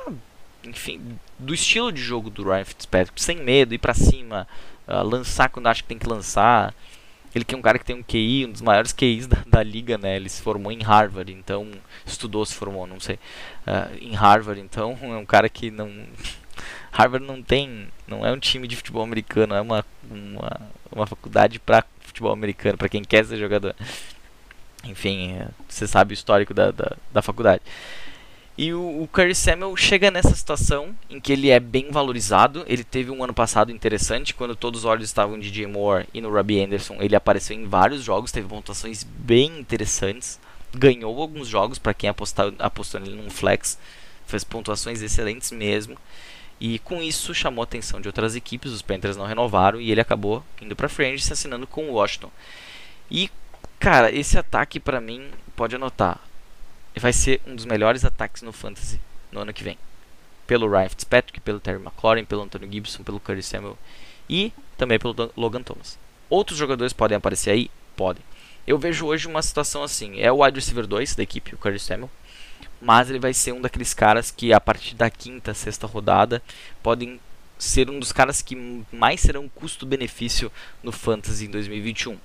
enfim 0.64 1.18
do 1.40 1.54
estilo 1.54 1.92
de 1.92 2.02
jogo 2.02 2.30
do 2.30 2.44
Ryan 2.44 2.66
Fitzpatrick 2.66 3.22
sem 3.22 3.38
medo 3.38 3.74
ir 3.74 3.80
para 3.80 3.96
cima 3.96 4.48
uh, 4.88 5.04
lançar 5.04 5.50
quando 5.50 5.68
acha 5.68 5.82
que 5.82 5.88
tem 5.88 5.98
que 5.98 6.08
lançar 6.08 6.74
Ele 7.36 7.44
que 7.44 7.54
é 7.54 7.58
um 7.58 7.62
cara 7.62 7.78
que 7.78 7.84
tem 7.84 7.96
um 7.96 8.02
QI, 8.02 8.46
um 8.46 8.52
dos 8.54 8.62
maiores 8.62 8.94
QIs 8.94 9.28
da, 9.28 9.38
da 9.46 9.62
liga, 9.62 9.98
né? 9.98 10.16
Ele 10.16 10.30
se 10.30 10.42
formou 10.42 10.72
em 10.72 10.82
Harvard, 10.82 11.32
então 11.34 11.70
estudou, 12.06 12.46
se 12.46 12.56
formou, 12.56 12.88
não 12.88 13.00
sei, 13.00 13.16
uh, 13.68 13.94
em 14.02 14.14
Harvard, 14.14 14.62
então 14.62 14.98
é 15.04 15.18
um 15.18 15.26
cara 15.26 15.50
que 15.50 15.70
não 15.70 15.92
Harvard 16.92 17.28
não 17.28 17.44
tem, 17.44 17.90
não 18.08 18.26
é 18.26 18.32
um 18.32 18.40
time 18.40 18.68
de 18.70 18.78
futebol 18.78 19.04
americano, 19.04 19.54
é 19.54 19.60
uma 19.60 19.86
uma, 20.10 20.62
uma 20.90 21.06
faculdade 21.06 21.60
para 21.60 21.84
futebol 22.00 22.32
americano, 22.32 22.78
para 22.78 22.88
quem 22.88 23.04
quer 23.04 23.26
ser 23.26 23.38
jogador. 23.38 23.76
Enfim, 24.86 25.34
é, 25.34 25.48
você 25.68 25.88
sabe 25.88 26.14
o 26.14 26.16
histórico 26.16 26.54
da, 26.54 26.72
da, 26.72 26.96
da 27.12 27.22
faculdade. 27.22 27.62
E 28.58 28.74
o, 28.74 29.04
o 29.04 29.08
Curry 29.08 29.36
Samuel 29.36 29.76
chega 29.76 30.10
nessa 30.10 30.34
situação 30.34 30.96
em 31.10 31.20
que 31.20 31.34
ele 31.34 31.50
é 31.50 31.60
bem 31.60 31.92
valorizado. 31.92 32.64
Ele 32.68 32.86
teve 32.86 33.12
um 33.12 33.22
ano 33.22 33.34
passado 33.34 33.70
interessante, 33.70 34.34
quando 34.34 34.56
todos 34.56 34.82
os 34.82 34.86
olhos 34.86 35.06
estavam 35.06 35.38
de 35.38 35.52
DJ 35.52 35.68
Moore 35.68 36.08
e 36.14 36.22
no 36.22 36.32
Robbie 36.32 36.62
Anderson. 36.64 36.96
Ele 37.02 37.16
apareceu 37.16 37.56
em 37.56 37.66
vários 37.66 38.02
jogos, 38.02 38.32
teve 38.32 38.48
pontuações 38.48 39.04
bem 39.04 39.60
interessantes. 39.60 40.40
Ganhou 40.74 41.22
alguns 41.22 41.50
jogos 41.50 41.78
para 41.78 41.94
quem 41.94 42.10
apostou, 42.10 42.54
apostou 42.58 43.02
nele 43.02 43.16
num 43.16 43.30
flex. 43.30 43.78
Fez 44.26 44.46
pontuações 44.46 45.02
excelentes 45.02 45.52
mesmo. 45.52 45.98
E 46.58 46.80
com 46.80 47.02
isso 47.02 47.34
chamou 47.34 47.62
a 47.62 47.66
atenção 47.66 48.00
de 48.00 48.08
outras 48.08 48.38
equipes. 48.38 48.72
Os 48.72 48.82
Panthers 48.82 49.18
não 49.18 49.26
renovaram 49.26 49.82
e 49.82 49.92
ele 49.92 50.00
acabou 50.00 50.42
indo 50.62 50.78
para 50.78 50.88
frente 50.88 51.26
se 51.26 51.34
assinando 51.34 51.68
com 51.68 51.90
o 51.90 51.94
Washington. 51.96 52.32
E, 53.12 53.30
cara, 53.78 54.10
esse 54.16 54.38
ataque 54.38 54.80
para 54.80 55.02
mim, 55.02 55.28
pode 55.58 55.76
anotar 55.76 56.22
vai 57.00 57.14
ser 57.14 57.42
um 57.46 57.56
dos 57.56 57.66
melhores 57.66 58.06
ataques 58.06 58.42
no 58.42 58.52
Fantasy 58.52 59.00
no 59.32 59.42
ano 59.42 59.54
que 59.54 59.64
vem. 59.64 59.78
Pelo 60.48 60.70
Ryan 60.70 60.90
Fitzpatrick, 60.90 61.40
pelo 61.42 61.60
Terry 61.60 61.82
McLaurin, 61.82 62.26
pelo 62.26 62.44
Antonio 62.44 62.72
Gibson, 62.72 63.04
pelo 63.04 63.20
Curry 63.20 63.44
Samuel 63.44 63.78
e 64.30 64.54
também 64.78 65.00
pelo 65.00 65.32
Logan 65.36 65.64
Thomas. 65.64 65.98
Outros 66.30 66.58
jogadores 66.58 66.94
podem 66.94 67.18
aparecer 67.18 67.52
aí? 67.52 67.70
Podem. 67.96 68.24
Eu 68.68 68.78
vejo 68.78 69.06
hoje 69.06 69.28
uma 69.28 69.42
situação 69.42 69.84
assim: 69.84 70.20
é 70.20 70.32
o 70.32 70.44
wide 70.44 70.60
receiver 70.60 70.88
2 70.88 71.16
da 71.16 71.24
equipe, 71.24 71.56
o 71.56 71.58
Curry 71.58 71.80
Samuel, 71.80 72.10
mas 72.82 73.10
ele 73.10 73.20
vai 73.20 73.34
ser 73.34 73.52
um 73.52 73.62
daqueles 73.62 73.94
caras 73.94 74.32
que 74.32 74.54
a 74.54 74.60
partir 74.60 74.96
da 74.96 75.10
quinta, 75.10 75.54
sexta 75.54 75.88
rodada 75.88 76.42
podem 76.82 77.20
ser 77.58 77.90
um 77.90 78.00
dos 78.00 78.12
caras 78.12 78.42
que 78.42 78.56
mais 78.92 79.22
serão 79.22 79.48
custo-benefício 79.48 80.52
no 80.84 80.92
Fantasy 80.92 81.46
em 81.46 81.50
2021 81.50 82.18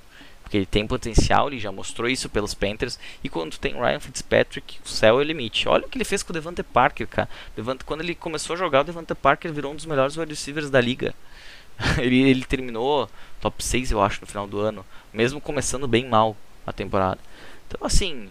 porque 0.51 0.57
ele 0.57 0.67
tem 0.67 0.85
potencial, 0.85 1.47
ele 1.47 1.61
já 1.61 1.71
mostrou 1.71 2.09
isso 2.09 2.29
pelos 2.29 2.55
Panthers. 2.55 2.99
E 3.23 3.29
quando 3.29 3.57
tem 3.57 3.73
Ryan 3.73 4.01
Fitzpatrick, 4.01 4.81
o 4.85 4.89
céu 4.89 5.21
é 5.21 5.23
o 5.23 5.25
limite. 5.25 5.69
Olha 5.69 5.87
o 5.87 5.89
que 5.89 5.97
ele 5.97 6.05
fez 6.05 6.25
com 6.25 6.33
o 6.33 6.35
Devante 6.35 6.61
Parker, 6.65 7.07
cara. 7.07 7.29
Devante, 7.55 7.85
quando 7.85 8.01
ele 8.01 8.17
começou 8.17 8.55
a 8.55 8.57
jogar, 8.59 8.81
o 8.81 8.85
Devante 8.85 9.15
Parker 9.15 9.53
virou 9.53 9.73
um 9.73 9.77
dos 9.77 9.87
melhores 9.87 10.17
wide 10.17 10.33
receivers 10.33 10.69
da 10.69 10.81
liga. 10.81 11.15
ele, 11.99 12.29
ele 12.29 12.45
terminou 12.45 13.09
top 13.41 13.63
6, 13.65 13.93
eu 13.93 14.03
acho, 14.03 14.23
no 14.23 14.27
final 14.27 14.49
do 14.49 14.59
ano, 14.59 14.85
mesmo 15.15 15.41
começando 15.41 15.87
bem 15.87 16.09
mal 16.09 16.37
a 16.67 16.73
temporada. 16.73 17.21
Então, 17.69 17.87
assim, 17.87 18.29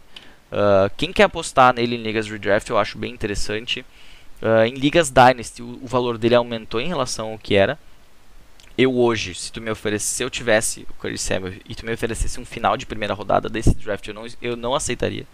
uh, 0.52 0.92
quem 0.98 1.14
quer 1.14 1.24
apostar 1.24 1.74
nele 1.74 1.96
em 1.96 2.04
ligas 2.04 2.28
redraft, 2.28 2.70
eu 2.70 2.78
acho 2.78 2.98
bem 2.98 3.14
interessante. 3.14 3.86
Uh, 4.42 4.66
em 4.66 4.74
ligas 4.74 5.10
Dynasty, 5.10 5.62
o, 5.62 5.80
o 5.82 5.88
valor 5.88 6.18
dele 6.18 6.36
aumentou 6.36 6.82
em 6.82 6.88
relação 6.90 7.32
ao 7.32 7.40
que 7.40 7.56
era 7.56 7.80
eu 8.82 8.96
hoje, 8.96 9.36
se 9.36 9.52
tu 9.52 9.60
me 9.60 9.70
oferecesse, 9.70 10.16
se 10.16 10.24
eu 10.24 10.30
tivesse 10.30 10.88
o 10.90 10.94
Curry 10.94 11.18
Samuel 11.18 11.56
e 11.68 11.76
tu 11.76 11.86
me 11.86 11.92
oferecesse 11.92 12.40
um 12.40 12.46
final 12.46 12.78
de 12.78 12.86
primeira 12.86 13.14
rodada 13.14 13.50
desse 13.50 13.76
draft, 13.76 14.08
eu 14.08 14.14
não, 14.14 14.26
eu 14.42 14.56
não 14.56 14.74
aceitaria. 14.74 15.28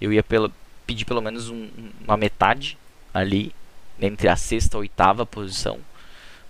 Eu 0.00 0.10
ia 0.10 0.22
pela, 0.22 0.50
pedir 0.86 1.04
pelo 1.04 1.20
menos 1.20 1.50
um, 1.50 1.68
uma 2.02 2.16
metade 2.16 2.78
ali, 3.12 3.54
entre 4.00 4.28
a 4.28 4.34
sexta 4.34 4.76
e 4.76 4.78
a 4.78 4.80
oitava 4.80 5.26
posição, 5.26 5.78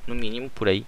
no 0.06 0.14
mínimo 0.14 0.48
por 0.50 0.68
aí, 0.68 0.86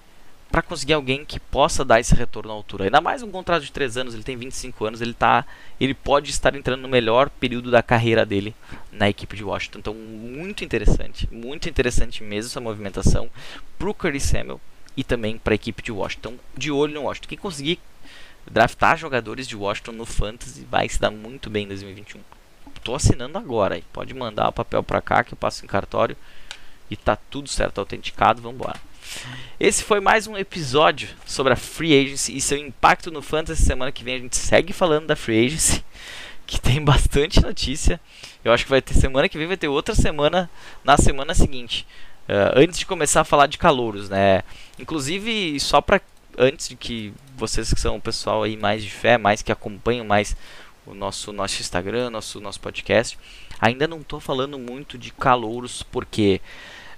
para 0.48 0.62
conseguir 0.62 0.92
alguém 0.92 1.24
que 1.24 1.40
possa 1.40 1.84
dar 1.84 1.98
esse 1.98 2.14
retorno 2.14 2.52
à 2.52 2.54
altura. 2.54 2.84
Ainda 2.84 3.00
mais 3.00 3.20
um 3.20 3.30
contrato 3.32 3.64
de 3.64 3.72
3 3.72 3.96
anos, 3.96 4.14
ele 4.14 4.22
tem 4.22 4.36
25 4.36 4.84
anos, 4.84 5.00
ele 5.00 5.12
tá, 5.12 5.44
ele 5.80 5.92
pode 5.92 6.30
estar 6.30 6.54
entrando 6.54 6.82
no 6.82 6.88
melhor 6.88 7.28
período 7.30 7.68
da 7.68 7.82
carreira 7.82 8.24
dele 8.24 8.54
na 8.92 9.08
equipe 9.08 9.34
de 9.34 9.42
Washington. 9.42 9.80
Então, 9.80 9.92
muito 9.92 10.62
interessante, 10.62 11.28
muito 11.32 11.68
interessante 11.68 12.22
mesmo 12.22 12.48
essa 12.48 12.60
movimentação 12.60 13.28
pro 13.76 13.92
Curry 13.92 14.20
Samuel 14.20 14.60
e 14.96 15.04
também 15.04 15.38
para 15.38 15.54
a 15.54 15.56
equipe 15.56 15.82
de 15.82 15.92
Washington. 15.92 16.34
De 16.56 16.70
olho 16.70 16.94
no 16.94 17.02
Washington. 17.02 17.28
Quem 17.28 17.38
conseguir 17.38 17.78
draftar 18.50 18.96
jogadores 18.96 19.46
de 19.46 19.56
Washington 19.56 19.92
no 19.92 20.06
Fantasy 20.06 20.66
vai 20.70 20.88
se 20.88 21.00
dar 21.00 21.10
muito 21.10 21.50
bem 21.50 21.64
em 21.64 21.68
2021. 21.68 22.20
Tô 22.82 22.94
assinando 22.94 23.36
agora. 23.36 23.80
Pode 23.92 24.14
mandar 24.14 24.48
o 24.48 24.52
papel 24.52 24.82
para 24.82 25.02
cá 25.02 25.24
que 25.24 25.34
eu 25.34 25.38
passo 25.38 25.64
em 25.64 25.68
cartório 25.68 26.16
e 26.90 26.96
tá 26.96 27.16
tudo 27.16 27.48
certo, 27.48 27.78
autenticado. 27.78 28.40
Vamos 28.40 28.56
embora. 28.56 28.80
Esse 29.58 29.82
foi 29.82 30.00
mais 30.00 30.26
um 30.26 30.36
episódio 30.36 31.08
sobre 31.24 31.52
a 31.52 31.56
Free 31.56 31.98
Agency 31.98 32.36
e 32.36 32.40
seu 32.40 32.58
impacto 32.58 33.10
no 33.10 33.22
Fantasy. 33.22 33.62
Semana 33.62 33.92
que 33.92 34.04
vem 34.04 34.16
a 34.16 34.18
gente 34.18 34.36
segue 34.36 34.72
falando 34.72 35.06
da 35.06 35.16
Free 35.16 35.46
Agency, 35.46 35.84
que 36.46 36.60
tem 36.60 36.82
bastante 36.82 37.40
notícia. 37.40 38.00
Eu 38.44 38.52
acho 38.52 38.64
que 38.64 38.70
vai 38.70 38.82
ter 38.82 38.94
semana 38.94 39.28
que 39.28 39.38
vem 39.38 39.46
vai 39.46 39.56
ter 39.56 39.68
outra 39.68 39.94
semana 39.94 40.50
na 40.84 40.96
semana 40.96 41.34
seguinte. 41.34 41.86
Uh, 42.28 42.58
antes 42.58 42.78
de 42.78 42.86
começar 42.86 43.20
a 43.20 43.24
falar 43.24 43.46
de 43.46 43.56
calouros, 43.56 44.08
né? 44.08 44.42
Inclusive, 44.78 45.58
só 45.60 45.80
para 45.80 46.00
antes 46.38 46.68
de 46.68 46.76
que 46.76 47.12
vocês 47.36 47.72
que 47.72 47.80
são 47.80 47.96
o 47.96 48.00
pessoal 48.00 48.42
aí 48.42 48.56
mais 48.56 48.82
de 48.82 48.90
fé, 48.90 49.16
mais 49.16 49.42
que 49.42 49.52
acompanham 49.52 50.04
mais 50.04 50.36
o 50.86 50.94
nosso 50.94 51.32
nosso 51.32 51.60
Instagram, 51.60 52.10
nosso 52.10 52.40
nosso 52.40 52.60
podcast, 52.60 53.18
ainda 53.60 53.88
não 53.88 54.00
estou 54.00 54.20
falando 54.20 54.58
muito 54.58 54.96
de 54.96 55.10
calouros 55.10 55.82
porque 55.82 56.40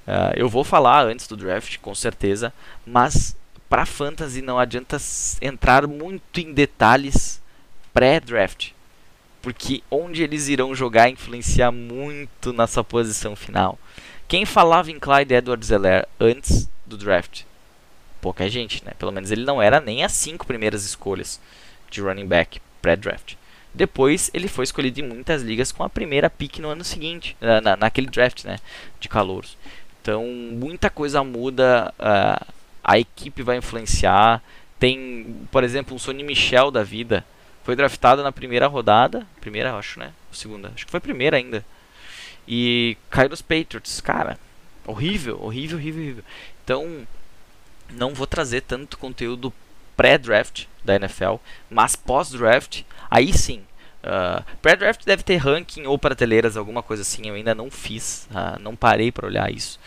uh, 0.07 0.35
eu 0.37 0.49
vou 0.49 0.65
falar 0.65 1.07
antes 1.07 1.27
do 1.27 1.37
draft, 1.37 1.79
com 1.79 1.95
certeza, 1.95 2.53
mas 2.87 3.37
para 3.69 3.87
fantasy 3.87 4.43
não 4.43 4.59
adianta 4.59 4.99
entrar 5.41 5.87
muito 5.87 6.41
em 6.41 6.53
detalhes 6.53 7.41
pré-draft, 7.93 8.71
porque 9.41 9.83
onde 9.91 10.23
eles 10.23 10.49
irão 10.49 10.75
jogar 10.75 11.09
influencia 11.09 11.71
muito 11.71 12.53
na 12.53 12.67
sua 12.67 12.85
posição 12.85 13.35
final. 13.35 13.79
Quem 14.27 14.45
falava 14.45 14.91
em 14.91 14.99
Clyde 14.99 15.35
Edwards-Helaire 15.35 16.07
antes 16.21 16.69
do 16.85 16.97
draft? 16.97 17.48
Pouca 18.21 18.49
gente, 18.49 18.85
né? 18.85 18.93
Pelo 18.99 19.13
menos 19.13 19.31
ele 19.31 19.45
não 19.45 19.63
era 19.63 19.81
nem 19.81 20.05
as 20.05 20.13
cinco 20.13 20.47
primeiras 20.47 20.85
escolhas 20.85 21.41
de 21.91 22.01
running 22.01 22.27
back 22.27 22.61
pré-draft. 22.83 23.35
Depois 23.73 24.31
ele 24.35 24.49
foi 24.49 24.65
escolhido 24.65 25.01
em 25.01 25.05
muitas 25.05 25.43
ligas 25.43 25.71
com 25.71 25.85
a 25.85 25.89
primeira 25.89 26.29
pick 26.29 26.59
no 26.59 26.69
ano 26.69 26.83
seguinte, 26.83 27.37
na, 27.41 27.77
naquele 27.77 28.09
draft, 28.09 28.45
né? 28.45 28.59
De 28.99 29.09
calouros. 29.09 29.57
Então 30.03 30.27
muita 30.27 30.91
coisa 30.91 31.23
muda, 31.23 31.93
uh, 31.99 32.55
a 32.83 32.99
equipe 32.99 33.43
vai 33.43 33.59
influenciar. 33.59 34.43
Tem, 34.79 35.47
por 35.51 35.63
exemplo, 35.63 35.95
um 35.95 35.99
Sonny 35.99 36.23
Michel 36.23 36.71
da 36.71 36.83
vida. 36.83 37.25
Foi 37.63 37.77
draftado 37.77 38.23
na 38.23 38.33
primeira 38.33 38.67
rodada. 38.67 39.27
Primeira, 39.41 39.75
acho, 39.75 40.01
né? 40.01 40.13
Segunda. 40.33 40.73
Acho 40.75 40.87
que 40.87 40.91
foi 40.91 41.01
primeira 41.01 41.37
ainda. 41.37 41.65
E 42.47 42.97
caiu 43.11 43.29
nos 43.29 43.43
Patriots, 43.43 44.01
cara. 44.01 44.39
Horrível, 44.87 45.39
horrível, 45.43 45.77
horrível, 45.77 46.03
horrível. 46.03 46.25
Então, 46.65 47.07
não 47.91 48.15
vou 48.15 48.27
trazer 48.27 48.63
tanto 48.63 48.99
conteúdo 48.99 49.53
pré-draft 49.97 50.67
da 50.85 50.95
NFL, 50.95 51.37
mas 51.69 51.97
pós-draft, 51.97 52.83
aí 53.11 53.33
sim. 53.33 53.63
Uh, 54.03 54.45
pré-draft 54.63 55.05
deve 55.05 55.25
ter 55.25 55.37
ranking 55.37 55.87
ou 55.87 55.99
prateleiras, 55.99 56.57
alguma 56.57 56.83
coisa 56.83 57.03
assim. 57.03 57.29
Eu 57.29 57.35
ainda 57.35 57.55
não 57.55 57.71
fiz, 57.71 58.29
uh, 58.31 58.59
não 58.61 58.77
parei 58.77 59.11
para 59.11 59.27
olhar 59.27 59.53
isso, 59.53 59.79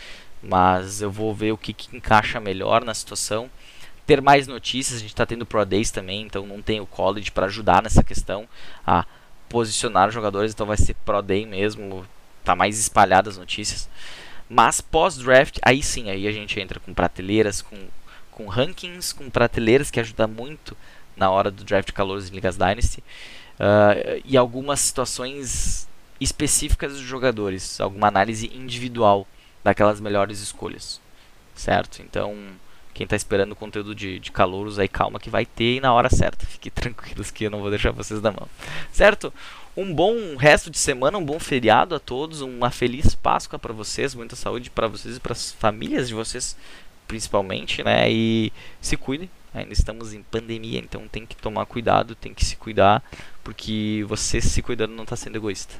mas 0.42 1.00
eu 1.00 1.10
vou 1.10 1.34
ver 1.34 1.52
o 1.52 1.58
que, 1.58 1.72
que 1.72 1.96
encaixa 1.96 2.38
melhor 2.38 2.84
na 2.84 2.92
situação. 2.92 3.50
Ter 4.06 4.20
mais 4.20 4.46
notícias, 4.46 4.98
a 4.98 5.00
gente 5.00 5.10
está 5.10 5.24
tendo 5.24 5.46
Pro 5.46 5.64
Days 5.64 5.90
também, 5.90 6.22
então 6.22 6.46
não 6.46 6.60
tem 6.60 6.80
o 6.80 6.86
college 6.86 7.30
para 7.30 7.46
ajudar 7.46 7.82
nessa 7.82 8.02
questão 8.02 8.46
a 8.86 9.06
posicionar 9.48 10.10
jogadores, 10.10 10.52
então 10.52 10.66
vai 10.66 10.76
ser 10.76 10.94
Pro 11.04 11.22
Day 11.22 11.46
mesmo, 11.46 12.04
tá 12.44 12.54
mais 12.54 12.78
espalhada 12.78 13.30
as 13.30 13.38
notícias. 13.38 13.88
Mas 14.52 14.82
pós-draft, 14.82 15.58
aí 15.62 15.82
sim, 15.82 16.10
aí 16.10 16.28
a 16.28 16.30
gente 16.30 16.60
entra 16.60 16.78
com 16.78 16.92
prateleiras, 16.92 17.62
com, 17.62 17.88
com 18.30 18.48
rankings, 18.48 19.14
com 19.14 19.30
prateleiras 19.30 19.90
que 19.90 19.98
ajuda 19.98 20.26
muito 20.26 20.76
na 21.16 21.30
hora 21.30 21.50
do 21.50 21.64
draft 21.64 21.90
calores 21.92 22.28
em 22.28 22.34
Ligas 22.34 22.58
Dynasty. 22.58 23.00
Uh, 23.58 24.20
e 24.26 24.36
algumas 24.36 24.80
situações 24.80 25.88
específicas 26.20 26.92
dos 26.92 27.00
jogadores, 27.00 27.80
alguma 27.80 28.08
análise 28.08 28.46
individual 28.54 29.26
daquelas 29.64 30.00
melhores 30.00 30.40
escolhas, 30.40 31.00
certo? 31.54 32.02
Então, 32.02 32.36
quem 32.94 33.04
está 33.04 33.16
esperando 33.16 33.56
conteúdo 33.56 33.94
de, 33.94 34.18
de 34.18 34.30
calouros 34.30 34.78
aí, 34.78 34.88
calma 34.88 35.18
que 35.18 35.30
vai 35.30 35.46
ter 35.46 35.76
e 35.76 35.80
na 35.80 35.92
hora 35.92 36.10
certa. 36.10 36.46
Fiquem 36.46 36.70
tranquilos 36.74 37.30
que 37.30 37.44
eu 37.44 37.50
não 37.50 37.60
vou 37.60 37.70
deixar 37.70 37.90
vocês 37.90 38.20
na 38.20 38.30
mão, 38.30 38.48
certo? 38.92 39.32
Um 39.76 39.94
bom 39.94 40.36
resto 40.36 40.70
de 40.70 40.78
semana, 40.78 41.16
um 41.16 41.24
bom 41.24 41.38
feriado 41.38 41.94
a 41.94 41.98
todos, 41.98 42.42
uma 42.42 42.70
feliz 42.70 43.14
Páscoa 43.14 43.58
para 43.58 43.72
vocês, 43.72 44.14
muita 44.14 44.36
saúde 44.36 44.68
para 44.68 44.86
vocês 44.86 45.16
e 45.16 45.20
para 45.20 45.32
as 45.32 45.52
famílias 45.52 46.08
de 46.08 46.14
vocês, 46.14 46.56
principalmente, 47.08 47.82
né? 47.82 48.10
E 48.10 48.52
se 48.82 48.98
cuidem, 48.98 49.30
ainda 49.54 49.72
estamos 49.72 50.12
em 50.12 50.22
pandemia, 50.22 50.78
então 50.78 51.08
tem 51.08 51.24
que 51.24 51.36
tomar 51.36 51.64
cuidado, 51.64 52.14
tem 52.14 52.34
que 52.34 52.44
se 52.44 52.56
cuidar, 52.56 53.02
porque 53.42 54.04
você 54.06 54.40
se 54.42 54.60
cuidando 54.60 54.92
não 54.92 55.04
está 55.04 55.16
sendo 55.16 55.36
egoísta. 55.36 55.74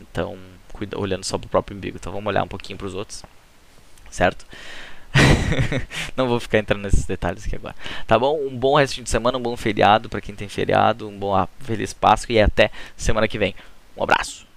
Então, 0.00 0.36
cuida, 0.72 0.98
olhando 0.98 1.24
só 1.24 1.38
para 1.38 1.46
o 1.46 1.50
próprio 1.50 1.76
umbigo. 1.76 1.96
Então 1.98 2.12
vamos 2.12 2.28
olhar 2.28 2.42
um 2.42 2.48
pouquinho 2.48 2.78
para 2.78 2.86
os 2.86 2.94
outros, 2.94 3.22
certo? 4.10 4.44
não 6.16 6.28
vou 6.28 6.40
ficar 6.40 6.58
entrando 6.58 6.82
nesses 6.82 7.04
detalhes 7.04 7.46
aqui 7.46 7.56
agora. 7.56 7.74
Tá 8.06 8.18
bom? 8.18 8.38
Um 8.38 8.56
bom 8.56 8.76
resto 8.76 9.02
de 9.02 9.10
semana, 9.10 9.38
um 9.38 9.42
bom 9.42 9.56
feriado 9.56 10.08
para 10.08 10.20
quem 10.20 10.34
tem 10.34 10.48
feriado, 10.48 11.08
um 11.08 11.18
bom 11.18 11.46
feliz 11.60 11.92
Páscoa 11.92 12.34
e 12.34 12.40
até 12.40 12.70
semana 12.96 13.28
que 13.28 13.38
vem. 13.38 13.54
Um 13.96 14.02
abraço. 14.02 14.49